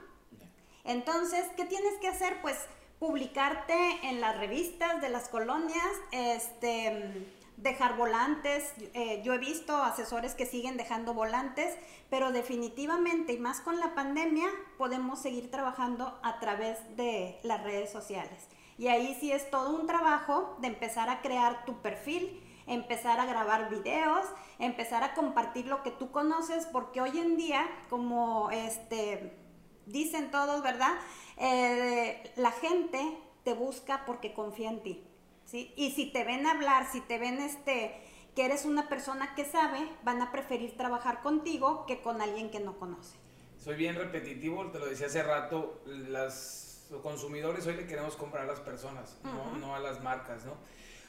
Entonces, 0.85 1.45
¿qué 1.57 1.65
tienes 1.65 1.95
que 1.99 2.07
hacer? 2.07 2.41
Pues 2.41 2.57
publicarte 3.03 3.75
en 4.03 4.21
las 4.21 4.37
revistas 4.37 5.01
de 5.01 5.09
las 5.09 5.27
colonias, 5.27 5.83
este, 6.13 7.27
dejar 7.57 7.97
volantes. 7.97 8.73
Eh, 8.93 9.21
yo 9.25 9.33
he 9.33 9.39
visto 9.39 9.75
asesores 9.75 10.35
que 10.35 10.45
siguen 10.45 10.77
dejando 10.77 11.13
volantes, 11.13 11.75
pero 12.09 12.31
definitivamente, 12.31 13.33
y 13.33 13.39
más 13.39 13.59
con 13.59 13.77
la 13.81 13.93
pandemia, 13.93 14.47
podemos 14.77 15.19
seguir 15.19 15.51
trabajando 15.51 16.17
a 16.23 16.39
través 16.39 16.77
de 16.95 17.41
las 17.43 17.61
redes 17.61 17.91
sociales. 17.91 18.47
Y 18.77 18.87
ahí 18.87 19.17
sí 19.19 19.33
es 19.33 19.51
todo 19.51 19.77
un 19.77 19.85
trabajo 19.85 20.55
de 20.61 20.67
empezar 20.69 21.09
a 21.09 21.21
crear 21.21 21.65
tu 21.65 21.81
perfil, 21.81 22.41
empezar 22.67 23.19
a 23.19 23.25
grabar 23.25 23.69
videos, 23.69 24.25
empezar 24.59 25.03
a 25.03 25.13
compartir 25.13 25.65
lo 25.67 25.83
que 25.83 25.91
tú 25.91 26.09
conoces, 26.11 26.67
porque 26.67 27.01
hoy 27.01 27.19
en 27.19 27.35
día, 27.35 27.67
como 27.89 28.49
este, 28.49 29.42
dicen 29.85 30.31
todos, 30.31 30.61
¿verdad? 30.63 30.93
Eh, 31.37 32.31
la 32.35 32.51
gente 32.51 33.17
te 33.43 33.53
busca 33.53 34.05
porque 34.05 34.33
confía 34.33 34.69
en 34.69 34.81
ti, 34.81 35.03
¿sí? 35.45 35.73
Y 35.75 35.91
si 35.91 36.11
te 36.11 36.23
ven 36.23 36.45
hablar, 36.45 36.87
si 36.91 37.01
te 37.01 37.17
ven 37.17 37.39
este, 37.39 37.93
que 38.35 38.45
eres 38.45 38.65
una 38.65 38.89
persona 38.89 39.35
que 39.35 39.45
sabe, 39.45 39.79
van 40.03 40.21
a 40.21 40.31
preferir 40.31 40.77
trabajar 40.77 41.21
contigo 41.21 41.85
que 41.85 42.01
con 42.01 42.21
alguien 42.21 42.51
que 42.51 42.59
no 42.59 42.77
conoce. 42.79 43.15
Soy 43.57 43.75
bien 43.75 43.95
repetitivo, 43.95 44.65
te 44.71 44.79
lo 44.79 44.85
decía 44.87 45.07
hace 45.07 45.23
rato, 45.23 45.81
las, 45.85 46.87
los 46.91 47.01
consumidores 47.01 47.65
hoy 47.65 47.75
le 47.75 47.85
queremos 47.85 48.15
comprar 48.15 48.43
a 48.43 48.47
las 48.47 48.59
personas, 48.59 49.17
no, 49.23 49.57
no 49.57 49.75
a 49.75 49.79
las 49.79 50.01
marcas, 50.03 50.45
¿no? 50.45 50.53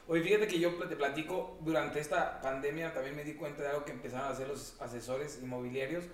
Oye, 0.06 0.22
fíjate 0.22 0.46
que 0.46 0.58
yo 0.58 0.74
te 0.74 0.96
platico, 0.96 1.56
durante 1.62 1.98
esta 1.98 2.42
pandemia 2.42 2.92
también 2.92 3.16
me 3.16 3.24
di 3.24 3.34
cuenta 3.34 3.62
de 3.62 3.68
algo 3.68 3.84
que 3.86 3.92
empezaron 3.92 4.26
a 4.26 4.30
hacer 4.30 4.46
los 4.46 4.78
asesores 4.80 5.40
inmobiliarios, 5.42 6.04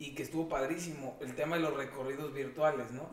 y 0.00 0.14
que 0.14 0.22
estuvo 0.22 0.48
padrísimo, 0.48 1.16
el 1.20 1.34
tema 1.34 1.56
de 1.56 1.62
los 1.62 1.76
recorridos 1.76 2.32
virtuales, 2.32 2.92
¿no? 2.92 3.10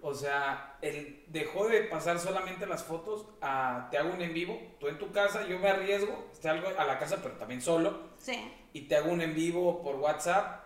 O 0.00 0.14
sea, 0.14 0.78
él 0.80 1.24
dejó 1.26 1.68
de 1.68 1.82
pasar 1.82 2.18
solamente 2.18 2.66
las 2.66 2.84
fotos 2.84 3.26
a 3.42 3.88
te 3.90 3.98
hago 3.98 4.14
un 4.14 4.22
en 4.22 4.32
vivo, 4.32 4.58
tú 4.80 4.88
en 4.88 4.98
tu 4.98 5.12
casa, 5.12 5.46
yo 5.46 5.58
me 5.58 5.68
arriesgo, 5.68 6.30
algo 6.44 6.68
a 6.78 6.84
la 6.84 6.98
casa, 6.98 7.18
pero 7.22 7.34
también 7.34 7.60
solo, 7.60 8.08
sí. 8.16 8.50
y 8.72 8.82
te 8.82 8.96
hago 8.96 9.12
un 9.12 9.20
en 9.20 9.34
vivo 9.34 9.82
por 9.82 9.96
WhatsApp, 9.96 10.64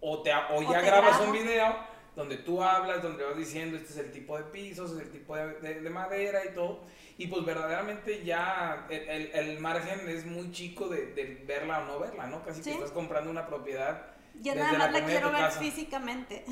o, 0.00 0.20
te, 0.22 0.32
o 0.34 0.62
ya 0.62 0.80
grabas 0.80 1.20
un 1.20 1.32
video 1.32 1.76
donde 2.16 2.36
tú 2.38 2.62
hablas, 2.62 3.00
donde 3.00 3.24
vas 3.24 3.36
diciendo 3.36 3.76
este 3.76 3.92
es 3.92 3.98
el 3.98 4.10
tipo 4.10 4.36
de 4.36 4.44
pisos, 4.44 4.92
es 4.92 5.00
el 5.00 5.10
tipo 5.10 5.36
de, 5.36 5.80
de, 5.80 5.90
madera 5.90 6.44
y 6.44 6.54
todo, 6.54 6.80
y 7.18 7.28
pues 7.28 7.44
verdaderamente 7.44 8.24
ya 8.24 8.86
el, 8.90 9.30
el, 9.32 9.60
margen 9.60 10.08
es 10.08 10.26
muy 10.26 10.50
chico 10.50 10.88
de, 10.88 11.06
de, 11.14 11.44
verla 11.46 11.80
o 11.80 11.84
no 11.86 11.98
verla, 12.00 12.26
¿no? 12.26 12.44
Casi 12.44 12.62
que 12.62 12.72
estás 12.72 12.90
comprando 12.90 13.30
una 13.30 13.46
propiedad 13.46 14.13
yo 14.40 14.54
nada 14.54 14.78
más 14.78 14.92
la, 14.92 15.04
quiero 15.04 15.30
ver 15.30 15.50
físicamente. 15.52 16.44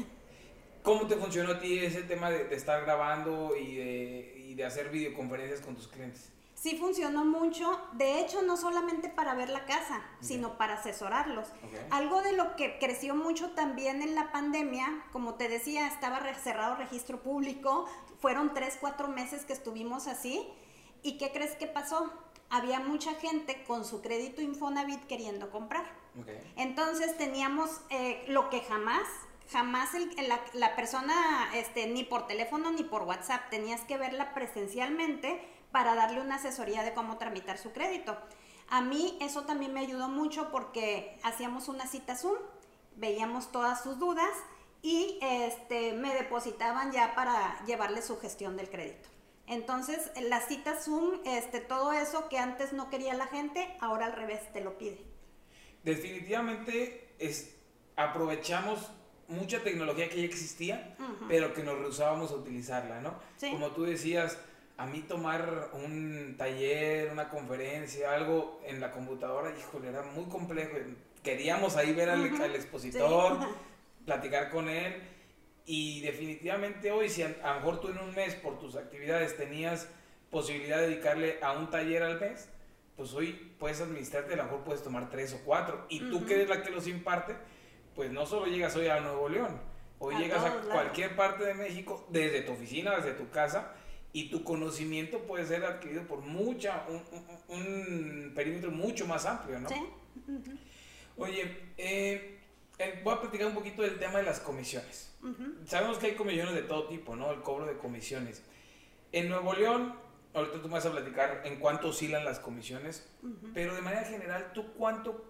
¿Cómo 0.83 1.07
te 1.07 1.16
funcionó 1.16 1.53
a 1.53 1.61
ti 1.61 1.79
ese 1.79 2.03
tema 2.03 2.31
de, 2.31 2.55
estar 2.55 2.83
grabando 2.83 3.57
y 3.57 3.77
de, 3.77 4.35
y 4.49 4.55
de 4.55 4.64
hacer 4.64 4.90
videoconferencias 4.90 5.61
con 5.61 5.77
tus 5.77 5.88
clientes? 5.88 6.33
Sí 6.62 6.77
funcionó 6.79 7.25
mucho, 7.25 7.77
de 7.95 8.21
hecho 8.21 8.40
no 8.42 8.57
solamente 8.57 9.09
para 9.09 9.35
ver 9.35 9.49
la 9.49 9.64
casa, 9.64 10.01
sino 10.21 10.59
para 10.59 10.75
asesorarlos. 10.75 11.49
Algo 11.90 12.23
de 12.23 12.35
lo 12.35 12.55
que 12.55 12.79
creció 12.79 13.16
mucho 13.16 13.51
también 13.51 14.01
en 14.01 14.14
la 14.14 14.31
pandemia, 14.31 14.87
como 15.11 15.35
te 15.35 15.49
decía, 15.49 15.88
estaba 15.88 16.23
cerrado 16.35 16.77
registro 16.77 17.21
público, 17.21 17.87
fueron 18.21 18.55
tres, 18.55 18.79
cuatro 18.81 19.09
meses 19.09 19.45
que 19.45 19.53
estuvimos 19.53 20.07
así, 20.07 20.49
¿y 21.03 21.18
qué 21.18 21.33
crees 21.33 21.57
que 21.57 21.66
pasó? 21.66 22.12
Había 22.49 22.79
mucha 22.79 23.14
gente 23.14 23.64
con 23.64 23.85
su 23.85 24.01
crédito 24.01 24.40
Infonavit 24.40 25.05
queriendo 25.07 25.51
comprar. 25.51 26.02
Entonces 26.57 27.16
teníamos 27.16 27.81
eh, 27.90 28.25
lo 28.29 28.51
que 28.51 28.61
jamás, 28.61 29.07
jamás 29.51 29.90
la, 30.55 30.77
persona, 30.77 31.14
este, 31.55 31.87
ni 31.87 32.05
por 32.05 32.27
teléfono 32.27 32.70
ni 32.70 32.85
por 32.85 33.03
WhatsApp, 33.03 33.48
tenías 33.51 33.81
que 33.83 33.96
verla 33.96 34.35
presencialmente 34.35 35.42
para 35.70 35.94
darle 35.94 36.20
una 36.20 36.37
asesoría 36.37 36.83
de 36.83 36.92
cómo 36.92 37.16
tramitar 37.16 37.59
su 37.59 37.72
crédito. 37.72 38.16
A 38.68 38.83
mí 38.83 39.16
eso 39.20 39.44
también 39.44 39.72
me 39.72 39.81
ayudó 39.81 40.09
mucho 40.09 40.51
porque 40.51 41.18
hacíamos 41.22 41.68
una 41.68 41.87
cita 41.87 42.16
Zoom, 42.16 42.37
veíamos 42.96 43.51
todas 43.51 43.83
sus 43.83 43.98
dudas 43.98 44.31
y 44.83 45.18
este, 45.22 45.92
me 45.92 46.14
depositaban 46.14 46.92
ya 46.92 47.14
para 47.14 47.64
llevarle 47.64 48.03
su 48.03 48.18
gestión 48.18 48.57
del 48.57 48.68
crédito. 48.68 49.09
Entonces, 49.46 50.12
las 50.20 50.46
citas 50.46 50.85
Zoom, 50.85 51.20
este, 51.25 51.61
todo 51.61 51.92
eso 51.92 52.29
que 52.29 52.38
antes 52.38 52.72
no 52.72 52.90
quería 52.90 53.14
la 53.14 53.27
gente, 53.27 53.77
ahora 53.81 54.07
al 54.07 54.12
revés 54.12 54.53
te 54.53 54.61
lo 54.61 54.79
pide 54.79 55.12
definitivamente 55.83 57.14
es, 57.18 57.55
aprovechamos 57.97 58.90
mucha 59.29 59.62
tecnología 59.62 60.09
que 60.09 60.18
ya 60.18 60.25
existía, 60.25 60.97
pero 61.29 61.55
que 61.55 61.62
nos 61.62 61.79
rehusábamos 61.79 62.31
a 62.33 62.35
utilizarla, 62.35 63.01
¿no? 63.01 63.18
Como 63.51 63.71
tú 63.71 63.85
decías, 63.85 64.38
a 64.77 64.87
mí 64.87 65.01
tomar 65.01 65.71
un 65.73 66.35
taller, 66.37 67.11
una 67.12 67.29
conferencia, 67.29 68.14
algo 68.14 68.61
en 68.64 68.81
la 68.81 68.90
computadora, 68.90 69.57
híjole, 69.57 69.88
era 69.88 70.03
muy 70.03 70.25
complejo. 70.25 70.77
Queríamos 71.23 71.77
ahí 71.77 71.92
ver 71.92 72.11
al, 72.11 72.25
expositor, 72.55 73.38
platicar 74.05 74.51
con 74.51 74.68
él. 74.68 75.01
Y 75.64 76.01
definitivamente 76.01 76.90
hoy, 76.90 77.09
si 77.09 77.23
a, 77.23 77.29
lo 77.29 77.55
mejor 77.55 77.81
tú 77.81 77.88
en 77.88 77.99
un 77.99 78.14
mes 78.14 78.35
por 78.35 78.59
tus 78.59 78.75
actividades 78.75 79.37
tenías 79.37 79.88
posibilidad 80.31 80.79
de 80.79 80.88
dedicarle 80.88 81.38
a 81.42 81.53
un 81.53 81.71
taller 81.71 82.03
al 82.03 82.18
mes, 82.18 82.49
pues 82.96 83.12
hoy 83.14 83.55
puedes 83.59 83.81
administrarte, 83.81 84.35
a 84.35 84.37
lo 84.37 84.44
mejor 84.44 84.64
puedes 84.64 84.83
tomar 84.83 85.11
tres 85.11 85.33
o 85.35 85.38
cuatro. 85.44 85.87
Y 85.88 86.00
tú 86.11 86.24
que 86.24 86.35
eres 86.35 86.48
la 86.48 86.62
que 86.62 86.70
los 86.70 86.87
imparte, 86.87 87.37
pues 87.94 88.11
no 88.11 88.26
solo 88.26 88.46
llegas 88.46 88.74
hoy 88.76 88.88
a 88.88 89.00
Nuevo 89.00 89.28
León, 89.28 89.61
hoy 89.98 90.16
llegas 90.16 90.44
a 90.44 90.61
cualquier 90.61 91.16
parte 91.16 91.44
de 91.44 91.55
México, 91.55 92.07
desde 92.11 92.42
tu 92.42 92.52
oficina, 92.52 92.96
desde 92.96 93.12
tu 93.12 93.31
casa, 93.31 93.74
y 94.12 94.28
tu 94.28 94.44
conocimiento 94.44 95.20
puede 95.20 95.46
ser 95.46 95.64
adquirido 95.64 96.07
por 96.07 96.20
mucha, 96.20 96.85
un, 97.48 98.33
perímetro 98.35 98.70
mucho 98.70 99.07
más 99.07 99.24
amplio, 99.24 99.59
¿no? 99.59 99.68
Sí. 99.68 99.76
Oye, 101.16 101.59
eh, 101.78 102.38
eh, 102.78 103.00
voy 103.02 103.14
a 103.14 103.20
platicar 103.20 103.46
un 103.46 103.55
poquito 103.55 103.83
del 103.83 103.98
tema 103.98 104.18
de 104.18 104.24
las 104.24 104.40
comisiones. 104.40 105.11
Sabemos 105.66 105.98
que 105.98 106.07
hay 106.07 106.14
comisiones 106.14 106.55
de 106.55 106.62
todo 106.62 106.88
tipo, 106.88 107.14
¿no? 107.14 107.31
El 107.31 107.42
cobro 107.42 107.64
de 107.64 107.76
comisiones. 107.78 108.42
En 109.12 109.28
Nuevo 109.28 109.55
León, 109.55 109.94
ahorita 110.35 110.62
tú 110.62 110.68
me 110.68 110.75
vas 110.75 110.87
a 110.87 110.90
platicar 110.90 111.42
en 111.45 111.59
cuánto 111.59 111.88
oscilan 111.88 112.25
las 112.25 112.38
comisiones, 112.38 113.09
pero 113.55 113.75
de 113.75 113.83
manera 113.83 114.05
general, 114.05 114.53
¿tú 114.53 114.73
cuánto 114.75 115.25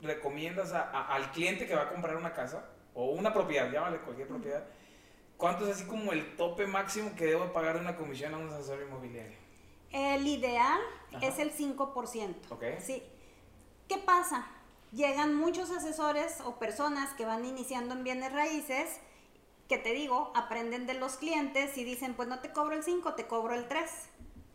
recomiendas 0.00 0.72
al 0.72 1.30
cliente 1.32 1.66
que 1.66 1.74
va 1.74 1.82
a 1.82 1.88
comprar 1.88 2.16
una 2.16 2.32
casa 2.32 2.68
o 2.94 3.10
una 3.10 3.32
propiedad, 3.32 3.70
llámale 3.70 3.98
cualquier 3.98 4.28
propiedad? 4.28 4.64
¿Cuánto 5.36 5.66
es 5.66 5.76
así 5.76 5.86
como 5.86 6.12
el 6.12 6.36
tope 6.36 6.66
máximo 6.66 7.14
que 7.16 7.24
debo 7.24 7.52
pagar 7.52 7.76
una 7.76 7.96
comisión 7.96 8.34
a 8.34 8.38
un 8.38 8.48
asesor 8.48 8.82
inmobiliario? 8.82 9.38
El 9.90 10.26
ideal 10.26 10.80
es 11.22 11.38
el 11.38 11.52
5%. 11.52 12.80
Sí. 12.80 13.02
¿Qué 13.88 13.98
pasa? 13.98 14.46
Llegan 14.92 15.34
muchos 15.34 15.70
asesores 15.70 16.40
o 16.44 16.58
personas 16.58 17.14
que 17.14 17.24
van 17.24 17.44
iniciando 17.44 17.94
en 17.94 18.04
bienes 18.04 18.32
raíces 18.32 19.00
que 19.70 19.78
te 19.78 19.92
digo, 19.92 20.32
aprenden 20.34 20.88
de 20.88 20.94
los 20.94 21.16
clientes 21.16 21.78
y 21.78 21.84
dicen, 21.84 22.14
pues 22.14 22.28
no 22.28 22.40
te 22.40 22.52
cobro 22.52 22.74
el 22.74 22.82
5, 22.82 23.14
te 23.14 23.28
cobro 23.28 23.54
el 23.54 23.68
3. 23.68 23.88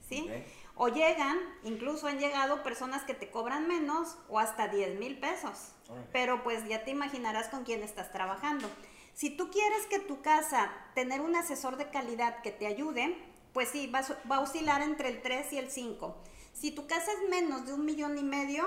¿Sí? 0.08 0.30
O 0.76 0.90
llegan, 0.90 1.38
incluso 1.64 2.08
han 2.08 2.20
llegado 2.20 2.64
personas 2.64 3.04
que 3.04 3.14
te 3.14 3.30
cobran 3.30 3.68
menos 3.68 4.18
o 4.28 4.40
hasta 4.40 4.68
10 4.68 5.00
mil 5.00 5.18
pesos. 5.20 5.72
Pero 6.12 6.44
pues 6.44 6.68
ya 6.68 6.84
te 6.84 6.92
imaginarás 6.92 7.48
con 7.48 7.64
quién 7.64 7.84
estás 7.84 8.12
trabajando. 8.12 8.70
Si 9.14 9.30
tú 9.30 9.50
quieres 9.50 9.86
que 9.88 10.00
tu 10.00 10.22
casa 10.22 10.72
tener 10.94 11.22
un 11.22 11.36
asesor 11.36 11.78
de 11.78 11.90
calidad 11.90 12.42
que 12.42 12.52
te 12.52 12.68
ayude, 12.68 13.16
pues 13.54 13.70
sí, 13.70 13.88
va, 13.88 14.04
a 14.36 14.40
oscilar 14.42 14.82
entre 14.82 15.08
el 15.08 15.22
3 15.22 15.54
y 15.54 15.58
el 15.58 15.72
5. 15.72 16.18
Si 16.52 16.72
tu 16.72 16.88
casa 16.88 17.12
es 17.14 17.30
menos 17.30 17.66
de 17.66 17.74
un 17.74 17.86
millón 17.86 18.18
y 18.18 18.24
medio, 18.24 18.66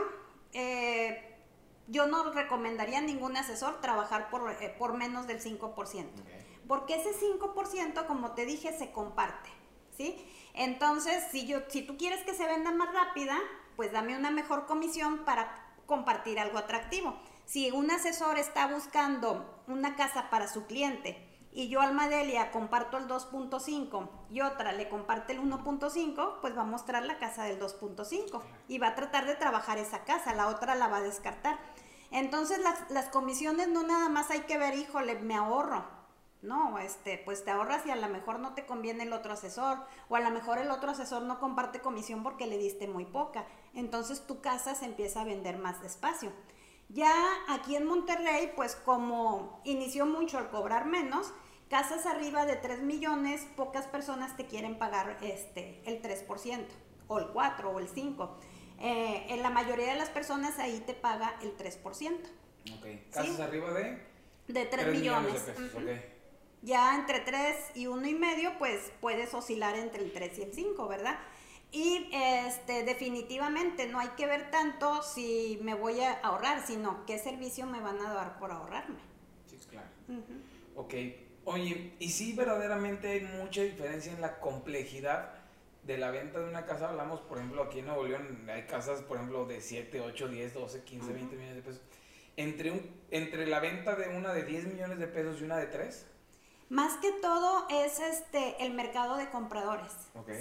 eh, 0.55 1.36
yo 1.89 2.07
no 2.07 2.32
recomendaría 2.32 2.99
a 2.99 3.03
ningún 3.03 3.36
asesor 3.36 3.82
trabajar 3.82 4.30
por, 4.30 4.51
eh, 4.62 4.74
por 4.78 4.95
menos 4.95 5.26
del 5.26 5.43
5%. 5.43 6.22
Porque 6.66 6.95
ese 6.95 7.12
5%, 7.12 8.07
como 8.07 8.32
te 8.32 8.47
dije, 8.47 8.76
se 8.78 8.91
comparte. 8.91 9.51
Entonces, 10.55 11.24
si, 11.30 11.46
yo, 11.46 11.61
si 11.68 11.82
tú 11.82 11.96
quieres 11.96 12.24
que 12.24 12.34
se 12.34 12.46
venda 12.46 12.72
más 12.72 12.92
rápida, 12.92 13.38
pues 13.76 13.92
dame 13.92 14.16
una 14.16 14.30
mejor 14.30 14.66
comisión 14.66 15.24
para 15.24 15.55
compartir 15.86 16.38
algo 16.38 16.59
atractivo. 16.59 17.16
Si 17.44 17.70
un 17.70 17.90
asesor 17.90 18.38
está 18.38 18.66
buscando 18.66 19.62
una 19.66 19.96
casa 19.96 20.28
para 20.30 20.49
su 20.49 20.66
cliente 20.66 21.24
y 21.53 21.68
yo 21.68 21.80
Almadelia 21.80 22.51
comparto 22.51 22.99
el 22.99 23.09
2.5 23.09 24.09
y 24.30 24.42
otra 24.42 24.72
le 24.72 24.88
comparte 24.88 25.32
el 25.32 25.40
1.5, 25.40 26.40
pues 26.40 26.57
va 26.57 26.62
a 26.62 26.66
mostrar 26.66 27.05
la 27.05 27.18
casa 27.18 27.44
del 27.44 27.59
2.5 27.59 28.42
y 28.68 28.78
va 28.78 28.88
a 28.88 28.94
tratar 28.94 29.26
de 29.26 29.34
trabajar 29.34 29.78
esa 29.78 30.05
casa, 30.05 30.34
la 30.34 30.49
otra 30.49 30.74
la 30.74 30.88
va 30.88 30.99
a 30.99 31.03
descartar. 31.03 31.59
Entonces 32.11 32.59
las, 32.59 32.90
las 32.90 33.09
comisiones 33.09 33.68
no 33.68 33.82
nada 33.82 34.09
más 34.09 34.30
hay 34.30 34.40
que 34.40 34.59
ver, 34.59 34.74
híjole, 34.74 35.18
me 35.20 35.34
ahorro, 35.34 35.84
no, 36.43 36.78
este, 36.78 37.20
pues 37.24 37.45
te 37.45 37.51
ahorras 37.51 37.84
y 37.86 37.91
a 37.91 37.97
lo 37.97 38.09
mejor 38.09 38.39
no 38.39 38.55
te 38.55 38.64
conviene 38.64 39.05
el 39.05 39.12
otro 39.12 39.32
asesor, 39.32 39.78
o 40.09 40.16
a 40.16 40.20
lo 40.20 40.30
mejor 40.30 40.59
el 40.59 40.70
otro 40.70 40.91
asesor 40.91 41.22
no 41.22 41.41
comparte 41.41 41.80
comisión 41.80 42.22
porque 42.22 42.47
le 42.47 42.59
diste 42.59 42.86
muy 42.86 43.05
poca. 43.05 43.47
Entonces 43.74 44.26
tu 44.26 44.41
casa 44.41 44.74
se 44.74 44.84
empieza 44.84 45.22
a 45.22 45.24
vender 45.24 45.59
más 45.59 45.82
despacio. 45.82 46.32
Ya 46.89 47.12
aquí 47.49 47.76
en 47.76 47.86
Monterrey, 47.86 48.53
pues 48.57 48.76
como 48.76 49.61
inició 49.64 50.07
mucho 50.07 50.39
al 50.39 50.49
cobrar 50.49 50.86
menos, 50.86 51.32
casas 51.68 52.07
arriba 52.07 52.47
de 52.47 52.57
3 52.57 52.82
millones, 52.82 53.47
pocas 53.57 53.86
personas 53.86 54.36
te 54.36 54.47
quieren 54.47 54.78
pagar 54.78 55.18
este, 55.20 55.82
el 55.84 56.01
3%, 56.01 56.66
o 57.09 57.18
el 57.18 57.28
4, 57.28 57.70
o 57.70 57.78
el 57.78 57.89
5. 57.89 58.39
Eh, 58.80 59.26
en 59.28 59.43
la 59.43 59.51
mayoría 59.51 59.89
de 59.89 59.97
las 59.97 60.09
personas 60.09 60.59
ahí 60.61 60.82
te 60.86 60.95
paga 60.95 61.34
el 61.43 61.57
3%. 61.57 62.20
Ok, 62.78 62.86
casas 63.12 63.41
arriba 63.41 63.72
de... 63.72 64.07
De 64.47 64.64
3, 64.64 64.86
millones. 64.95 65.45
de 65.45 65.53
pesos, 65.53 65.82
ya 66.62 66.94
entre 66.94 67.20
3 67.20 67.56
y 67.74 67.86
uno 67.86 68.06
y 68.06 68.14
medio, 68.14 68.59
pues 68.59 68.92
puedes 69.00 69.32
oscilar 69.34 69.76
entre 69.76 70.02
el 70.02 70.12
3 70.12 70.38
y 70.38 70.42
el 70.42 70.52
5, 70.52 70.88
¿verdad? 70.88 71.18
Y 71.70 72.09
este, 72.12 72.82
definitivamente 72.84 73.86
no 73.88 73.98
hay 73.98 74.09
que 74.16 74.26
ver 74.26 74.50
tanto 74.50 75.02
si 75.02 75.59
me 75.62 75.74
voy 75.74 76.00
a 76.00 76.12
ahorrar, 76.20 76.66
sino 76.66 77.04
qué 77.04 77.18
servicio 77.18 77.66
me 77.66 77.80
van 77.80 78.00
a 78.00 78.14
dar 78.14 78.38
por 78.38 78.50
ahorrarme. 78.50 79.00
Sí, 79.46 79.59
claro. 79.68 79.88
Ok. 80.76 80.94
Oye, 81.44 81.94
¿y 81.98 82.11
si 82.11 82.32
verdaderamente 82.32 83.09
hay 83.09 83.20
mucha 83.20 83.62
diferencia 83.62 84.12
en 84.12 84.20
la 84.20 84.40
complejidad 84.40 85.34
de 85.84 85.98
la 85.98 86.11
venta 86.11 86.40
de 86.40 86.48
una 86.48 86.64
casa? 86.64 86.88
Hablamos, 86.88 87.20
por 87.20 87.38
ejemplo, 87.38 87.62
aquí 87.62 87.80
en 87.80 87.86
Nuevo 87.86 88.04
León 88.04 88.48
hay 88.50 88.62
casas, 88.62 89.02
por 89.02 89.18
ejemplo, 89.18 89.46
de 89.46 89.61
7, 89.61 90.00
8, 90.00 90.28
10, 90.28 90.54
12, 90.54 90.82
15, 90.84 91.12
20 91.12 91.36
millones 91.36 91.56
de 91.56 91.62
pesos. 91.62 91.82
Entre, 92.36 92.70
un, 92.70 92.82
entre 93.11 93.46
la 93.46 93.61
venta 93.61 93.96
de 93.96 94.16
una 94.16 94.32
de 94.32 94.44
10 94.44 94.66
millones 94.66 94.98
de 94.98 95.09
pesos 95.09 95.40
y 95.40 95.44
una 95.44 95.56
de 95.56 95.66
3? 95.66 96.06
Más 96.71 96.95
que 96.99 97.12
todo 97.12 97.66
es 97.71 97.99
este 97.99 98.62
el 98.64 98.75
mercado 98.75 99.16
de 99.16 99.31
compradores, 99.31 99.93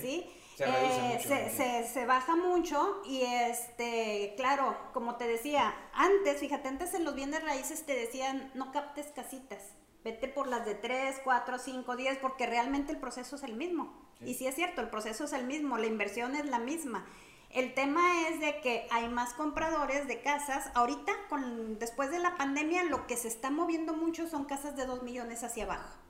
¿sí? 0.02 0.30
Se, 0.58 0.66
eh, 0.66 1.88
se, 1.88 2.06
baja 2.08 2.36
mucho 2.36 3.02
y 3.06 3.22
este, 3.22 4.34
claro, 4.38 4.76
como 4.92 5.16
te 5.16 5.28
decía, 5.28 5.76
antes, 5.94 6.40
fíjate, 6.40 6.68
antes 6.68 6.96
en 6.96 7.06
los 7.06 7.14
bienes 7.14 7.44
raíces 7.44 7.86
te 7.86 7.94
decían 7.94 8.52
no 8.56 8.72
captes 8.72 9.12
casitas, 9.16 9.62
vete 10.04 10.28
por 10.28 10.48
las 10.48 10.66
de 10.66 10.74
3, 10.74 11.22
4, 11.24 11.60
5, 11.60 11.96
10, 11.96 12.18
porque 12.18 12.48
realmente 12.48 12.92
el 12.92 12.98
proceso 12.98 13.36
es 13.36 13.44
el 13.44 13.54
mismo. 13.54 13.94
Y 14.26 14.34
sí 14.34 14.48
es 14.48 14.56
cierto, 14.56 14.82
el 14.82 14.90
proceso 14.90 15.26
es 15.26 15.34
el 15.34 15.46
mismo, 15.46 15.78
la 15.78 15.86
inversión 15.86 16.36
es 16.36 16.46
la 16.46 16.58
misma. 16.58 17.06
El 17.52 17.74
tema 17.76 18.28
es 18.28 18.40
de 18.40 18.60
que 18.62 18.88
hay 18.90 19.08
más 19.10 19.34
compradores 19.36 20.08
de 20.08 20.22
casas. 20.22 20.72
Ahorita, 20.74 21.14
con, 21.30 21.78
después 21.78 22.10
de 22.10 22.20
la 22.20 22.36
pandemia, 22.36 22.84
lo 22.84 23.06
que 23.06 23.16
se 23.16 23.28
está 23.28 23.52
moviendo 23.52 23.94
mucho 23.94 24.28
son 24.28 24.46
casas 24.46 24.76
de 24.76 24.86
2 24.86 25.04
millones 25.04 25.44
hacia 25.44 25.66
abajo. 25.66 26.07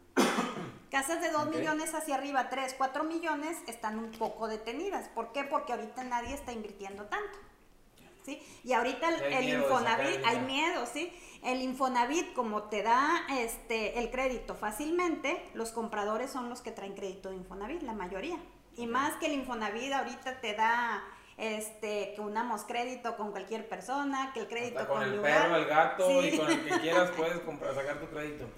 Casas 0.91 1.21
de 1.21 1.31
2 1.31 1.49
millones 1.49 1.93
hacia 1.93 2.15
arriba, 2.15 2.49
3, 2.49 2.75
4 2.77 3.03
millones, 3.03 3.57
están 3.67 3.99
un 3.99 4.11
poco 4.11 4.47
detenidas. 4.47 5.09
¿Por 5.09 5.33
qué? 5.33 5.43
Porque 5.43 5.73
ahorita 5.73 6.03
nadie 6.03 6.33
está 6.33 6.53
invirtiendo 6.53 7.05
tanto. 7.05 7.37
¿Sí? 8.23 8.41
Y 8.63 8.73
ahorita 8.73 9.09
el, 9.09 9.49
Infonavit, 9.49 10.25
hay 10.25 10.39
miedo, 10.39 10.85
¿sí? 10.85 11.13
El 11.43 11.61
Infonavit, 11.61 12.33
como 12.33 12.63
te 12.63 12.83
da 12.83 13.25
este, 13.39 13.99
el 13.99 14.11
crédito 14.11 14.53
fácilmente, 14.53 15.41
los 15.53 15.71
compradores 15.71 16.29
son 16.29 16.49
los 16.49 16.59
que 16.59 16.71
traen 16.71 16.93
crédito 16.93 17.29
de 17.29 17.37
Infonavit, 17.37 17.83
la 17.83 17.93
mayoría. 17.93 18.37
Y 18.75 18.85
más 18.85 19.15
que 19.15 19.27
el 19.27 19.33
Infonavit 19.33 19.93
ahorita 19.93 20.41
te 20.41 20.53
da 20.55 21.05
este, 21.37 22.13
que 22.15 22.21
unamos 22.21 22.63
crédito 22.63 23.15
con 23.15 23.31
cualquier 23.31 23.69
persona, 23.69 24.31
que 24.33 24.41
el 24.41 24.47
crédito 24.47 24.87
con 24.87 25.03
el 25.03 25.19
perro, 25.21 25.55
el 25.55 25.65
gato 25.65 26.23
y 26.23 26.37
con 26.37 26.51
el 26.51 26.65
que 26.65 26.79
quieras 26.79 27.11
puedes 27.15 27.39
comprar, 27.39 27.75
sacar 27.75 27.99
tu 27.99 28.07
crédito. 28.07 28.49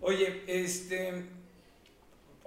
Oye, 0.00 0.44
este, 0.46 1.26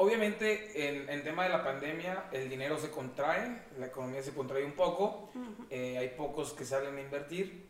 obviamente 0.04 0.90
en, 0.90 1.10
en, 1.10 1.24
tema 1.24 1.44
de 1.44 1.50
la 1.50 1.64
pandemia 1.64 2.26
el 2.32 2.50
dinero 2.50 2.78
se 2.78 2.90
contrae, 2.90 3.64
la 3.78 3.88
economía 3.88 4.22
se 4.22 4.34
contrae 4.34 4.64
un 4.64 4.74
poco, 4.74 5.30
eh, 5.70 5.98
hay 5.98 6.10
pocos 6.10 6.54
que 6.54 6.66
salen 6.66 6.98
a 6.98 7.02
invertir, 7.02 7.68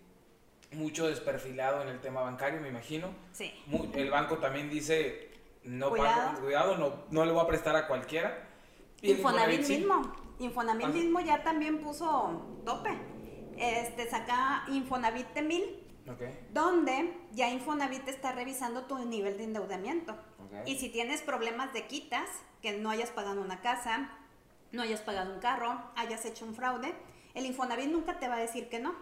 mucho 0.71 1.07
desperfilado 1.07 1.81
en 1.83 1.89
el 1.89 2.01
tema 2.01 2.21
bancario, 2.21 2.59
me 2.59 2.69
imagino. 2.69 3.09
Sí. 3.31 3.53
el 3.93 4.09
banco 4.09 4.39
también 4.39 4.69
dice, 4.69 5.29
no 5.63 5.89
cuidado, 5.89 6.39
cuidado 6.41 6.77
no, 6.77 7.03
no 7.11 7.25
le 7.25 7.31
voy 7.31 7.43
a 7.43 7.47
prestar 7.47 7.75
a 7.75 7.87
cualquiera. 7.87 8.49
Infonavit 9.01 9.67
mismo. 9.67 10.13
Infonavit 10.39 10.87
mismo 10.87 11.19
ya 11.21 11.43
también 11.43 11.79
puso 11.79 12.41
tope. 12.65 12.89
Este, 13.57 14.09
saca 14.09 14.65
Infonavit 14.69 15.27
de 15.33 15.41
mil. 15.41 15.82
Donde 16.51 17.13
ya 17.31 17.49
Infonavit 17.49 18.07
está 18.07 18.31
revisando 18.31 18.85
tu 18.85 18.97
nivel 18.99 19.37
de 19.37 19.45
endeudamiento. 19.45 20.15
Y 20.65 20.77
si 20.77 20.89
tienes 20.89 21.21
problemas 21.21 21.73
de 21.73 21.87
quitas, 21.87 22.29
que 22.61 22.73
no 22.73 22.89
hayas 22.89 23.09
pagado 23.09 23.41
una 23.41 23.61
casa, 23.61 24.11
no 24.71 24.81
hayas 24.81 25.01
pagado 25.01 25.33
un 25.33 25.39
carro, 25.39 25.81
hayas 25.95 26.25
hecho 26.25 26.45
un 26.45 26.55
fraude, 26.55 26.93
el 27.33 27.45
Infonavit 27.45 27.89
nunca 27.89 28.19
te 28.19 28.27
va 28.27 28.35
a 28.35 28.39
decir 28.39 28.69
que 28.69 28.79
no, 28.79 28.93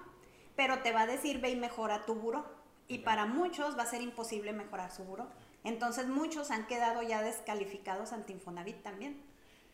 pero 0.56 0.80
te 0.80 0.92
va 0.92 1.02
a 1.02 1.08
decir 1.08 1.42
ve 1.42 1.50
y 1.50 1.56
mejora 1.56 2.06
tu 2.06 2.16
buro. 2.16 2.46
Y 2.88 3.00
para 3.00 3.26
muchos 3.26 3.78
va 3.78 3.84
a 3.84 3.86
ser 3.86 4.02
imposible 4.02 4.54
mejorar 4.54 4.92
su 4.92 5.04
buro. 5.04 5.28
Entonces 5.64 6.08
muchos 6.08 6.52
han 6.52 6.68
quedado 6.68 7.02
ya 7.04 7.22
descalificados 7.22 8.12
ante 8.14 8.34
Infonavit 8.34 8.82
también. 8.82 9.22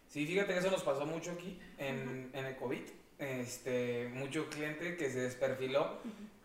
Sí, 0.07 0.25
fíjate 0.25 0.53
que 0.53 0.59
eso 0.59 0.71
nos 0.71 0.83
pasó 0.83 1.05
mucho 1.05 1.31
aquí 1.31 1.59
en, 1.77 2.29
en 2.33 2.45
el 2.45 2.55
COVID. 2.57 2.83
Este, 3.19 4.09
mucho 4.13 4.49
cliente 4.49 4.95
que 4.95 5.09
se 5.09 5.21
desperfiló 5.21 5.97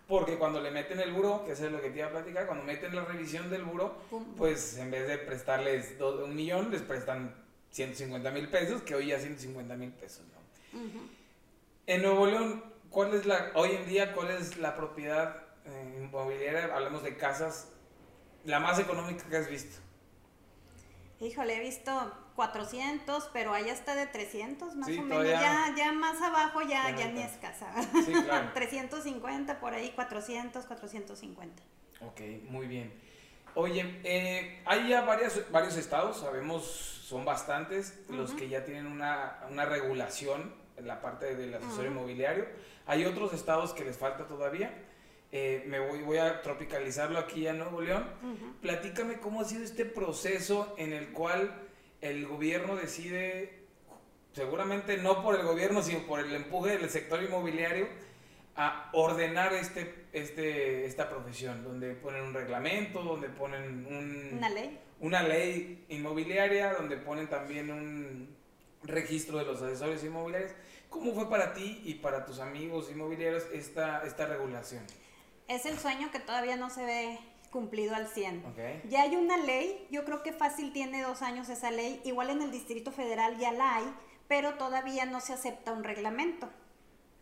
porque 0.08 0.36
cuando 0.36 0.60
le 0.60 0.70
meten 0.70 1.00
el 1.00 1.12
buro, 1.12 1.44
que 1.44 1.52
eso 1.52 1.66
es 1.66 1.72
lo 1.72 1.80
que 1.80 1.90
te 1.90 1.98
iba 1.98 2.08
a 2.08 2.10
platicar, 2.10 2.46
cuando 2.46 2.64
meten 2.64 2.94
la 2.94 3.04
revisión 3.04 3.50
del 3.50 3.62
buro, 3.62 3.96
pues 4.36 4.76
en 4.78 4.90
vez 4.90 5.06
de 5.06 5.18
prestarles 5.18 5.94
un 6.00 6.34
millón, 6.34 6.70
les 6.70 6.82
prestan 6.82 7.34
150 7.70 8.30
mil 8.30 8.48
pesos, 8.48 8.82
que 8.82 8.94
hoy 8.94 9.08
ya 9.08 9.18
150 9.18 9.74
mil 9.76 9.90
pesos, 9.92 10.24
¿no? 10.32 10.80
En 11.86 12.02
Nuevo 12.02 12.26
León, 12.26 12.62
¿cuál 12.90 13.14
es 13.14 13.26
la, 13.26 13.52
hoy 13.54 13.70
en 13.70 13.86
día, 13.86 14.12
cuál 14.14 14.30
es 14.30 14.58
la 14.58 14.76
propiedad 14.76 15.42
eh, 15.64 16.00
inmobiliaria, 16.02 16.74
hablamos 16.74 17.02
de 17.02 17.16
casas, 17.16 17.68
la 18.44 18.60
más 18.60 18.78
económica 18.78 19.24
que 19.28 19.36
has 19.36 19.48
visto? 19.48 19.80
Híjole, 21.22 21.56
he 21.56 21.60
visto 21.60 21.92
400, 22.34 23.30
pero 23.32 23.52
hay 23.52 23.70
hasta 23.70 23.94
de 23.94 24.06
300 24.06 24.74
más 24.74 24.88
o 24.88 25.02
menos. 25.02 25.24
Ya, 25.24 25.72
ya 25.76 25.92
más 25.92 26.20
abajo 26.20 26.62
ya, 26.62 26.90
ya 26.96 27.12
ni 27.12 27.22
es 27.22 27.36
casa. 27.36 27.72
Sí, 28.04 28.12
claro. 28.12 28.50
350 28.54 29.60
por 29.60 29.72
ahí, 29.72 29.92
400, 29.92 30.66
450. 30.66 31.62
Ok, 32.00 32.20
muy 32.48 32.66
bien. 32.66 32.92
Oye, 33.54 34.00
eh, 34.02 34.62
hay 34.64 34.88
ya 34.88 35.02
varios, 35.02 35.48
varios 35.52 35.76
estados, 35.76 36.18
sabemos, 36.18 36.64
son 36.64 37.24
bastantes, 37.24 38.00
los 38.08 38.32
que 38.32 38.48
ya 38.48 38.64
tienen 38.64 38.86
una, 38.86 39.38
una, 39.48 39.64
regulación 39.64 40.52
en 40.76 40.88
la 40.88 41.00
parte 41.00 41.36
del 41.36 41.54
asesor 41.54 41.86
inmobiliario. 41.86 42.46
Hay 42.86 43.04
otros 43.04 43.32
estados 43.32 43.74
que 43.74 43.84
les 43.84 43.96
falta 43.96 44.26
todavía. 44.26 44.74
Eh, 45.34 45.64
me 45.66 45.80
voy, 45.80 46.02
voy 46.02 46.18
a 46.18 46.42
tropicalizarlo 46.42 47.18
aquí 47.18 47.46
en 47.46 47.58
Nuevo 47.58 47.80
León. 47.80 48.04
Platícame 48.60 49.18
cómo 49.18 49.40
ha 49.40 49.44
sido 49.44 49.64
este 49.64 49.86
proceso 49.86 50.74
en 50.76 50.92
el 50.92 51.08
cual 51.12 51.50
el 52.02 52.26
gobierno 52.26 52.76
decide, 52.76 53.60
seguramente 54.34 54.98
no 54.98 55.22
por 55.22 55.34
el 55.34 55.46
gobierno, 55.46 55.82
sino 55.82 56.06
por 56.06 56.20
el 56.20 56.34
empuje 56.34 56.76
del 56.76 56.90
sector 56.90 57.22
inmobiliario, 57.22 57.88
a 58.56 58.90
ordenar 58.92 59.54
este, 59.54 60.04
este, 60.12 60.84
esta 60.84 61.08
profesión, 61.08 61.64
donde 61.64 61.94
ponen 61.94 62.24
un 62.24 62.34
reglamento, 62.34 63.02
donde 63.02 63.30
ponen 63.30 63.86
una 64.36 64.50
ley. 64.50 64.78
Una 65.00 65.22
ley 65.22 65.86
inmobiliaria, 65.88 66.74
donde 66.74 66.98
ponen 66.98 67.28
también 67.28 67.70
un 67.70 68.36
registro 68.82 69.38
de 69.38 69.46
los 69.46 69.62
asesores 69.62 70.04
inmobiliarios. 70.04 70.52
¿Cómo 70.90 71.14
fue 71.14 71.30
para 71.30 71.54
ti 71.54 71.80
y 71.84 71.94
para 71.94 72.26
tus 72.26 72.38
amigos 72.38 72.90
inmobiliarios 72.90 73.44
esta, 73.54 74.04
esta 74.04 74.26
regulación? 74.26 74.84
Es 75.48 75.66
el 75.66 75.78
sueño 75.78 76.10
que 76.10 76.20
todavía 76.20 76.56
no 76.56 76.70
se 76.70 76.84
ve 76.84 77.18
cumplido 77.50 77.94
al 77.94 78.08
100. 78.08 78.44
Ok. 78.46 78.88
Ya 78.88 79.02
hay 79.02 79.16
una 79.16 79.36
ley, 79.36 79.86
yo 79.90 80.04
creo 80.04 80.22
que 80.22 80.32
fácil 80.32 80.72
tiene 80.72 81.02
dos 81.02 81.22
años 81.22 81.48
esa 81.48 81.70
ley, 81.70 82.00
igual 82.04 82.30
en 82.30 82.42
el 82.42 82.50
Distrito 82.50 82.90
Federal 82.90 83.38
ya 83.38 83.52
la 83.52 83.76
hay, 83.76 83.94
pero 84.26 84.54
todavía 84.54 85.04
no 85.04 85.20
se 85.20 85.34
acepta 85.34 85.72
un 85.72 85.84
reglamento. 85.84 86.48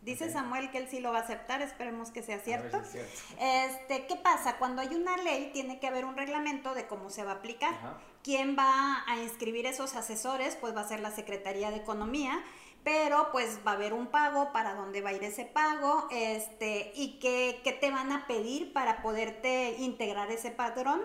Dice. 0.01 0.31
Samuel 0.31 0.71
que 0.71 0.79
él 0.79 0.87
sí 0.89 0.99
lo 0.99 1.11
va 1.11 1.19
a 1.19 1.21
aceptar, 1.21 1.61
esperemos 1.61 2.09
que 2.09 2.23
sea 2.23 2.39
cierto. 2.39 2.81
si 2.83 2.97
es 2.97 3.07
cierto. 3.07 3.39
Este, 3.39 4.07
¿qué 4.07 4.15
pasa? 4.15 4.57
Cuando 4.57 4.81
hay 4.81 4.95
una 4.95 5.15
ley 5.17 5.51
tiene 5.53 5.79
que 5.79 5.87
haber 5.87 6.05
un 6.05 6.17
reglamento 6.17 6.73
de 6.73 6.87
cómo 6.87 7.11
se 7.11 7.23
va 7.23 7.33
a 7.33 7.35
aplicar. 7.35 7.99
¿Quién 8.23 8.55
va 8.57 9.03
a 9.07 9.21
inscribir 9.21 9.67
esos 9.67 9.95
asesores? 9.95 10.55
Pues 10.55 10.75
va 10.75 10.81
a 10.81 10.87
ser 10.87 11.01
la 11.01 11.11
Secretaría 11.11 11.69
de 11.69 11.77
Economía, 11.77 12.43
pero 12.83 13.31
pues 13.31 13.59
va 13.65 13.71
a 13.71 13.75
haber 13.75 13.93
un 13.93 14.07
pago, 14.07 14.51
para 14.51 14.73
dónde 14.73 15.01
va 15.01 15.09
a 15.09 15.13
ir 15.13 15.23
ese 15.23 15.45
pago, 15.45 16.07
este, 16.11 16.91
y 16.95 17.19
qué, 17.19 17.61
qué 17.63 17.73
te 17.73 17.91
van 17.91 18.11
a 18.11 18.27
pedir 18.27 18.73
para 18.73 19.01
poderte 19.01 19.75
integrar 19.79 20.31
ese 20.31 20.51
padrón, 20.51 21.01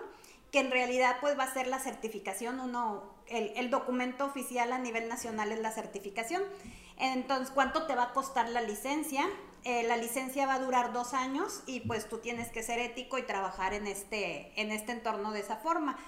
que 0.51 0.61
en 0.61 0.71
realidad 0.71 1.17
pues 1.21 1.39
va 1.39 1.45
a 1.45 1.53
ser 1.53 1.67
la 1.67 1.79
certificación, 1.79 2.61
uno, 2.61 3.15
el, 3.27 3.53
el 3.57 3.71
documento 3.71 4.25
oficial 4.25 4.73
a 4.73 4.79
nivel 4.79 5.09
nacional 5.09 5.53
es 5.53 5.61
la 5.61 5.73
certificación. 5.73 6.43
Entonces, 6.99 7.51
¿cuánto 7.51 7.87
te 7.87 7.95
va 7.95 8.05
a 8.05 8.13
costar 8.13 8.49
la 8.49 8.63
licencia? 8.63 9.27
Eh, 9.65 9.83
la 9.83 9.97
licencia 9.97 10.47
va 10.47 10.55
a 10.55 10.59
durar 10.61 10.93
dos 10.93 11.13
años 11.13 11.63
y 11.67 11.81
pues 11.81 12.09
tú 12.09 12.19
tienes 12.19 12.51
que 12.53 12.63
ser 12.63 12.79
ético 12.79 13.19
y 13.19 13.23
trabajar 13.23 13.75
en 13.75 13.87
este, 13.87 14.53
en 14.61 14.71
este 14.71 14.93
entorno 14.93 15.33
de 15.33 15.41
esa 15.41 15.57
forma. 15.57 15.99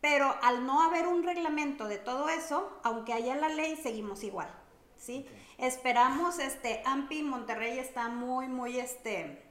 Pero 0.00 0.32
al 0.42 0.66
no 0.66 0.82
haber 0.82 1.06
un 1.06 1.22
reglamento 1.24 1.88
de 1.88 1.96
todo 1.96 2.28
eso, 2.28 2.78
aunque 2.84 3.14
haya 3.14 3.34
la 3.34 3.48
ley, 3.48 3.76
seguimos 3.82 4.22
igual, 4.22 4.48
¿sí? 4.98 5.26
Esperamos, 5.56 6.38
este, 6.38 6.82
AMPI 6.84 7.22
Monterrey 7.22 7.78
está 7.78 8.08
muy, 8.08 8.48
muy, 8.48 8.78
este, 8.78 9.42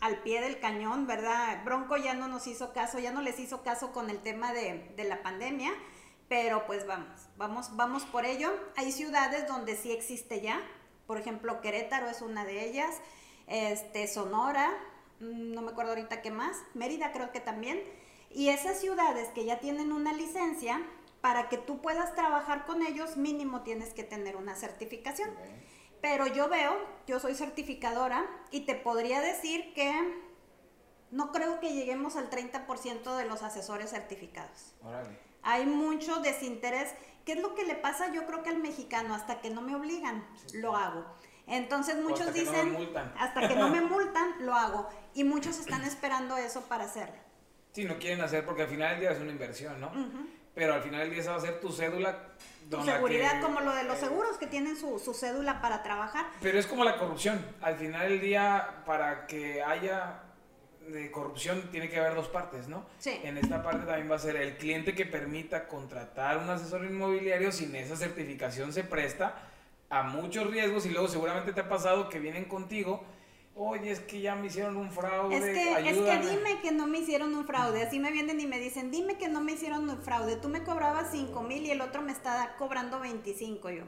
al 0.00 0.22
pie 0.22 0.40
del 0.40 0.60
cañón, 0.60 1.06
¿verdad? 1.06 1.64
Bronco 1.64 1.96
ya 1.96 2.14
no 2.14 2.28
nos 2.28 2.46
hizo 2.46 2.72
caso, 2.72 2.98
ya 2.98 3.12
no 3.12 3.22
les 3.22 3.38
hizo 3.38 3.62
caso 3.62 3.92
con 3.92 4.10
el 4.10 4.18
tema 4.18 4.52
de, 4.52 4.92
de 4.96 5.04
la 5.04 5.22
pandemia, 5.22 5.72
pero 6.28 6.66
pues 6.66 6.86
vamos, 6.86 7.28
vamos, 7.36 7.76
vamos 7.76 8.04
por 8.04 8.24
ello. 8.24 8.52
Hay 8.76 8.92
ciudades 8.92 9.46
donde 9.48 9.76
sí 9.76 9.90
existe 9.90 10.40
ya, 10.40 10.60
por 11.10 11.18
ejemplo, 11.18 11.60
Querétaro 11.60 12.08
es 12.08 12.22
una 12.22 12.44
de 12.44 12.64
ellas, 12.64 13.00
este, 13.48 14.06
Sonora, 14.06 14.70
mm, 15.18 15.54
no 15.54 15.60
me 15.60 15.72
acuerdo 15.72 15.90
ahorita 15.90 16.22
qué 16.22 16.30
más, 16.30 16.56
Mérida 16.74 17.10
creo 17.10 17.32
que 17.32 17.40
también, 17.40 17.82
y 18.30 18.50
esas 18.50 18.78
ciudades 18.78 19.28
que 19.30 19.44
ya 19.44 19.58
tienen 19.58 19.90
una 19.90 20.12
licencia, 20.12 20.80
para 21.20 21.48
que 21.48 21.58
tú 21.58 21.80
puedas 21.80 22.14
trabajar 22.14 22.66
con 22.66 22.82
ellos, 22.82 23.16
mínimo 23.16 23.62
tienes 23.62 23.92
que 23.92 24.04
tener 24.04 24.36
una 24.36 24.54
certificación. 24.54 25.30
Pero 26.00 26.26
yo 26.26 26.48
veo, 26.48 26.76
yo 27.06 27.20
soy 27.20 27.34
certificadora 27.34 28.26
y 28.50 28.60
te 28.60 28.74
podría 28.74 29.20
decir 29.20 29.74
que 29.74 29.92
no 31.10 31.30
creo 31.32 31.60
que 31.60 31.72
lleguemos 31.72 32.16
al 32.16 32.30
30% 32.30 33.16
de 33.16 33.24
los 33.26 33.42
asesores 33.42 33.90
certificados. 33.90 34.74
Órale. 34.82 35.18
Hay 35.42 35.66
mucho 35.66 36.20
desinterés. 36.20 36.94
¿Qué 37.24 37.32
es 37.32 37.42
lo 37.42 37.54
que 37.54 37.64
le 37.64 37.74
pasa? 37.74 38.12
Yo 38.12 38.26
creo 38.26 38.42
que 38.42 38.50
al 38.50 38.58
mexicano, 38.58 39.14
hasta 39.14 39.40
que 39.40 39.50
no 39.50 39.60
me 39.60 39.74
obligan, 39.74 40.26
lo 40.54 40.76
hago. 40.76 41.04
Entonces 41.46 41.96
muchos 41.96 42.20
hasta 42.20 42.32
que 42.32 42.44
no 42.44 42.52
dicen, 42.52 42.72
me 42.72 42.78
multan. 42.78 43.12
hasta 43.18 43.48
que 43.48 43.56
no 43.56 43.68
me 43.68 43.80
multan, 43.80 44.34
lo 44.40 44.54
hago. 44.54 44.88
Y 45.14 45.24
muchos 45.24 45.58
están 45.58 45.82
esperando 45.84 46.36
eso 46.36 46.62
para 46.62 46.84
hacerlo. 46.84 47.16
Sí, 47.72 47.84
no 47.84 47.98
quieren 47.98 48.20
hacer 48.20 48.44
porque 48.44 48.62
al 48.62 48.68
final 48.68 48.90
del 48.90 49.00
día 49.00 49.10
es 49.12 49.20
una 49.20 49.32
inversión, 49.32 49.80
¿no? 49.80 49.90
Pero 50.60 50.74
al 50.74 50.82
final 50.82 51.00
del 51.00 51.10
día 51.12 51.20
esa 51.22 51.30
va 51.30 51.38
a 51.38 51.40
ser 51.40 51.58
tu 51.58 51.72
cédula. 51.72 52.18
Tu 52.68 52.84
seguridad, 52.84 53.36
que- 53.36 53.40
como 53.40 53.62
lo 53.62 53.74
de 53.74 53.84
los 53.84 53.96
seguros 53.96 54.36
que 54.36 54.46
tienen 54.46 54.76
su, 54.76 54.98
su 54.98 55.14
cédula 55.14 55.62
para 55.62 55.82
trabajar. 55.82 56.26
Pero 56.42 56.58
es 56.58 56.66
como 56.66 56.84
la 56.84 56.98
corrupción. 56.98 57.42
Al 57.62 57.76
final 57.76 58.10
del 58.10 58.20
día, 58.20 58.82
para 58.84 59.26
que 59.26 59.62
haya 59.62 60.20
de 60.86 61.10
corrupción, 61.10 61.62
tiene 61.70 61.88
que 61.88 61.98
haber 61.98 62.14
dos 62.14 62.28
partes, 62.28 62.68
¿no? 62.68 62.84
Sí. 62.98 63.18
En 63.24 63.38
esta 63.38 63.62
parte 63.62 63.86
también 63.86 64.10
va 64.10 64.16
a 64.16 64.18
ser 64.18 64.36
el 64.36 64.58
cliente 64.58 64.94
que 64.94 65.06
permita 65.06 65.66
contratar 65.66 66.36
un 66.36 66.50
asesor 66.50 66.84
inmobiliario 66.84 67.52
sin 67.52 67.74
esa 67.74 67.96
certificación 67.96 68.70
se 68.74 68.84
presta 68.84 69.36
a 69.88 70.02
muchos 70.02 70.50
riesgos 70.50 70.84
y 70.84 70.90
luego 70.90 71.08
seguramente 71.08 71.54
te 71.54 71.60
ha 71.62 71.68
pasado 71.70 72.10
que 72.10 72.18
vienen 72.18 72.44
contigo. 72.44 73.02
Oye, 73.62 73.90
es 73.90 74.00
que 74.00 74.22
ya 74.22 74.34
me 74.36 74.46
hicieron 74.46 74.74
un 74.78 74.90
fraude, 74.90 75.36
Es 75.36 75.44
que, 75.44 75.50
es 75.72 75.78
que 75.98 76.10
ayúdame". 76.10 76.26
dime 76.30 76.60
que 76.62 76.72
no 76.72 76.86
me 76.86 76.98
hicieron 77.00 77.34
un 77.34 77.44
fraude. 77.46 77.82
Así 77.82 77.98
me 77.98 78.10
vienen 78.10 78.40
y 78.40 78.46
me 78.46 78.58
dicen, 78.58 78.90
dime 78.90 79.18
que 79.18 79.28
no 79.28 79.42
me 79.42 79.52
hicieron 79.52 79.88
un 79.90 80.00
fraude. 80.00 80.36
Tú 80.36 80.48
me 80.48 80.64
cobrabas 80.64 81.08
5 81.12 81.42
mil 81.42 81.66
y 81.66 81.70
el 81.70 81.82
otro 81.82 82.00
me 82.00 82.10
está 82.12 82.54
cobrando 82.56 83.00
25. 83.00 83.68
Yo, 83.68 83.82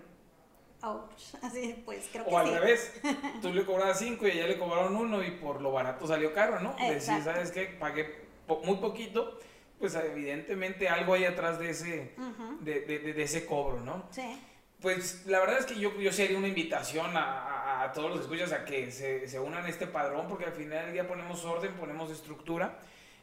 ouch. 0.83 1.23
Así, 1.43 1.81
pues 1.87 2.07
creo 2.13 2.27
que 2.27 2.31
O 2.35 2.37
al 2.37 2.49
sí. 2.49 2.53
revés, 2.55 3.01
tú 3.41 3.51
le 3.55 3.65
cobrabas 3.65 3.99
5 3.99 4.27
y 4.27 4.31
a 4.31 4.35
ella 4.35 4.47
le 4.49 4.59
cobraron 4.59 4.95
uno 4.95 5.25
y 5.25 5.31
por 5.31 5.63
lo 5.63 5.73
barato 5.73 6.07
salió 6.07 6.35
caro, 6.35 6.61
¿no? 6.61 6.73
Decir, 6.75 6.93
Exacto. 6.93 7.25
¿sabes 7.25 7.51
qué? 7.51 7.65
Pagué 7.81 8.27
po- 8.47 8.61
muy 8.67 8.77
poquito, 8.77 9.39
pues 9.79 9.95
evidentemente 9.95 10.91
algo 10.91 11.15
hay 11.15 11.25
atrás 11.25 11.59
de 11.59 11.71
ese, 11.71 12.13
Ujú. 12.19 12.59
de, 12.61 12.81
de- 12.83 12.99
de- 12.99 13.13
de 13.15 13.23
ese 13.23 13.47
cobro, 13.47 13.81
¿no? 13.81 14.05
Sí. 14.11 14.39
Pues 14.83 15.25
la 15.27 15.39
verdad 15.41 15.61
es 15.61 15.67
que 15.67 15.79
yo, 15.79 15.97
yo 16.01 16.13
sería 16.13 16.37
una 16.37 16.49
invitación 16.49 17.17
a, 17.17 17.85
a- 17.85 17.93
todos 17.93 18.11
los 18.11 18.21
escuchas 18.21 18.53
a 18.53 18.65
que 18.65 18.91
se, 18.91 19.29
se 19.29 19.39
unan 19.41 19.65
a 19.65 19.69
este 19.69 19.87
padrón 19.87 20.29
porque 20.29 20.45
al 20.47 20.53
final 20.53 20.85
del 20.87 20.93
día 20.93 21.07
ponemos 21.09 21.45
orden, 21.45 21.75
ponemos 21.75 22.11
estructura, 22.11 22.79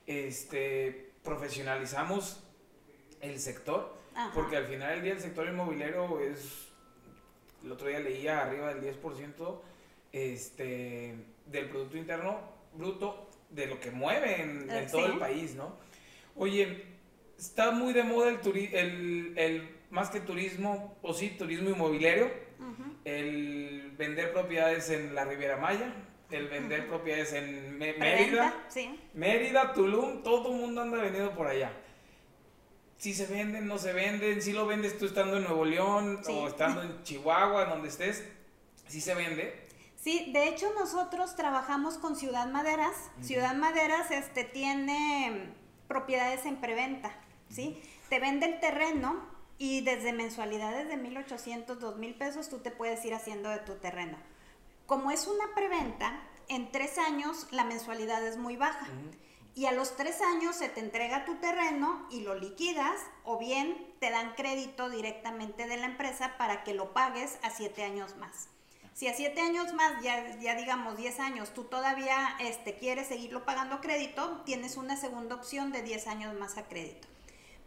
este, 0.07 1.11
profesionalizamos 1.23 2.43
el 3.21 3.39
sector, 3.39 3.95
Ajá. 4.15 4.31
porque 4.33 4.57
al 4.57 4.65
final 4.65 4.89
del 4.91 5.01
día 5.03 5.13
el 5.13 5.19
sector 5.21 5.47
inmobiliario 5.47 6.19
es, 6.19 6.67
el 7.63 7.71
otro 7.71 7.87
día 7.87 7.99
leía 7.99 8.41
arriba 8.41 8.73
del 8.73 8.81
10% 9.01 9.61
este, 10.11 11.15
del 11.45 11.69
Producto 11.69 11.97
Interno 11.97 12.39
Bruto 12.73 13.29
de 13.49 13.65
lo 13.67 13.79
que 13.79 13.91
mueve 13.91 14.41
en, 14.41 14.69
en 14.69 14.71
Eh, 14.71 14.87
todo 14.91 15.05
sí. 15.07 15.11
el 15.13 15.19
país, 15.19 15.55
¿no? 15.55 15.75
Oye, 16.35 16.85
está 17.37 17.71
muy 17.71 17.93
de 17.93 18.03
moda 18.03 18.29
el, 18.29 18.41
turi- 18.41 18.69
el, 18.73 19.33
el 19.37 19.78
más 19.89 20.09
que 20.09 20.19
turismo, 20.19 20.97
o 21.01 21.13
sí, 21.13 21.29
turismo 21.37 21.69
inmobiliario, 21.69 22.29
el 23.05 23.93
vender 23.97 24.31
propiedades 24.33 24.89
en 24.89 25.15
la 25.15 25.25
Riviera 25.25 25.57
Maya, 25.57 25.93
el 26.29 26.47
vender 26.47 26.87
propiedades 26.87 27.33
en 27.33 27.77
Mérida, 27.77 28.53
sí. 28.67 28.99
Mérida, 29.13 29.73
Tulum, 29.73 30.21
todo 30.21 30.51
el 30.53 30.59
mundo 30.59 30.81
anda 30.81 30.97
vendiendo 30.97 31.33
por 31.33 31.47
allá. 31.47 31.71
Si 32.97 33.13
se 33.13 33.25
venden, 33.27 33.65
no 33.67 33.77
se 33.77 33.93
venden, 33.93 34.41
si 34.41 34.51
lo 34.51 34.65
vendes 34.67 34.97
tú 34.97 35.05
estando 35.05 35.37
en 35.37 35.43
Nuevo 35.43 35.63
León 35.65 36.19
Sí. 36.23 36.33
o 36.35 36.47
estando 36.47 36.83
en 36.83 37.01
Chihuahua, 37.03 37.65
donde 37.65 37.87
estés, 37.87 38.27
si 38.87 38.99
se 39.01 39.15
vende. 39.15 39.67
Sí, 39.95 40.31
de 40.33 40.49
hecho 40.49 40.71
nosotros 40.77 41.35
trabajamos 41.35 41.97
con 41.97 42.15
Ciudad 42.15 42.47
Maderas. 42.51 43.09
Ciudad 43.21 43.55
Maderas 43.55 44.11
este, 44.11 44.43
tiene 44.43 45.53
propiedades 45.87 46.45
en 46.45 46.57
preventa, 46.57 47.15
¿sí? 47.49 47.81
Te 48.09 48.19
vende 48.19 48.45
el 48.47 48.59
terreno 48.59 49.28
y 49.59 49.81
desde 49.81 50.13
mensualidades 50.13 50.87
de 50.87 50.95
1.800, 50.95 51.65
2.000 51.65 52.17
pesos 52.17 52.49
tú 52.49 52.59
te 52.59 52.71
puedes 52.71 53.03
ir 53.05 53.13
haciendo 53.13 53.49
de 53.49 53.59
tu 53.59 53.75
terreno. 53.75 54.17
Como 54.87 55.11
es 55.11 55.27
una 55.27 55.53
preventa, 55.53 56.23
en 56.47 56.71
tres 56.71 56.97
años 56.97 57.45
la 57.51 57.65
mensualidad 57.65 58.25
es 58.25 58.37
muy 58.37 58.55
baja. 58.55 58.87
Y 59.53 59.65
a 59.65 59.73
los 59.73 59.97
tres 59.97 60.21
años 60.21 60.55
se 60.55 60.69
te 60.69 60.79
entrega 60.79 61.25
tu 61.25 61.35
terreno 61.35 62.07
y 62.09 62.21
lo 62.21 62.35
liquidas 62.35 62.95
o 63.25 63.37
bien 63.37 63.93
te 63.99 64.09
dan 64.09 64.33
crédito 64.35 64.89
directamente 64.89 65.67
de 65.67 65.75
la 65.75 65.87
empresa 65.87 66.37
para 66.37 66.63
que 66.63 66.73
lo 66.73 66.93
pagues 66.93 67.37
a 67.43 67.49
siete 67.49 67.83
años 67.83 68.15
más. 68.15 68.47
Si 68.93 69.07
a 69.07 69.13
siete 69.13 69.41
años 69.41 69.73
más, 69.73 70.01
ya, 70.01 70.37
ya 70.39 70.55
digamos 70.55 70.97
10 70.97 71.19
años, 71.21 71.53
tú 71.53 71.63
todavía 71.63 72.35
este, 72.39 72.75
quieres 72.75 73.07
seguirlo 73.07 73.45
pagando 73.45 73.75
a 73.75 73.81
crédito, 73.81 74.41
tienes 74.45 74.75
una 74.75 74.97
segunda 74.97 75.35
opción 75.35 75.71
de 75.71 75.83
10 75.83 76.07
años 76.07 76.33
más 76.37 76.57
a 76.57 76.67
crédito. 76.67 77.07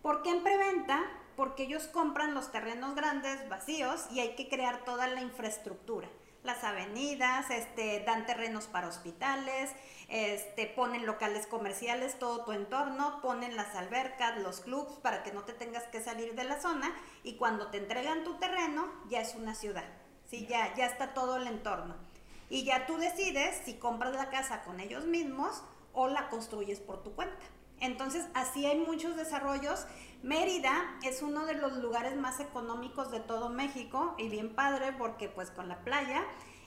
¿Por 0.02 0.22
qué 0.22 0.30
en 0.30 0.42
preventa? 0.42 1.02
Porque 1.36 1.64
ellos 1.64 1.84
compran 1.88 2.34
los 2.34 2.52
terrenos 2.52 2.94
grandes, 2.94 3.48
vacíos, 3.48 4.06
y 4.10 4.20
hay 4.20 4.34
que 4.34 4.48
crear 4.48 4.84
toda 4.84 5.06
la 5.06 5.22
infraestructura. 5.22 6.08
Las 6.42 6.64
avenidas, 6.64 7.50
este, 7.50 8.00
dan 8.00 8.26
terrenos 8.26 8.66
para 8.66 8.88
hospitales, 8.88 9.70
este, 10.08 10.66
ponen 10.66 11.06
locales 11.06 11.46
comerciales, 11.46 12.18
todo 12.18 12.44
tu 12.44 12.52
entorno, 12.52 13.20
ponen 13.22 13.56
las 13.56 13.74
albercas, 13.76 14.38
los 14.38 14.60
clubs 14.60 14.92
para 15.00 15.22
que 15.22 15.32
no 15.32 15.44
te 15.44 15.52
tengas 15.52 15.84
que 15.84 16.02
salir 16.02 16.34
de 16.34 16.44
la 16.44 16.60
zona 16.60 16.92
y 17.22 17.36
cuando 17.36 17.68
te 17.68 17.78
entregan 17.78 18.24
tu 18.24 18.34
terreno 18.38 18.92
ya 19.08 19.20
es 19.20 19.36
una 19.36 19.54
ciudad, 19.54 19.84
¿sí? 20.28 20.46
ya, 20.46 20.74
ya 20.74 20.86
está 20.86 21.14
todo 21.14 21.36
el 21.36 21.46
entorno. 21.46 21.94
Y 22.50 22.64
ya 22.64 22.86
tú 22.86 22.98
decides 22.98 23.62
si 23.64 23.74
compras 23.74 24.14
la 24.14 24.28
casa 24.28 24.62
con 24.64 24.80
ellos 24.80 25.06
mismos 25.06 25.62
o 25.94 26.08
la 26.08 26.28
construyes 26.28 26.80
por 26.80 27.02
tu 27.02 27.14
cuenta. 27.14 27.46
Entonces, 27.82 28.24
así 28.34 28.64
hay 28.64 28.78
muchos 28.78 29.16
desarrollos. 29.16 29.86
Mérida 30.22 30.72
es 31.02 31.20
uno 31.20 31.44
de 31.46 31.54
los 31.54 31.76
lugares 31.78 32.16
más 32.16 32.40
económicos 32.40 33.10
de 33.10 33.20
todo 33.20 33.48
México 33.50 34.14
y 34.18 34.28
bien 34.28 34.54
padre 34.54 34.92
porque 34.96 35.28
pues 35.28 35.50
con 35.50 35.68
la 35.68 35.80
playa, 35.84 36.22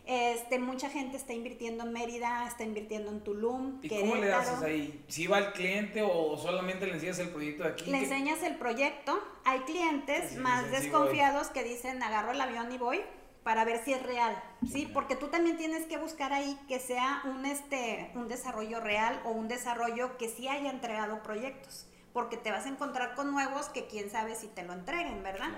este, 0.05 0.59
mucha 0.59 0.89
gente 0.89 1.16
está 1.18 1.34
invirtiendo 1.34 1.86
en 1.86 1.93
Mérida, 1.93 2.45
está 2.47 2.63
invirtiendo 2.63 3.09
en 3.11 3.22
Tulum, 3.24 3.80
¿Y 3.82 3.88
cómo 3.89 4.16
le 4.16 4.32
haces 4.34 4.61
ahí? 4.61 5.03
¿Si 5.07 5.26
va 5.26 5.38
al 5.38 5.53
cliente 5.53 6.01
o 6.03 6.38
solamente 6.38 6.86
le 6.86 6.93
enseñas 6.95 7.18
el 7.20 7.30
proyecto 7.30 7.63
de 7.63 7.70
aquí? 7.70 7.86
Le 7.89 7.97
¿Qué- 7.99 8.03
enseñas 8.03 8.43
el 8.43 8.55
proyecto. 8.57 9.18
Hay 9.45 9.59
clientes 9.61 10.32
Sí, 10.34 10.38
más 10.38 10.70
desconfiados 10.70 11.47
que 11.47 11.63
dicen 11.63 12.03
agarro 12.03 12.34
el 12.34 12.41
avión 12.41 12.72
y 12.74 12.78
voy. 12.78 13.01
Para 13.45 13.63
ver 13.63 13.85
si 13.85 13.93
es 13.93 14.01
real, 14.01 14.35
¿sí? 14.67 14.89
Porque 14.91 15.15
tú 15.15 15.27
también 15.27 15.55
tienes 15.55 15.85
que 15.85 15.97
buscar 15.97 16.33
ahí 16.33 16.59
que 16.67 16.79
sea 16.79 17.21
un, 17.25 17.45
este, 17.45 18.09
un 18.15 18.27
desarrollo 18.27 18.79
real 18.79 19.21
o 19.23 19.29
un 19.29 19.47
desarrollo 19.47 20.17
que 20.17 20.29
sí 20.29 20.47
haya 20.47 20.71
entregado 20.71 21.21
proyectos, 21.21 21.85
porque 22.11 22.37
te 22.37 22.49
vas 22.49 22.65
a 22.65 22.69
encontrar 22.69 23.13
con 23.13 23.31
nuevos 23.31 23.69
que 23.69 23.85
quién 23.85 24.09
sabe 24.09 24.33
si 24.33 24.47
te 24.47 24.63
lo 24.63 24.73
entreguen, 24.73 25.21
¿verdad? 25.21 25.49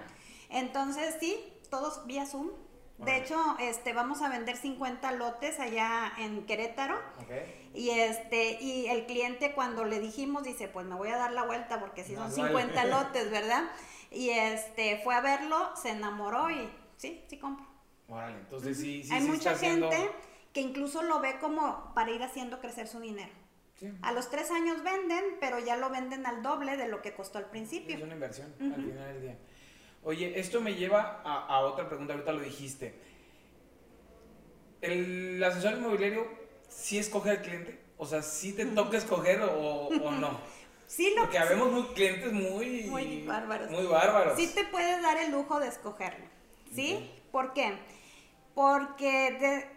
Entonces, 0.49 1.15
sí, 1.21 1.41
todos 1.69 2.05
vía 2.05 2.25
Zoom. 2.25 2.49
De 2.97 3.15
hecho, 3.15 3.37
este, 3.57 3.93
vamos 3.93 4.21
a 4.21 4.27
vender 4.27 4.57
50 4.57 5.09
lotes 5.13 5.57
allá 5.61 6.11
en 6.17 6.45
Querétaro. 6.45 6.99
Y 7.73 7.91
este, 7.91 8.61
y 8.61 8.87
el 8.87 9.05
cliente 9.05 9.53
cuando 9.53 9.85
le 9.85 10.01
dijimos, 10.01 10.43
dice, 10.43 10.67
pues 10.67 10.85
me 10.85 10.95
voy 10.95 11.07
a 11.07 11.17
dar 11.17 11.31
la 11.31 11.43
vuelta 11.43 11.79
porque 11.79 12.03
si 12.03 12.15
son 12.15 12.33
50 12.33 12.83
lotes, 12.87 13.31
¿verdad? 13.31 13.63
Y 14.11 14.31
este, 14.31 14.99
fue 15.05 15.15
a 15.15 15.21
verlo, 15.21 15.73
se 15.77 15.91
enamoró 15.91 16.49
y 16.49 16.69
sí, 16.97 17.23
sí 17.29 17.39
compro. 17.39 17.76
Entonces 18.09 18.77
sí, 18.77 19.03
sí 19.03 19.13
Hay 19.13 19.23
mucha 19.23 19.55
gente 19.55 20.09
que 20.53 20.61
incluso 20.61 21.03
lo 21.03 21.19
ve 21.19 21.37
como 21.39 21.91
para 21.93 22.11
ir 22.11 22.23
haciendo 22.23 22.59
crecer 22.59 22.87
su 22.87 22.99
dinero. 22.99 23.31
A 24.01 24.11
los 24.11 24.31
tres 24.31 24.49
años 24.49 24.81
venden, 24.83 25.23
pero 25.39 25.59
ya 25.59 25.77
lo 25.77 25.91
venden 25.91 26.25
al 26.25 26.41
doble 26.41 26.77
de 26.77 26.87
lo 26.87 27.03
que 27.03 27.13
costó 27.13 27.37
al 27.37 27.45
principio. 27.45 27.95
Es 27.95 28.01
una 28.01 28.13
inversión 28.13 28.51
al 28.59 28.73
final 28.73 29.13
del 29.13 29.21
día. 29.21 29.37
Oye, 30.03 30.39
esto 30.39 30.61
me 30.61 30.73
lleva 30.73 31.21
a, 31.23 31.59
otra 31.59 31.87
pregunta, 31.87 32.13
ahorita 32.13 32.31
lo 32.31 32.39
dijiste. 32.39 32.95
¿El 34.81 35.43
asesor 35.43 35.73
inmobiliario 35.73 36.27
sí 36.69 36.97
escoge 36.97 37.29
al 37.31 37.41
cliente? 37.41 37.79
O 37.97 38.05
sea, 38.05 38.23
¿sí 38.23 38.53
te 38.53 38.65
toca 38.65 38.97
escoger 38.97 39.41
o, 39.41 39.89
no? 40.11 40.39
Sí, 40.87 41.13
lo 41.15 41.23
Porque 41.23 41.37
habemos 41.37 41.71
muy 41.71 41.83
clientes 41.93 42.31
muy, 42.31 42.85
muy 42.85 43.25
bárbaros. 43.25 43.69
Muy 43.69 43.85
bárbaros. 43.85 44.37
Sí 44.37 44.51
te 44.55 44.63
puedes 44.63 45.01
dar 45.01 45.17
el 45.17 45.31
lujo 45.31 45.59
de 45.59 45.67
escogerlo. 45.67 46.25
¿Sí? 46.73 47.11
¿Por 47.31 47.53
qué? 47.53 47.77
Porque 48.57 49.69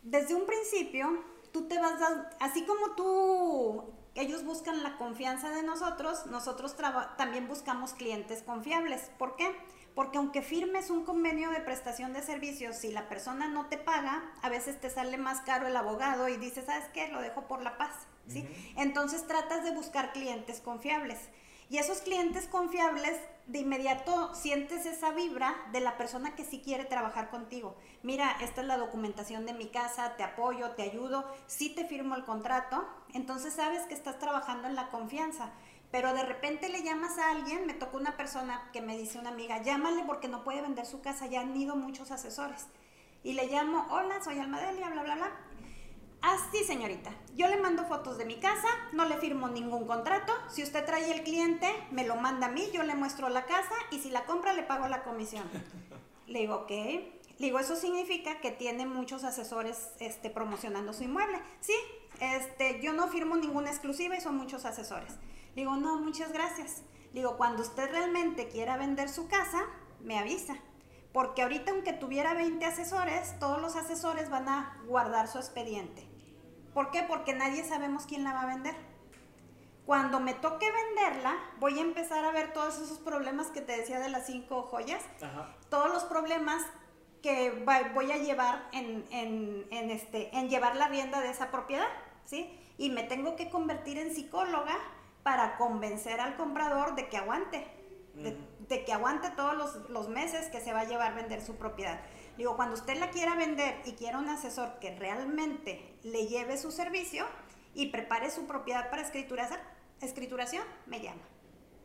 desde 0.00 0.34
un 0.34 0.46
principio 0.46 1.22
tú 1.52 1.68
te 1.68 1.78
vas 1.78 2.00
dando, 2.00 2.26
así 2.40 2.64
como 2.64 2.92
tú, 2.92 3.92
ellos 4.14 4.42
buscan 4.42 4.82
la 4.82 4.96
confianza 4.96 5.50
de 5.50 5.62
nosotros, 5.62 6.24
nosotros 6.24 6.74
también 7.18 7.46
buscamos 7.46 7.92
clientes 7.92 8.42
confiables. 8.42 9.10
¿Por 9.18 9.36
qué? 9.36 9.54
Porque 9.94 10.16
aunque 10.16 10.40
firmes 10.40 10.88
un 10.88 11.04
convenio 11.04 11.50
de 11.50 11.60
prestación 11.60 12.14
de 12.14 12.22
servicios, 12.22 12.76
si 12.76 12.90
la 12.90 13.06
persona 13.06 13.48
no 13.48 13.66
te 13.66 13.76
paga, 13.76 14.32
a 14.40 14.48
veces 14.48 14.80
te 14.80 14.88
sale 14.88 15.18
más 15.18 15.42
caro 15.42 15.66
el 15.66 15.76
abogado 15.76 16.30
y 16.30 16.38
dices, 16.38 16.64
¿sabes 16.64 16.88
qué? 16.94 17.08
Lo 17.08 17.20
dejo 17.20 17.46
por 17.46 17.60
la 17.60 17.76
paz. 17.76 18.06
¿sí? 18.28 18.48
Entonces 18.78 19.26
tratas 19.26 19.62
de 19.62 19.72
buscar 19.72 20.12
clientes 20.12 20.62
confiables. 20.62 21.18
Y 21.68 21.78
esos 21.78 21.98
clientes 21.98 22.46
confiables, 22.46 23.18
de 23.46 23.60
inmediato 23.60 24.34
sientes 24.34 24.86
esa 24.86 25.12
vibra 25.12 25.54
de 25.72 25.80
la 25.80 25.96
persona 25.96 26.34
que 26.34 26.44
sí 26.44 26.60
quiere 26.64 26.84
trabajar 26.84 27.30
contigo. 27.30 27.76
Mira, 28.02 28.36
esta 28.40 28.60
es 28.60 28.66
la 28.66 28.76
documentación 28.76 29.46
de 29.46 29.52
mi 29.52 29.68
casa, 29.68 30.16
te 30.16 30.24
apoyo, 30.24 30.70
te 30.72 30.82
ayudo, 30.82 31.24
sí 31.46 31.70
te 31.70 31.84
firmo 31.84 32.16
el 32.16 32.24
contrato, 32.24 32.84
entonces 33.14 33.54
sabes 33.54 33.82
que 33.84 33.94
estás 33.94 34.18
trabajando 34.18 34.66
en 34.66 34.74
la 34.74 34.88
confianza. 34.88 35.50
Pero 35.92 36.12
de 36.12 36.24
repente 36.24 36.68
le 36.68 36.82
llamas 36.82 37.18
a 37.18 37.30
alguien, 37.30 37.66
me 37.66 37.74
tocó 37.74 37.96
una 37.98 38.16
persona 38.16 38.68
que 38.72 38.82
me 38.82 38.98
dice 38.98 39.18
una 39.18 39.30
amiga, 39.30 39.62
llámale 39.62 40.02
porque 40.04 40.26
no 40.26 40.42
puede 40.42 40.62
vender 40.62 40.84
su 40.84 41.00
casa, 41.00 41.26
ya 41.26 41.40
han 41.40 41.56
ido 41.56 41.76
muchos 41.76 42.10
asesores. 42.10 42.66
Y 43.22 43.34
le 43.34 43.46
llamo, 43.46 43.86
hola, 43.90 44.22
soy 44.22 44.38
Almadelia, 44.40 44.88
bla, 44.90 45.02
bla, 45.02 45.14
bla. 45.14 45.45
Ah, 46.22 46.36
sí, 46.50 46.64
señorita. 46.64 47.10
Yo 47.34 47.48
le 47.48 47.56
mando 47.58 47.84
fotos 47.84 48.18
de 48.18 48.24
mi 48.24 48.36
casa, 48.36 48.68
no 48.92 49.04
le 49.04 49.18
firmo 49.18 49.48
ningún 49.48 49.86
contrato. 49.86 50.32
Si 50.48 50.62
usted 50.62 50.84
trae 50.84 51.12
el 51.12 51.22
cliente, 51.22 51.68
me 51.90 52.06
lo 52.06 52.16
manda 52.16 52.46
a 52.46 52.50
mí, 52.50 52.68
yo 52.72 52.82
le 52.82 52.94
muestro 52.94 53.28
la 53.28 53.44
casa 53.44 53.74
y 53.90 54.00
si 54.00 54.10
la 54.10 54.24
compra 54.24 54.52
le 54.52 54.62
pago 54.62 54.88
la 54.88 55.02
comisión. 55.02 55.48
Le 56.26 56.40
digo, 56.40 56.56
ok. 56.56 56.70
Le 56.70 57.46
digo, 57.46 57.60
eso 57.60 57.76
significa 57.76 58.40
que 58.40 58.50
tiene 58.50 58.84
muchos 58.84 59.22
asesores 59.22 59.90
este, 60.00 60.28
promocionando 60.28 60.92
su 60.92 61.04
inmueble. 61.04 61.40
Sí, 61.60 61.74
este, 62.18 62.80
yo 62.82 62.92
no 62.94 63.06
firmo 63.06 63.36
ninguna 63.36 63.70
exclusiva 63.70 64.16
y 64.16 64.20
son 64.20 64.36
muchos 64.36 64.64
asesores. 64.64 65.12
Le 65.54 65.62
digo, 65.62 65.76
no, 65.76 66.00
muchas 66.00 66.32
gracias. 66.32 66.82
Le 67.12 67.20
digo, 67.20 67.36
cuando 67.36 67.62
usted 67.62 67.90
realmente 67.90 68.48
quiera 68.48 68.76
vender 68.76 69.08
su 69.08 69.28
casa, 69.28 69.66
me 70.00 70.18
avisa. 70.18 70.56
Porque 71.12 71.42
ahorita 71.42 71.70
aunque 71.70 71.92
tuviera 71.92 72.34
20 72.34 72.64
asesores, 72.64 73.38
todos 73.38 73.60
los 73.60 73.76
asesores 73.76 74.28
van 74.28 74.48
a 74.48 74.82
guardar 74.86 75.28
su 75.28 75.38
expediente. 75.38 76.05
¿Por 76.76 76.90
qué? 76.90 77.02
Porque 77.04 77.32
nadie 77.32 77.64
sabemos 77.64 78.04
quién 78.04 78.22
la 78.22 78.34
va 78.34 78.42
a 78.42 78.46
vender. 78.48 78.74
Cuando 79.86 80.20
me 80.20 80.34
toque 80.34 80.70
venderla, 80.70 81.34
voy 81.58 81.78
a 81.78 81.80
empezar 81.80 82.22
a 82.22 82.32
ver 82.32 82.52
todos 82.52 82.78
esos 82.78 82.98
problemas 82.98 83.46
que 83.46 83.62
te 83.62 83.74
decía 83.74 83.98
de 83.98 84.10
las 84.10 84.26
cinco 84.26 84.60
joyas, 84.64 85.02
todos 85.70 85.90
los 85.90 86.04
problemas 86.04 86.62
que 87.22 87.64
voy 87.94 88.12
a 88.12 88.18
llevar 88.18 88.68
en, 88.72 89.66
este, 89.70 90.36
en 90.36 90.50
llevar 90.50 90.76
la 90.76 90.88
rienda 90.88 91.22
de 91.22 91.30
esa 91.30 91.50
propiedad, 91.50 91.88
¿sí? 92.26 92.60
Y 92.76 92.90
me 92.90 93.04
tengo 93.04 93.36
que 93.36 93.48
convertir 93.48 93.96
en 93.96 94.14
psicóloga 94.14 94.76
para 95.22 95.56
convencer 95.56 96.20
al 96.20 96.36
comprador 96.36 96.94
de 96.94 97.08
que 97.08 97.16
aguante, 97.16 97.66
de, 98.68 98.84
que 98.84 98.92
aguante 98.92 99.30
todos 99.30 99.56
los, 99.56 99.88
los 99.88 100.10
meses 100.10 100.50
que 100.50 100.60
se 100.60 100.74
va 100.74 100.80
a 100.80 100.84
llevar 100.84 101.14
vender 101.14 101.40
su 101.40 101.56
propiedad. 101.56 102.02
Digo, 102.36 102.56
cuando 102.56 102.74
usted 102.74 102.98
la 102.98 103.10
quiera 103.10 103.34
vender 103.34 103.80
y 103.84 103.92
quiera 103.92 104.18
un 104.18 104.28
asesor 104.28 104.78
que 104.78 104.94
realmente 104.96 105.94
le 106.02 106.26
lleve 106.26 106.56
su 106.58 106.70
servicio 106.70 107.26
y 107.74 107.86
prepare 107.86 108.30
su 108.30 108.46
propiedad 108.46 108.90
para 108.90 109.02
escrituración, 109.02 110.64
me 110.86 111.00
llama. 111.00 111.22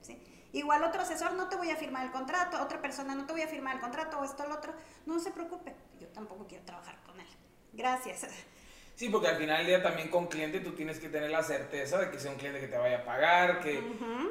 ¿sí? 0.02 0.22
Igual 0.54 0.84
otro 0.84 1.02
asesor, 1.02 1.34
no 1.34 1.48
te 1.48 1.56
voy 1.56 1.70
a 1.70 1.78
firmar 1.78 2.06
el 2.06 2.12
contrato, 2.12 2.62
otra 2.62 2.82
persona, 2.82 3.16
no 3.16 3.26
te 3.26 3.34
voy 3.34 3.42
a 3.42 3.48
firmar 3.48 3.76
el 3.76 3.82
contrato 3.82 4.20
o 4.20 4.26
esto 4.26 4.46
lo 4.46 4.56
otro. 4.56 4.74
No 5.06 5.20
se 5.20 5.32
preocupe, 5.32 5.74
yo 6.00 6.08
tampoco 6.10 6.46
quiero 6.48 6.66
trabajar 6.66 7.02
con 7.06 7.20
él. 7.20 7.28
Gracias. 7.74 8.28
Sí, 8.96 9.10
porque 9.10 9.30
al 9.30 9.38
final 9.38 9.60
del 9.60 9.68
día 9.68 9.82
también 9.82 10.10
con 10.10 10.28
cliente 10.28 10.60
tú 10.60 10.74
tienes 10.74 11.00
que 11.00 11.10
tener 11.10 11.32
la 11.32 11.42
certeza 11.42 11.98
de 11.98 12.12
que 12.12 12.20
sea 12.20 12.32
un 12.32 12.38
cliente 12.38 12.60
que 12.60 12.68
te 12.68 12.78
vaya 12.78 13.00
a 13.00 13.06
pagar, 13.06 13.62
que, 13.62 13.82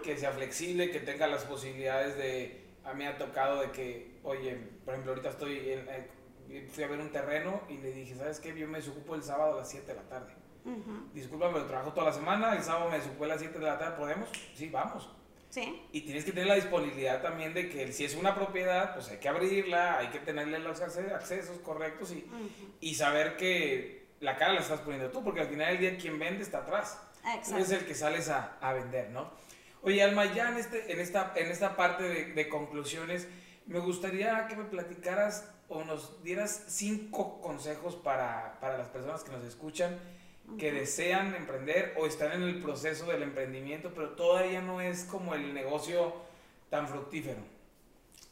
que 0.05 0.17
sea 0.19 0.33
flexible, 0.33 0.91
que 0.91 1.01
tenga 1.01 1.27
las 1.27 1.45
posibilidades 1.45 2.17
de 2.17 2.69
a 2.85 2.93
mí 2.93 3.05
me 3.05 3.09
ha 3.09 3.19
tocado 3.19 3.61
de 3.61 3.71
que, 3.73 4.10
oye, 4.23 4.57
por 4.85 4.95
ejemplo, 4.95 5.13
ahorita 5.13 5.31
estoy, 5.31 5.73
en, 5.73 6.69
fui 6.71 6.85
a 6.85 6.89
ver 6.89 7.01
un 7.01 7.11
terreno 7.11 7.63
y 7.69 7.79
le 7.79 7.93
dije, 7.93 8.15
¿sabes 8.15 8.41
qué? 8.41 8.57
Yo 8.59 8.69
me 8.69 8.79
desocupo 8.79 9.15
el 9.15 9.23
sábado 9.23 9.55
a 9.55 9.57
las 9.59 9.71
7 9.71 9.87
de 9.87 9.95
la 9.95 10.09
tarde. 10.09 10.35
Uh 10.65 11.13
Discúlpame, 11.15 11.55
pero 11.55 11.67
trabajo 11.67 11.93
toda 11.93 12.07
la 12.07 12.13
semana, 12.13 12.55
el 12.55 12.63
sábado 12.63 12.91
me 12.91 12.99
desocupo 12.99 13.25
a 13.25 13.29
las 13.29 13.41
7 13.41 13.59
de 13.59 13.65
la 13.65 13.79
tarde, 13.79 13.97
¿podemos? 13.97 14.29
Sí, 14.55 14.69
vamos. 14.69 15.09
Sí. 15.49 15.83
Y 15.91 16.03
tienes 16.03 16.25
que 16.25 16.31
tener 16.31 16.47
la 16.47 16.55
disponibilidad 16.55 17.23
también 17.23 17.55
de 17.55 17.69
que 17.69 17.93
si 17.93 18.05
es 18.05 18.15
una 18.15 18.37
propiedad, 18.37 18.95
pues 18.95 19.09
hay 19.09 19.19
que 19.19 19.29
abrirla, 19.29 19.99
hay 19.99 20.09
que 20.09 20.21
tenerle 20.21 20.61
los 20.61 20.81
accesos 20.81 21.59
correctos 21.59 22.13
y, 22.13 22.25
y 22.81 22.95
saber 22.95 23.37
que 23.37 24.07
la 24.21 24.37
cara 24.37 24.53
la 24.53 24.61
estás 24.61 24.81
poniendo 24.81 25.11
tú, 25.11 25.25
porque 25.25 25.41
al 25.41 25.49
final 25.49 25.69
del 25.69 25.79
día 25.79 25.99
quien 25.99 26.19
vende 26.19 26.43
está 26.43 26.59
atrás. 26.59 27.01
Exacto. 27.25 27.51
Tú 27.51 27.57
eres 27.57 27.71
el 27.73 27.87
que 27.87 27.95
sales 27.95 28.29
a, 28.29 28.59
a 28.61 28.73
vender, 28.75 29.11
¿no? 29.11 29.31
Oye, 29.83 30.03
Alma, 30.03 30.27
ya 30.27 30.51
en, 30.51 30.59
este, 30.59 30.93
en, 30.93 31.01
esta, 31.01 31.33
en 31.37 31.51
esta 31.51 31.75
parte 31.75 32.05
de, 32.05 32.49
conclusiones, 32.49 33.29
me 33.71 33.79
gustaría 33.79 34.49
que 34.49 34.57
me 34.57 34.65
platicaras 34.65 35.49
o 35.69 35.85
nos 35.85 36.23
dieras 36.25 36.65
cinco 36.67 37.41
consejos 37.41 37.95
para, 37.95 38.59
las 38.61 38.89
personas 38.89 39.23
que 39.23 39.31
nos 39.31 39.45
escuchan, 39.45 39.97
que 40.59 40.73
desean 40.73 41.37
emprender 41.37 41.95
o 41.97 42.07
están 42.07 42.33
en 42.33 42.43
el 42.43 42.61
proceso 42.61 43.07
del 43.07 43.23
emprendimiento, 43.23 43.93
pero 43.95 44.11
todavía 44.11 44.61
no 44.61 44.81
es 44.81 45.05
como 45.05 45.35
el 45.35 45.55
negocio 45.55 46.13
tan 46.69 46.89
fructífero. 46.89 47.41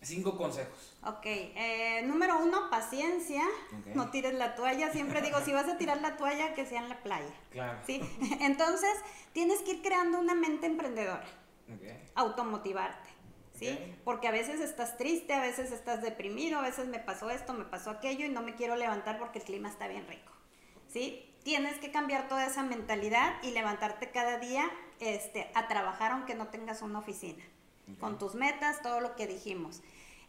Cinco 0.03 0.37
consejos. 0.37 0.97
Ok, 1.05 1.27
eh, 1.27 2.03
número 2.05 2.41
uno, 2.41 2.69
paciencia. 2.69 3.43
No 3.95 4.11
tires 4.11 4.35
la 4.35 4.57
toalla. 4.57 4.91
Siempre 4.93 5.23
digo, 5.23 5.41
si 5.41 5.53
vas 5.53 5.69
a 5.69 5.79
tirar 5.79 6.01
la 6.01 6.17
toalla, 6.17 6.55
que 6.55 6.67
sea 6.67 6.83
en 6.83 6.89
la 6.89 7.01
playa. 7.03 7.33
Claro. 7.51 7.79
¿sí? 7.87 8.01
Entonces, 8.41 8.91
tienes 9.33 9.61
que 9.61 9.73
ir 9.73 9.83
creando 9.83 10.19
una 10.19 10.35
mente 10.35 10.67
emprendedora. 10.67 11.27
Automotivarte. 12.15 13.08
¿Sí? 13.59 13.97
Porque 14.05 14.29
a 14.29 14.31
veces 14.31 14.61
estás 14.61 14.97
triste, 14.97 15.35
a 15.35 15.41
veces 15.41 15.73
estás 15.73 16.01
deprimido, 16.01 16.59
a 16.59 16.63
veces 16.63 16.87
me 16.87 17.01
pasó 17.01 17.31
esto, 17.31 17.55
me 17.55 17.65
pasó 17.65 17.91
aquello 17.91 18.25
y 18.25 18.29
no 18.29 18.43
me 18.43 18.55
quiero 18.55 18.77
levantar 18.77 19.19
porque 19.19 19.41
el 19.41 19.45
clima 19.45 19.69
está 19.69 19.89
bien 19.89 20.07
rico. 20.07 20.33
¿Sí? 20.89 21.35
Tienes 21.43 21.79
que 21.79 21.91
cambiar 21.91 22.29
toda 22.29 22.47
esa 22.47 22.63
mentalidad 22.63 23.43
y 23.43 23.51
levantarte 23.51 24.11
cada 24.11 24.39
día 24.39 24.71
este, 25.01 25.51
a 25.55 25.67
trabajar 25.67 26.13
aunque 26.13 26.35
no 26.35 26.49
tengas 26.49 26.83
una 26.83 27.01
oficina. 27.01 27.43
Con 28.01 28.19
tus 28.19 28.35
metas, 28.35 28.83
todo 28.83 29.01
lo 29.01 29.17
que 29.17 29.27
dijimos. 29.27 29.81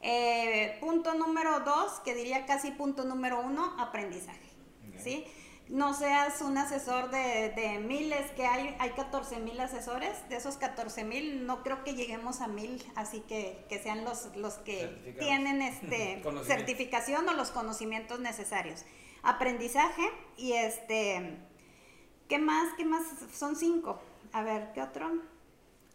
Eh, 0.02 0.78
punto 0.80 1.14
número 1.14 1.60
dos, 1.60 2.00
que 2.06 2.16
diría 2.16 2.46
casi 2.46 2.72
punto 2.72 3.04
número 3.04 3.42
uno, 3.42 3.76
aprendizaje. 3.80 4.50
¿Sí? 4.98 5.26
No 5.70 5.94
seas 5.94 6.42
un 6.42 6.58
asesor 6.58 7.12
de, 7.12 7.80
miles, 7.86 8.32
que 8.32 8.46
hay, 8.46 8.76
hay 8.80 8.90
14 8.92 9.40
mil 9.40 9.60
asesores, 9.60 10.28
de 10.28 10.36
esos 10.36 10.58
14 10.58 11.04
mil 11.04 11.46
no 11.46 11.62
creo 11.62 11.84
que 11.84 11.94
lleguemos 11.94 12.42
a 12.42 12.48
mil, 12.48 12.84
así 12.96 13.22
que, 13.22 13.66
que 13.70 13.78
sean 13.78 14.04
los, 14.04 14.36
los 14.36 14.56
que 14.56 15.16
tienen 15.20 15.62
este 15.62 16.24
certificación 16.44 17.30
o 17.30 17.34
los 17.34 17.52
conocimientos 17.52 18.20
necesarios. 18.20 18.84
Aprendizaje 19.22 20.10
y 20.38 20.54
este, 20.54 21.38
¿qué 22.28 22.40
más? 22.40 22.74
¿Qué 22.76 22.86
más? 22.86 23.04
Son 23.32 23.56
cinco. 23.56 24.02
A 24.34 24.42
ver, 24.42 24.72
¿qué 24.74 24.82
otro? 24.82 25.12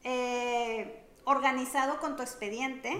Eh, 0.05 1.05
organizado 1.25 1.99
con 1.99 2.17
tu 2.17 2.23
expediente. 2.23 2.93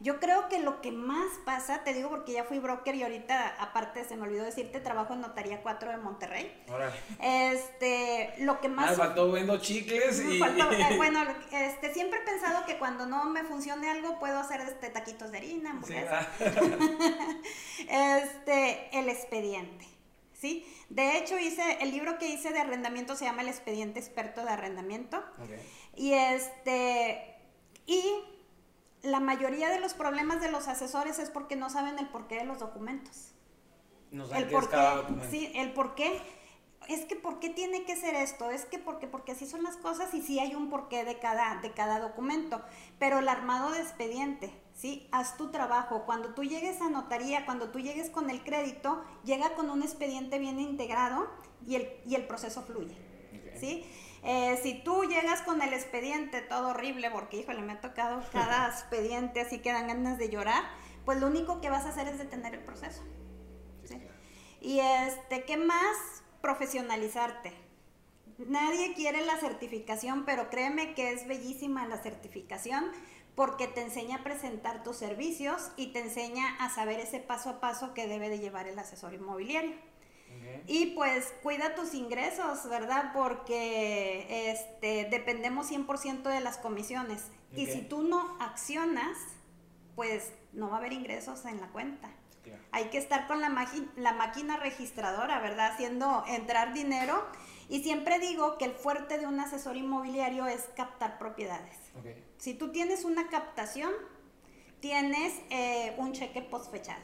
Yo 0.00 0.20
creo 0.20 0.48
que 0.48 0.58
lo 0.58 0.80
que 0.80 0.92
más 0.92 1.26
pasa, 1.46 1.82
te 1.84 1.94
digo 1.94 2.10
porque 2.10 2.32
ya 2.32 2.44
fui 2.44 2.58
broker 2.58 2.94
y 2.94 3.02
ahorita, 3.02 3.56
aparte, 3.58 4.04
se 4.04 4.16
me 4.16 4.22
olvidó 4.24 4.44
decirte, 4.44 4.80
trabajo 4.80 5.14
en 5.14 5.20
Notaría 5.22 5.62
4 5.62 5.90
de 5.90 5.96
Monterrey. 5.98 6.62
Órale. 6.68 6.94
Este, 7.20 8.34
lo 8.38 8.60
que 8.60 8.68
más... 8.68 8.90
Ah, 8.90 8.94
faltó 8.94 9.30
vendo 9.32 9.56
chicles 9.58 10.20
y... 10.24 10.38
Faltó- 10.38 10.70
eh, 10.72 10.94
bueno, 10.96 11.22
este, 11.52 11.94
siempre 11.94 12.18
he 12.20 12.22
pensado 12.22 12.66
que 12.66 12.76
cuando 12.78 13.06
no 13.06 13.24
me 13.26 13.44
funcione 13.44 13.88
algo, 13.90 14.18
puedo 14.18 14.38
hacer 14.38 14.60
este, 14.60 14.90
taquitos 14.90 15.30
de 15.30 15.38
harina, 15.38 15.70
Sí, 15.86 15.94
hamburguesas. 15.94 16.26
ah, 16.40 17.28
este, 18.22 18.98
el 18.98 19.08
expediente, 19.08 19.86
¿sí? 20.32 20.66
De 20.90 21.18
hecho, 21.18 21.38
hice, 21.38 21.78
el 21.80 21.90
libro 21.92 22.18
que 22.18 22.28
hice 22.28 22.50
de 22.52 22.60
arrendamiento 22.60 23.16
se 23.16 23.24
llama 23.24 23.42
El 23.42 23.48
expediente 23.48 23.98
experto 24.00 24.42
de 24.44 24.50
arrendamiento. 24.50 25.18
ok. 25.38 25.50
Y 25.96 26.12
este, 26.12 27.36
y 27.86 28.02
la 29.04 29.20
mayoría 29.20 29.68
de 29.68 29.80
los 29.80 29.94
problemas 29.94 30.40
de 30.40 30.50
los 30.50 30.68
asesores 30.68 31.18
es 31.18 31.30
porque 31.30 31.56
no 31.56 31.70
saben 31.70 31.98
el 31.98 32.08
porqué 32.08 32.36
de 32.36 32.44
los 32.44 32.58
documentos. 32.58 33.32
No 34.10 34.26
saben 34.26 34.44
El 34.44 34.48
qué 34.48 34.54
es 34.54 34.60
por 34.60 34.70
cada 34.70 34.90
qué, 34.92 34.96
documento. 35.02 35.30
sí, 35.30 35.52
el 35.54 35.72
por 35.72 35.94
qué. 35.94 36.20
Es 36.88 37.06
que 37.06 37.16
por 37.16 37.40
qué 37.40 37.48
tiene 37.48 37.84
que 37.84 37.96
ser 37.96 38.14
esto, 38.14 38.50
es 38.50 38.66
que 38.66 38.78
porque, 38.78 39.06
porque 39.06 39.32
así 39.32 39.46
son 39.46 39.62
las 39.62 39.78
cosas 39.78 40.12
y 40.12 40.20
sí 40.20 40.38
hay 40.38 40.54
un 40.54 40.68
porqué 40.68 41.04
de 41.04 41.18
cada, 41.18 41.56
de 41.62 41.72
cada 41.72 41.98
documento. 41.98 42.60
Pero 42.98 43.20
el 43.20 43.28
armado 43.28 43.70
de 43.70 43.80
expediente, 43.80 44.52
¿sí? 44.74 45.08
Haz 45.10 45.38
tu 45.38 45.50
trabajo. 45.50 46.02
Cuando 46.04 46.34
tú 46.34 46.44
llegues 46.44 46.82
a 46.82 46.90
notaría, 46.90 47.46
cuando 47.46 47.70
tú 47.70 47.78
llegues 47.78 48.10
con 48.10 48.28
el 48.28 48.44
crédito, 48.44 49.02
llega 49.24 49.54
con 49.54 49.70
un 49.70 49.82
expediente 49.82 50.38
bien 50.38 50.60
integrado 50.60 51.26
y 51.66 51.76
el, 51.76 51.88
y 52.04 52.16
el 52.16 52.26
proceso 52.26 52.62
fluye. 52.62 52.96
¿sí? 53.58 53.84
Eh, 54.24 54.58
si 54.62 54.82
tú 54.82 55.04
llegas 55.04 55.42
con 55.42 55.60
el 55.60 55.74
expediente 55.74 56.40
todo 56.40 56.68
horrible, 56.68 57.10
porque 57.10 57.38
híjole, 57.38 57.60
me 57.60 57.74
ha 57.74 57.80
tocado 57.80 58.22
cada 58.32 58.68
expediente 58.68 59.40
así 59.40 59.58
que 59.58 59.72
dan 59.72 59.88
ganas 59.88 60.18
de 60.18 60.30
llorar, 60.30 60.64
pues 61.04 61.20
lo 61.20 61.26
único 61.26 61.60
que 61.60 61.70
vas 61.70 61.84
a 61.84 61.90
hacer 61.90 62.08
es 62.08 62.18
detener 62.18 62.54
el 62.54 62.60
proceso. 62.60 63.02
¿sí? 63.84 64.00
Y 64.60 64.80
este, 64.80 65.44
¿qué 65.44 65.58
más? 65.58 66.22
Profesionalizarte. 66.40 67.52
Nadie 68.38 68.94
quiere 68.94 69.24
la 69.24 69.36
certificación, 69.36 70.24
pero 70.24 70.50
créeme 70.50 70.94
que 70.94 71.12
es 71.12 71.28
bellísima 71.28 71.86
la 71.86 71.98
certificación 71.98 72.90
porque 73.34 73.66
te 73.66 73.82
enseña 73.82 74.16
a 74.16 74.24
presentar 74.24 74.82
tus 74.82 74.96
servicios 74.96 75.70
y 75.76 75.88
te 75.88 76.00
enseña 76.00 76.56
a 76.60 76.70
saber 76.70 77.00
ese 77.00 77.20
paso 77.20 77.50
a 77.50 77.60
paso 77.60 77.94
que 77.94 78.06
debe 78.06 78.28
de 78.28 78.38
llevar 78.38 78.66
el 78.66 78.78
asesor 78.78 79.14
inmobiliario. 79.14 79.76
Ok. 80.56 80.62
Y 80.66 80.86
pues 80.94 81.32
cuida 81.42 81.74
tus 81.74 81.94
ingresos, 81.94 82.68
¿verdad? 82.68 83.12
Porque 83.12 84.50
este, 84.50 85.08
dependemos 85.10 85.70
100% 85.70 86.22
de 86.22 86.40
las 86.40 86.58
comisiones. 86.58 87.24
Y 87.52 87.64
Ok. 87.66 87.72
si 87.72 87.82
tú 87.82 88.02
no 88.02 88.36
accionas, 88.40 89.16
pues 89.94 90.32
no 90.52 90.68
va 90.68 90.76
a 90.76 90.78
haber 90.78 90.92
ingresos 90.92 91.44
en 91.44 91.60
la 91.60 91.68
cuenta. 91.68 92.10
Claro. 92.42 92.62
Hay 92.72 92.86
que 92.90 92.98
estar 92.98 93.26
con 93.26 93.40
la, 93.40 93.48
la 93.96 94.12
máquina 94.12 94.56
registradora, 94.58 95.40
¿verdad? 95.40 95.72
Haciendo 95.72 96.24
entrar 96.26 96.72
dinero. 96.74 97.24
Y 97.70 97.82
siempre 97.82 98.18
digo 98.18 98.58
que 98.58 98.66
el 98.66 98.72
fuerte 98.72 99.18
de 99.18 99.26
un 99.26 99.40
asesor 99.40 99.76
inmobiliario 99.76 100.46
es 100.46 100.64
captar 100.76 101.18
propiedades. 101.18 101.78
Ok. 101.98 102.06
Si 102.36 102.52
tú 102.54 102.70
tienes 102.72 103.04
una 103.04 103.28
captación, 103.28 103.90
tienes 104.80 105.32
eh, 105.48 105.94
un 105.96 106.12
cheque 106.12 106.42
postfechado 106.42 107.00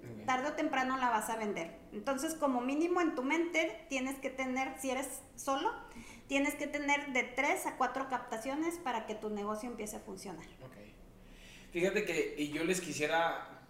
Ok. 0.00 0.26
tarde 0.26 0.48
o 0.48 0.52
temprano 0.52 0.98
la 0.98 1.08
vas 1.08 1.30
a 1.30 1.36
vender. 1.36 1.78
Entonces, 1.94 2.34
como 2.34 2.60
mínimo 2.60 3.00
en 3.00 3.14
tu 3.14 3.22
mente, 3.22 3.86
tienes 3.88 4.16
que 4.18 4.30
tener, 4.30 4.78
si 4.80 4.90
eres 4.90 5.22
solo, 5.36 5.72
tienes 6.26 6.54
que 6.54 6.66
tener 6.66 7.12
de 7.12 7.22
tres 7.22 7.66
a 7.66 7.76
cuatro 7.76 8.08
captaciones 8.08 8.78
para 8.78 9.06
que 9.06 9.14
tu 9.14 9.30
negocio 9.30 9.70
empiece 9.70 9.96
a 9.96 10.00
funcionar. 10.00 10.44
Ok. 10.64 10.76
Fíjate 11.72 12.04
que 12.04 12.34
y 12.38 12.50
yo 12.50 12.64
les 12.64 12.80
quisiera 12.80 13.62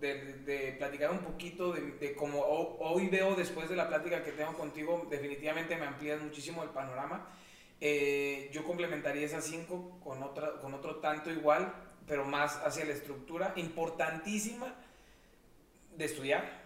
de, 0.00 0.74
platicar 0.78 1.10
un 1.10 1.20
poquito 1.20 1.72
de, 1.72 1.92
de 1.92 2.14
cómo 2.14 2.40
ho- 2.40 2.76
hoy 2.80 3.08
veo 3.08 3.34
después 3.34 3.68
de 3.68 3.76
la 3.76 3.88
plática 3.88 4.24
que 4.24 4.32
tengo 4.32 4.54
contigo, 4.54 5.06
definitivamente 5.10 5.76
me 5.76 5.86
amplías 5.86 6.20
muchísimo 6.20 6.62
el 6.62 6.70
panorama. 6.70 7.28
Eh, 7.80 8.50
yo 8.52 8.64
complementaría 8.64 9.26
esas 9.26 9.44
cinco 9.44 9.98
con, 10.02 10.22
otra, 10.22 10.60
con 10.60 10.74
otro 10.74 10.96
tanto 10.96 11.30
igual, 11.30 11.72
pero 12.06 12.24
más 12.24 12.56
hacia 12.64 12.84
la 12.84 12.92
estructura 12.92 13.52
importantísima 13.56 14.74
de 15.96 16.04
estudiar. 16.04 16.61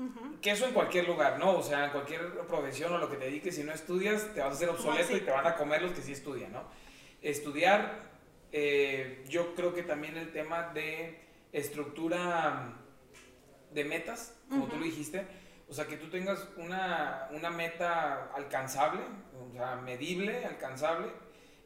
Ujú. 0.00 0.40
Que 0.40 0.50
eso 0.52 0.66
en 0.66 0.72
cualquier 0.72 1.06
lugar, 1.06 1.38
¿no? 1.38 1.52
O 1.58 1.62
sea, 1.62 1.84
en 1.86 1.90
cualquier 1.92 2.30
profesión 2.46 2.92
o 2.94 2.98
lo 2.98 3.10
que 3.10 3.16
te 3.16 3.24
dediques, 3.26 3.54
si 3.54 3.62
no 3.64 3.72
estudias, 3.72 4.32
te 4.34 4.40
vas 4.40 4.50
a 4.50 4.52
hacer 4.52 4.68
obsoleto 4.70 5.08
sí. 5.08 5.14
y 5.16 5.20
te 5.20 5.30
van 5.30 5.46
a 5.46 5.56
comer 5.56 5.82
los 5.82 5.92
que 5.92 6.02
sí 6.02 6.12
estudian, 6.12 6.52
¿no? 6.52 6.64
Estudiar, 7.22 8.10
eh, 8.52 9.24
yo 9.28 9.54
creo 9.54 9.74
que 9.74 9.82
también 9.82 10.16
el 10.16 10.32
tema 10.32 10.70
de 10.72 11.20
estructura 11.52 12.74
de 13.72 13.84
metas, 13.84 14.34
como 14.48 14.66
tú 14.66 14.76
lo 14.76 14.84
dijiste, 14.84 15.26
o 15.68 15.74
sea, 15.74 15.86
que 15.86 15.96
tú 15.96 16.08
tengas 16.10 16.48
una, 16.56 17.28
una 17.32 17.50
meta 17.50 18.30
alcanzable, 18.34 19.02
o 19.38 19.52
sea, 19.52 19.76
medible, 19.76 20.44
alcanzable, 20.44 21.08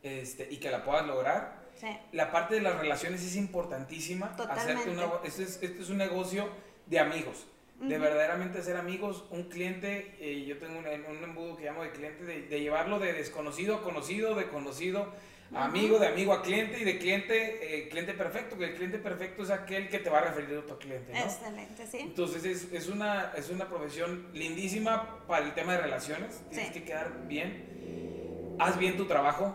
este, 0.02 0.48
y 0.50 0.58
que 0.58 0.70
la 0.70 0.84
puedas 0.84 1.06
lograr. 1.06 1.64
Sí. 1.74 1.86
La 2.12 2.30
parte 2.30 2.56
de 2.56 2.60
las 2.60 2.78
relaciones 2.78 3.22
es 3.22 3.36
importantísima. 3.36 4.36
Totalmente. 4.36 4.72
Hacerte 4.72 4.90
una- 4.90 5.10
este, 5.24 5.42
es, 5.44 5.62
este 5.62 5.80
es 5.82 5.88
un 5.88 5.96
negocio 5.96 6.48
de 6.86 6.98
amigos. 6.98 7.46
De 7.88 7.98
verdaderamente 7.98 8.62
ser 8.62 8.76
amigos, 8.76 9.24
un 9.30 9.44
cliente, 9.44 10.14
eh, 10.20 10.44
yo 10.46 10.58
tengo 10.58 10.78
un, 10.78 10.86
un 10.86 11.24
embudo 11.24 11.56
que 11.56 11.64
llamo 11.64 11.82
de 11.82 11.90
cliente, 11.90 12.24
de, 12.24 12.42
de 12.42 12.60
llevarlo 12.60 12.98
de 12.98 13.12
desconocido 13.12 13.76
a 13.76 13.82
conocido, 13.82 14.34
de 14.34 14.46
conocido 14.48 15.12
a 15.54 15.66
amigo, 15.66 15.98
de 15.98 16.06
amigo 16.08 16.32
a 16.32 16.42
cliente 16.42 16.80
y 16.80 16.84
de 16.84 16.98
cliente, 16.98 17.84
eh, 17.84 17.88
cliente 17.88 18.14
perfecto, 18.14 18.56
que 18.56 18.64
el 18.64 18.74
cliente 18.74 18.98
perfecto 18.98 19.42
es 19.42 19.50
aquel 19.50 19.88
que 19.88 19.98
te 19.98 20.10
va 20.10 20.18
a 20.18 20.22
referir 20.22 20.56
a 20.56 20.60
otro 20.60 20.78
cliente, 20.78 21.12
¿no? 21.12 21.18
Excelente, 21.18 21.86
sí. 21.86 21.98
Entonces 22.00 22.44
es, 22.44 22.72
es, 22.72 22.88
una, 22.88 23.32
es 23.36 23.50
una 23.50 23.68
profesión 23.68 24.28
lindísima 24.32 25.24
para 25.26 25.44
el 25.44 25.52
tema 25.54 25.74
de 25.74 25.82
relaciones. 25.82 26.42
Tienes 26.50 26.68
Sí. 26.68 26.72
que 26.74 26.84
quedar 26.84 27.26
bien. 27.28 28.56
Haz 28.58 28.78
bien 28.78 28.96
tu 28.96 29.04
trabajo. 29.06 29.54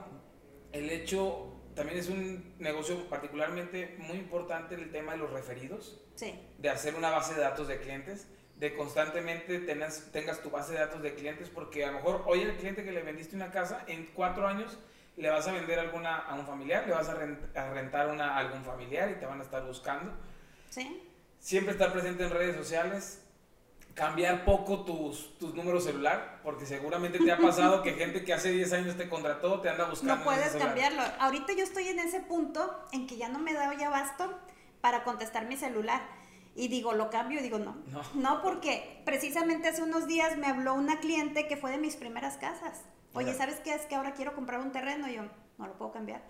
El 0.71 0.89
hecho 0.91 1.48
también 1.75 1.99
es 1.99 2.09
un 2.09 2.55
negocio 2.59 3.07
particularmente 3.09 3.95
muy 3.99 4.17
importante 4.17 4.75
el 4.75 4.91
tema 4.91 5.13
de 5.13 5.19
los 5.19 5.31
referidos, 5.31 6.01
Sí. 6.15 6.39
de 6.57 6.69
hacer 6.69 6.95
una 6.95 7.09
base 7.09 7.33
de 7.35 7.41
datos 7.41 7.67
de 7.67 7.79
clientes, 7.79 8.27
de 8.57 8.75
constantemente 8.75 9.59
tengas, 9.59 10.09
tengas 10.11 10.41
tu 10.41 10.49
base 10.49 10.73
de 10.73 10.79
datos 10.79 11.01
de 11.01 11.13
clientes, 11.15 11.49
porque 11.49 11.85
a 11.85 11.87
lo 11.91 11.93
mejor 11.99 12.23
hoy 12.25 12.41
el 12.41 12.57
cliente 12.57 12.83
que 12.83 12.91
le 12.91 13.01
vendiste 13.03 13.35
una 13.35 13.51
casa, 13.51 13.83
en 13.87 14.07
cuatro 14.13 14.47
años 14.47 14.77
le 15.15 15.29
vas 15.29 15.47
a 15.47 15.53
vender 15.53 15.79
alguna 15.79 16.17
a 16.17 16.35
un 16.35 16.45
familiar, 16.45 16.85
le 16.87 16.93
vas 16.93 17.07
a, 17.09 17.17
rent- 17.17 17.55
a 17.57 17.73
rentar 17.73 18.09
una, 18.09 18.35
a 18.35 18.37
algún 18.39 18.63
familiar 18.63 19.09
y 19.11 19.15
te 19.15 19.25
van 19.25 19.39
a 19.39 19.43
estar 19.43 19.65
buscando 19.65 20.11
Sí. 20.69 21.01
siempre 21.39 21.71
estar 21.73 21.91
presente 21.93 22.23
en 22.25 22.29
redes 22.31 22.55
sociales, 22.55 23.25
cambiar 23.99 24.45
poco 24.45 24.85
tus, 24.85 25.37
tus 25.37 25.53
números 25.53 25.83
celular, 25.83 26.39
porque 26.41 26.65
seguramente 26.65 27.19
te 27.19 27.31
ha 27.33 27.37
pasado 27.37 27.83
que 27.83 27.93
gente 27.95 28.23
que 28.23 28.33
hace 28.33 28.49
10 28.49 28.71
años 28.71 28.95
te 28.95 29.09
contrató 29.09 29.59
te 29.59 29.67
anda 29.67 29.89
buscando. 29.89 30.15
No 30.15 30.23
puedes 30.23 30.53
cambiarlo. 30.53 31.01
Ahorita 31.19 31.51
yo 31.51 31.63
estoy 31.63 31.89
en 31.89 31.99
ese 31.99 32.21
punto 32.21 32.81
en 32.93 33.07
que 33.07 33.17
ya 33.17 33.27
no 33.27 33.39
me 33.39 33.53
da 33.53 33.73
ya 33.73 33.87
abasto 33.87 34.33
para 34.79 35.03
contestar 35.03 35.47
mi 35.47 35.57
celular. 35.57 36.01
Y 36.55 36.69
digo, 36.69 36.93
lo 36.93 37.09
cambio 37.09 37.39
y 37.39 37.43
digo, 37.43 37.59
no. 37.59 37.75
No. 37.87 38.01
No, 38.15 38.41
porque 38.41 39.01
precisamente 39.03 39.67
hace 39.67 39.83
unos 39.83 40.07
días 40.07 40.37
me 40.37 40.47
habló 40.47 40.75
una 40.75 40.99
cliente 41.01 41.47
que 41.47 41.57
fue 41.57 41.71
de 41.71 41.77
mis 41.77 41.97
primeras 41.97 42.37
casas. 42.37 42.85
Oye. 43.13 43.33
¿sabes 43.33 43.59
qué? 43.59 43.73
Es 43.73 43.81
que 43.81 43.95
ahora 43.95 44.13
quiero 44.13 44.33
comprar 44.33 44.61
un 44.61 44.71
terreno. 44.71 45.09
Y 45.09 45.15
yo, 45.15 45.23
no 45.57 45.67
lo 45.67 45.73
puedo 45.73 45.91
cambiar. 45.91 46.21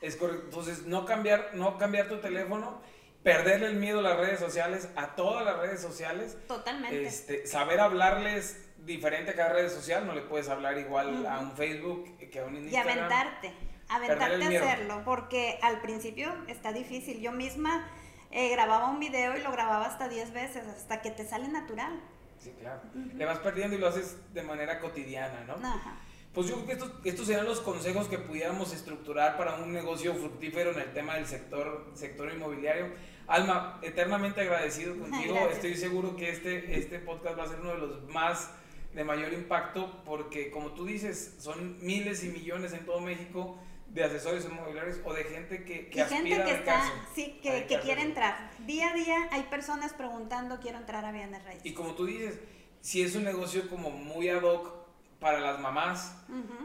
Es 0.00 0.16
correcto. 0.16 0.44
Entonces, 0.46 0.86
no 0.86 1.04
cambiar, 1.04 1.50
no 1.54 1.76
cambiar 1.76 2.08
tu 2.08 2.18
teléfono, 2.18 2.80
perderle 3.28 3.66
el 3.66 3.76
miedo 3.76 3.98
a 3.98 4.02
las 4.02 4.16
redes 4.16 4.40
sociales, 4.40 4.88
a 4.96 5.14
todas 5.14 5.44
las 5.44 5.58
redes 5.58 5.82
sociales, 5.82 6.36
Totalmente. 6.46 7.06
este, 7.06 7.46
saber 7.46 7.78
hablarles 7.80 8.64
diferente 8.78 9.32
a 9.32 9.34
cada 9.34 9.52
red 9.52 9.68
social, 9.68 10.06
no 10.06 10.14
le 10.14 10.22
puedes 10.22 10.48
hablar 10.48 10.78
igual 10.78 11.26
a 11.26 11.38
un 11.40 11.52
Facebook 11.52 12.16
que 12.30 12.40
a 12.40 12.44
un 12.44 12.56
y 12.56 12.58
Instagram. 12.60 12.98
aventarte, 12.98 13.48
Perder 13.48 14.12
aventarte 14.12 14.34
el 14.34 14.42
a 14.42 14.46
hacerlo, 14.46 15.02
porque 15.04 15.58
al 15.62 15.80
principio 15.82 16.34
está 16.46 16.72
difícil. 16.72 17.20
Yo 17.20 17.32
misma 17.32 17.86
eh, 18.30 18.50
grababa 18.50 18.88
un 18.88 18.98
video 18.98 19.36
y 19.36 19.42
lo 19.42 19.52
grababa 19.52 19.84
hasta 19.84 20.08
10 20.08 20.32
veces, 20.32 20.66
hasta 20.66 21.02
que 21.02 21.10
te 21.10 21.26
sale 21.26 21.48
natural. 21.48 22.00
Sí, 22.38 22.54
claro. 22.58 22.80
Le 22.94 23.24
vas 23.26 23.40
perdiendo 23.40 23.76
y 23.76 23.78
lo 23.78 23.88
haces 23.88 24.16
de 24.32 24.42
manera 24.42 24.80
cotidiana, 24.80 25.44
¿no? 25.44 25.54
Ajá. 25.54 25.98
Pues 26.32 26.46
yo 26.46 26.54
creo 26.54 26.66
que 26.66 26.72
estos, 26.74 26.92
estos 27.04 27.26
serían 27.26 27.46
los 27.46 27.60
consejos 27.60 28.06
que 28.06 28.18
pudiéramos 28.18 28.72
estructurar 28.72 29.36
para 29.36 29.56
un 29.56 29.72
negocio 29.72 30.14
fructífero 30.14 30.70
en 30.72 30.78
el 30.78 30.92
tema 30.92 31.16
del 31.16 31.26
sector, 31.26 31.90
sector 31.94 32.32
inmobiliario. 32.32 32.92
Alma, 33.28 33.78
eternamente 33.82 34.40
agradecido 34.40 34.98
contigo. 34.98 35.34
Gracias. 35.34 35.56
Estoy 35.56 35.76
seguro 35.76 36.16
que 36.16 36.30
este, 36.30 36.78
este 36.78 36.98
podcast 36.98 37.38
va 37.38 37.44
a 37.44 37.48
ser 37.48 37.60
uno 37.60 37.72
de 37.72 37.78
los 37.78 38.02
más 38.10 38.50
de 38.94 39.04
mayor 39.04 39.32
impacto 39.34 40.02
porque, 40.04 40.50
como 40.50 40.72
tú 40.72 40.86
dices, 40.86 41.36
son 41.38 41.78
miles 41.84 42.24
y 42.24 42.28
millones 42.28 42.72
en 42.72 42.86
todo 42.86 43.00
México 43.00 43.58
de 43.88 44.04
asesores 44.04 44.44
inmobiliarios 44.46 44.98
o 45.04 45.12
de 45.12 45.24
gente 45.24 45.64
que, 45.64 45.88
que 45.88 46.00
y 46.00 46.04
gente 46.04 46.30
que 46.30 46.34
está, 46.34 46.52
dedicarse 46.52 46.92
sí, 47.14 47.38
que, 47.42 47.66
que 47.66 47.80
quiere 47.80 48.02
entrar. 48.02 48.50
Día 48.66 48.90
a 48.90 48.94
día 48.94 49.28
hay 49.30 49.42
personas 49.44 49.92
preguntando, 49.92 50.58
quiero 50.60 50.78
entrar 50.78 51.04
a 51.04 51.12
bienes 51.12 51.40
Y 51.42 51.44
raíces. 51.44 51.72
como 51.72 51.94
tú 51.94 52.06
dices, 52.06 52.38
si 52.80 53.02
es 53.02 53.14
un 53.14 53.24
negocio 53.24 53.68
como 53.68 53.90
muy 53.90 54.28
ad 54.28 54.42
hoc 54.42 54.72
para 55.20 55.40
las 55.40 55.60
mamás, 55.60 56.16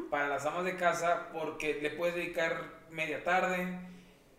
para 0.09 0.28
las 0.28 0.45
amas 0.45 0.64
de 0.64 0.76
casa 0.76 1.30
porque 1.34 1.80
le 1.82 1.89
puedes 1.91 2.16
dedicar 2.16 2.84
media 2.89 3.24
tarde, 3.24 3.80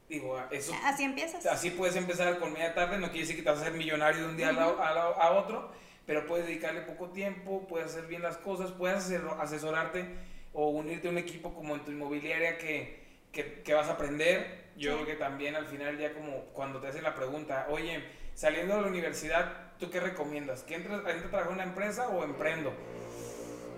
digo, 0.08 0.40
eso... 0.50 0.72
Así 0.84 1.04
empiezas. 1.04 1.46
Así 1.46 1.70
puedes 1.70 1.96
empezar 1.96 2.38
con 2.38 2.52
media 2.52 2.74
tarde, 2.74 2.98
no 2.98 3.06
quiere 3.06 3.20
decir 3.20 3.36
que 3.36 3.42
te 3.42 3.50
vas 3.50 3.60
a 3.60 3.64
ser 3.64 3.72
millonario 3.74 4.22
de 4.22 4.28
un 4.28 4.36
día 4.36 4.50
a, 4.50 5.30
otro, 5.32 5.70
pero 6.06 6.26
puedes 6.26 6.46
dedicarle 6.46 6.82
poco 6.82 7.10
tiempo, 7.10 7.66
puedes 7.66 7.88
hacer 7.88 8.06
bien 8.06 8.22
las 8.22 8.36
cosas, 8.36 8.72
puedes 8.72 9.10
asesorarte 9.40 10.06
o 10.52 10.68
unirte 10.68 11.08
a 11.08 11.10
un 11.10 11.18
equipo 11.18 11.54
como 11.54 11.74
en 11.74 11.84
tu 11.84 11.90
inmobiliaria 11.90 12.58
que, 12.58 13.02
que, 13.32 13.62
que 13.62 13.74
vas 13.74 13.88
a 13.88 13.92
aprender. 13.92 14.64
Yo 14.76 14.94
creo 14.94 15.06
que 15.06 15.14
también 15.14 15.54
al 15.56 15.66
final 15.66 15.98
ya 15.98 16.12
como 16.12 16.46
cuando 16.52 16.80
te 16.80 16.88
hacen 16.88 17.02
la 17.02 17.14
pregunta, 17.14 17.66
oye, 17.70 18.02
saliendo 18.34 18.76
de 18.76 18.82
la 18.82 18.88
universidad, 18.88 19.52
¿tú 19.78 19.90
qué 19.90 20.00
recomiendas? 20.00 20.62
¿Que 20.62 20.74
entres, 20.74 20.98
a 20.98 21.02
trabajar 21.02 21.46
en 21.48 21.54
una 21.54 21.64
empresa 21.64 22.08
o 22.08 22.24
emprendo? 22.24 22.72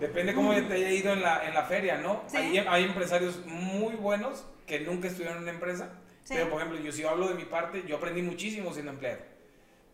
Depende 0.00 0.34
cómo 0.34 0.54
te 0.54 0.74
haya 0.74 0.90
ido 0.90 1.12
en 1.12 1.22
la, 1.22 1.46
en 1.46 1.54
la 1.54 1.64
feria, 1.64 1.96
¿no? 1.96 2.22
Hay, 2.34 2.58
hay, 2.58 2.84
empresarios 2.84 3.44
muy 3.46 3.94
buenos 3.94 4.44
que 4.66 4.80
nunca 4.80 5.08
estuvieron 5.08 5.38
en 5.38 5.44
una 5.44 5.52
empresa. 5.52 5.90
Pero, 6.28 6.50
por 6.50 6.60
ejemplo, 6.60 6.80
yo 6.80 6.92
si 6.92 7.04
hablo 7.04 7.28
de 7.28 7.34
mi 7.34 7.44
parte, 7.44 7.84
yo 7.86 7.96
aprendí 7.96 8.22
muchísimo 8.22 8.72
siendo 8.72 8.92
empleado. 8.92 9.20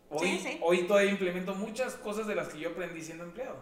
Hoy, 0.09 0.59
hoy 0.61 0.83
todavía 0.83 1.11
implemento 1.11 1.55
muchas 1.55 1.95
cosas 1.95 2.27
de 2.27 2.35
las 2.35 2.49
que 2.49 2.59
yo 2.59 2.69
aprendí 2.69 3.01
siendo 3.01 3.23
empleado. 3.23 3.57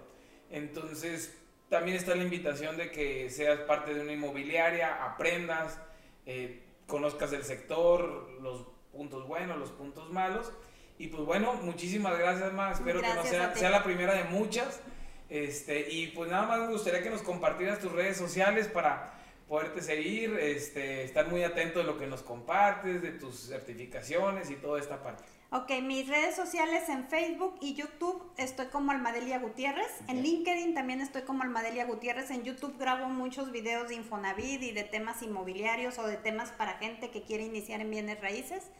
Entonces, 0.49 1.33
también 1.69 1.95
está 1.95 2.15
la 2.15 2.23
invitación 2.23 2.77
de 2.77 2.91
que 2.91 3.29
seas 3.29 3.59
parte 3.61 3.93
de 3.93 4.01
una 4.01 4.11
inmobiliaria, 4.11 5.03
aprendas, 5.05 5.79
eh, 6.25 6.61
conozcas 6.87 7.31
el 7.33 7.43
sector, 7.43 8.29
los 8.41 8.65
puntos 8.91 9.27
buenos, 9.27 9.57
los 9.57 9.71
puntos 9.71 10.11
malos. 10.11 10.51
Y 10.97 11.07
pues 11.07 11.23
bueno, 11.23 11.53
muchísimas 11.53 12.17
gracias, 12.19 12.53
más. 12.53 12.79
Espero 12.79 13.01
que 13.01 13.13
no 13.13 13.23
sea, 13.23 13.55
sea 13.55 13.69
la 13.69 13.83
primera 13.83 14.13
de 14.13 14.25
muchas. 14.25 14.81
Este, 15.29 15.89
y 15.89 16.07
pues 16.07 16.29
nada 16.29 16.45
más 16.45 16.59
me 16.59 16.67
gustaría 16.67 17.01
que 17.01 17.09
nos 17.09 17.21
compartieras 17.21 17.79
tus 17.79 17.93
redes 17.93 18.17
sociales 18.17 18.67
para 18.67 19.13
poderte 19.51 19.81
seguir, 19.81 20.39
este, 20.39 21.03
estar 21.03 21.27
muy 21.27 21.43
atento 21.43 21.79
de 21.79 21.85
lo 21.85 21.97
que 21.97 22.07
nos 22.07 22.21
compartes, 22.21 23.01
de 23.01 23.11
tus 23.11 23.47
certificaciones 23.49 24.49
y 24.49 24.55
toda 24.55 24.79
esta 24.79 25.03
parte. 25.03 25.25
Ok, 25.49 25.69
mis 25.83 26.07
redes 26.07 26.37
sociales 26.37 26.87
en 26.87 27.05
Facebook 27.09 27.55
y 27.59 27.73
YouTube 27.73 28.31
estoy 28.37 28.67
como 28.67 28.91
Almadelia 28.91 29.39
Gutiérrez. 29.39 29.91
En 30.07 30.23
LinkedIn 30.23 30.73
también 30.73 31.01
estoy 31.01 31.23
como 31.23 31.43
Almadelia 31.43 31.83
Gutiérrez. 31.83 32.31
En 32.31 32.43
YouTube 32.43 32.77
grabo 32.77 33.09
muchos 33.09 33.51
videos 33.51 33.89
de 33.89 33.95
Infonavit 33.95 34.63
y 34.63 34.71
de 34.71 34.85
temas 34.85 35.21
inmobiliarios 35.21 35.99
o 35.99 36.07
de 36.07 36.15
temas 36.15 36.53
para 36.53 36.77
gente 36.77 37.11
que 37.11 37.23
quiere 37.23 37.43
iniciar 37.43 37.81
en 37.81 37.91
bienes 37.91 38.21
raíces. 38.21 38.71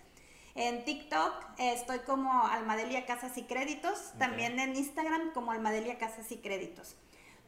En 0.55 0.85
TikTok 0.85 1.33
estoy 1.57 1.99
como 1.99 2.47
Almadelia 2.47 3.05
Casas 3.05 3.37
y 3.37 3.43
Créditos, 3.43 4.13
también 4.17 4.57
en 4.57 4.77
Instagram 4.77 5.33
como 5.33 5.51
Almadelia 5.51 5.97
Casas 5.97 6.31
y 6.31 6.37
Créditos. 6.37 6.95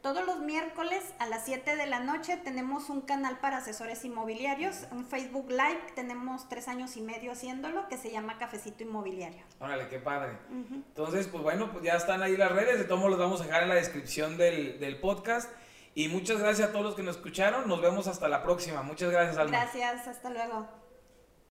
Todos 0.04 0.26
los 0.26 0.40
miércoles 0.40 1.02
a 1.18 1.26
las 1.26 1.46
7 1.46 1.76
de 1.76 1.86
la 1.86 1.98
noche 1.98 2.36
tenemos 2.36 2.90
un 2.90 3.00
canal 3.00 3.38
para 3.38 3.56
asesores 3.56 4.04
inmobiliarios, 4.04 4.80
un 4.90 5.06
Facebook 5.06 5.48
Live, 5.48 5.80
tenemos 5.94 6.46
tres 6.46 6.68
años 6.68 6.98
y 6.98 7.00
medio 7.00 7.32
haciéndolo, 7.32 7.88
que 7.88 7.96
se 7.96 8.10
llama 8.10 8.36
Cafecito 8.36 8.82
Inmobiliario. 8.82 9.40
Órale, 9.60 9.88
qué 9.88 9.98
padre. 9.98 10.36
Entonces, 10.50 11.26
pues 11.28 11.42
bueno, 11.42 11.72
pues 11.72 11.84
ya 11.84 11.94
están 11.94 12.22
ahí 12.22 12.36
las 12.36 12.52
redes, 12.52 12.76
de 12.76 12.84
todos 12.84 13.08
los 13.08 13.18
vamos 13.18 13.40
a 13.40 13.44
dejar 13.44 13.62
en 13.62 13.70
la 13.70 13.76
descripción 13.76 14.36
del, 14.36 14.78
del, 14.78 15.00
podcast. 15.00 15.50
Y 15.94 16.08
muchas 16.08 16.38
gracias 16.38 16.68
a 16.68 16.72
todos 16.72 16.84
los 16.84 16.94
que 16.96 17.02
nos 17.02 17.16
escucharon, 17.16 17.66
nos 17.66 17.80
vemos 17.80 18.06
hasta 18.06 18.28
la 18.28 18.42
próxima. 18.42 18.82
Muchas 18.82 19.10
gracias, 19.10 19.38
Alma. 19.38 19.58
Gracias, 19.58 20.06
hasta 20.06 20.28
luego. 20.28 20.83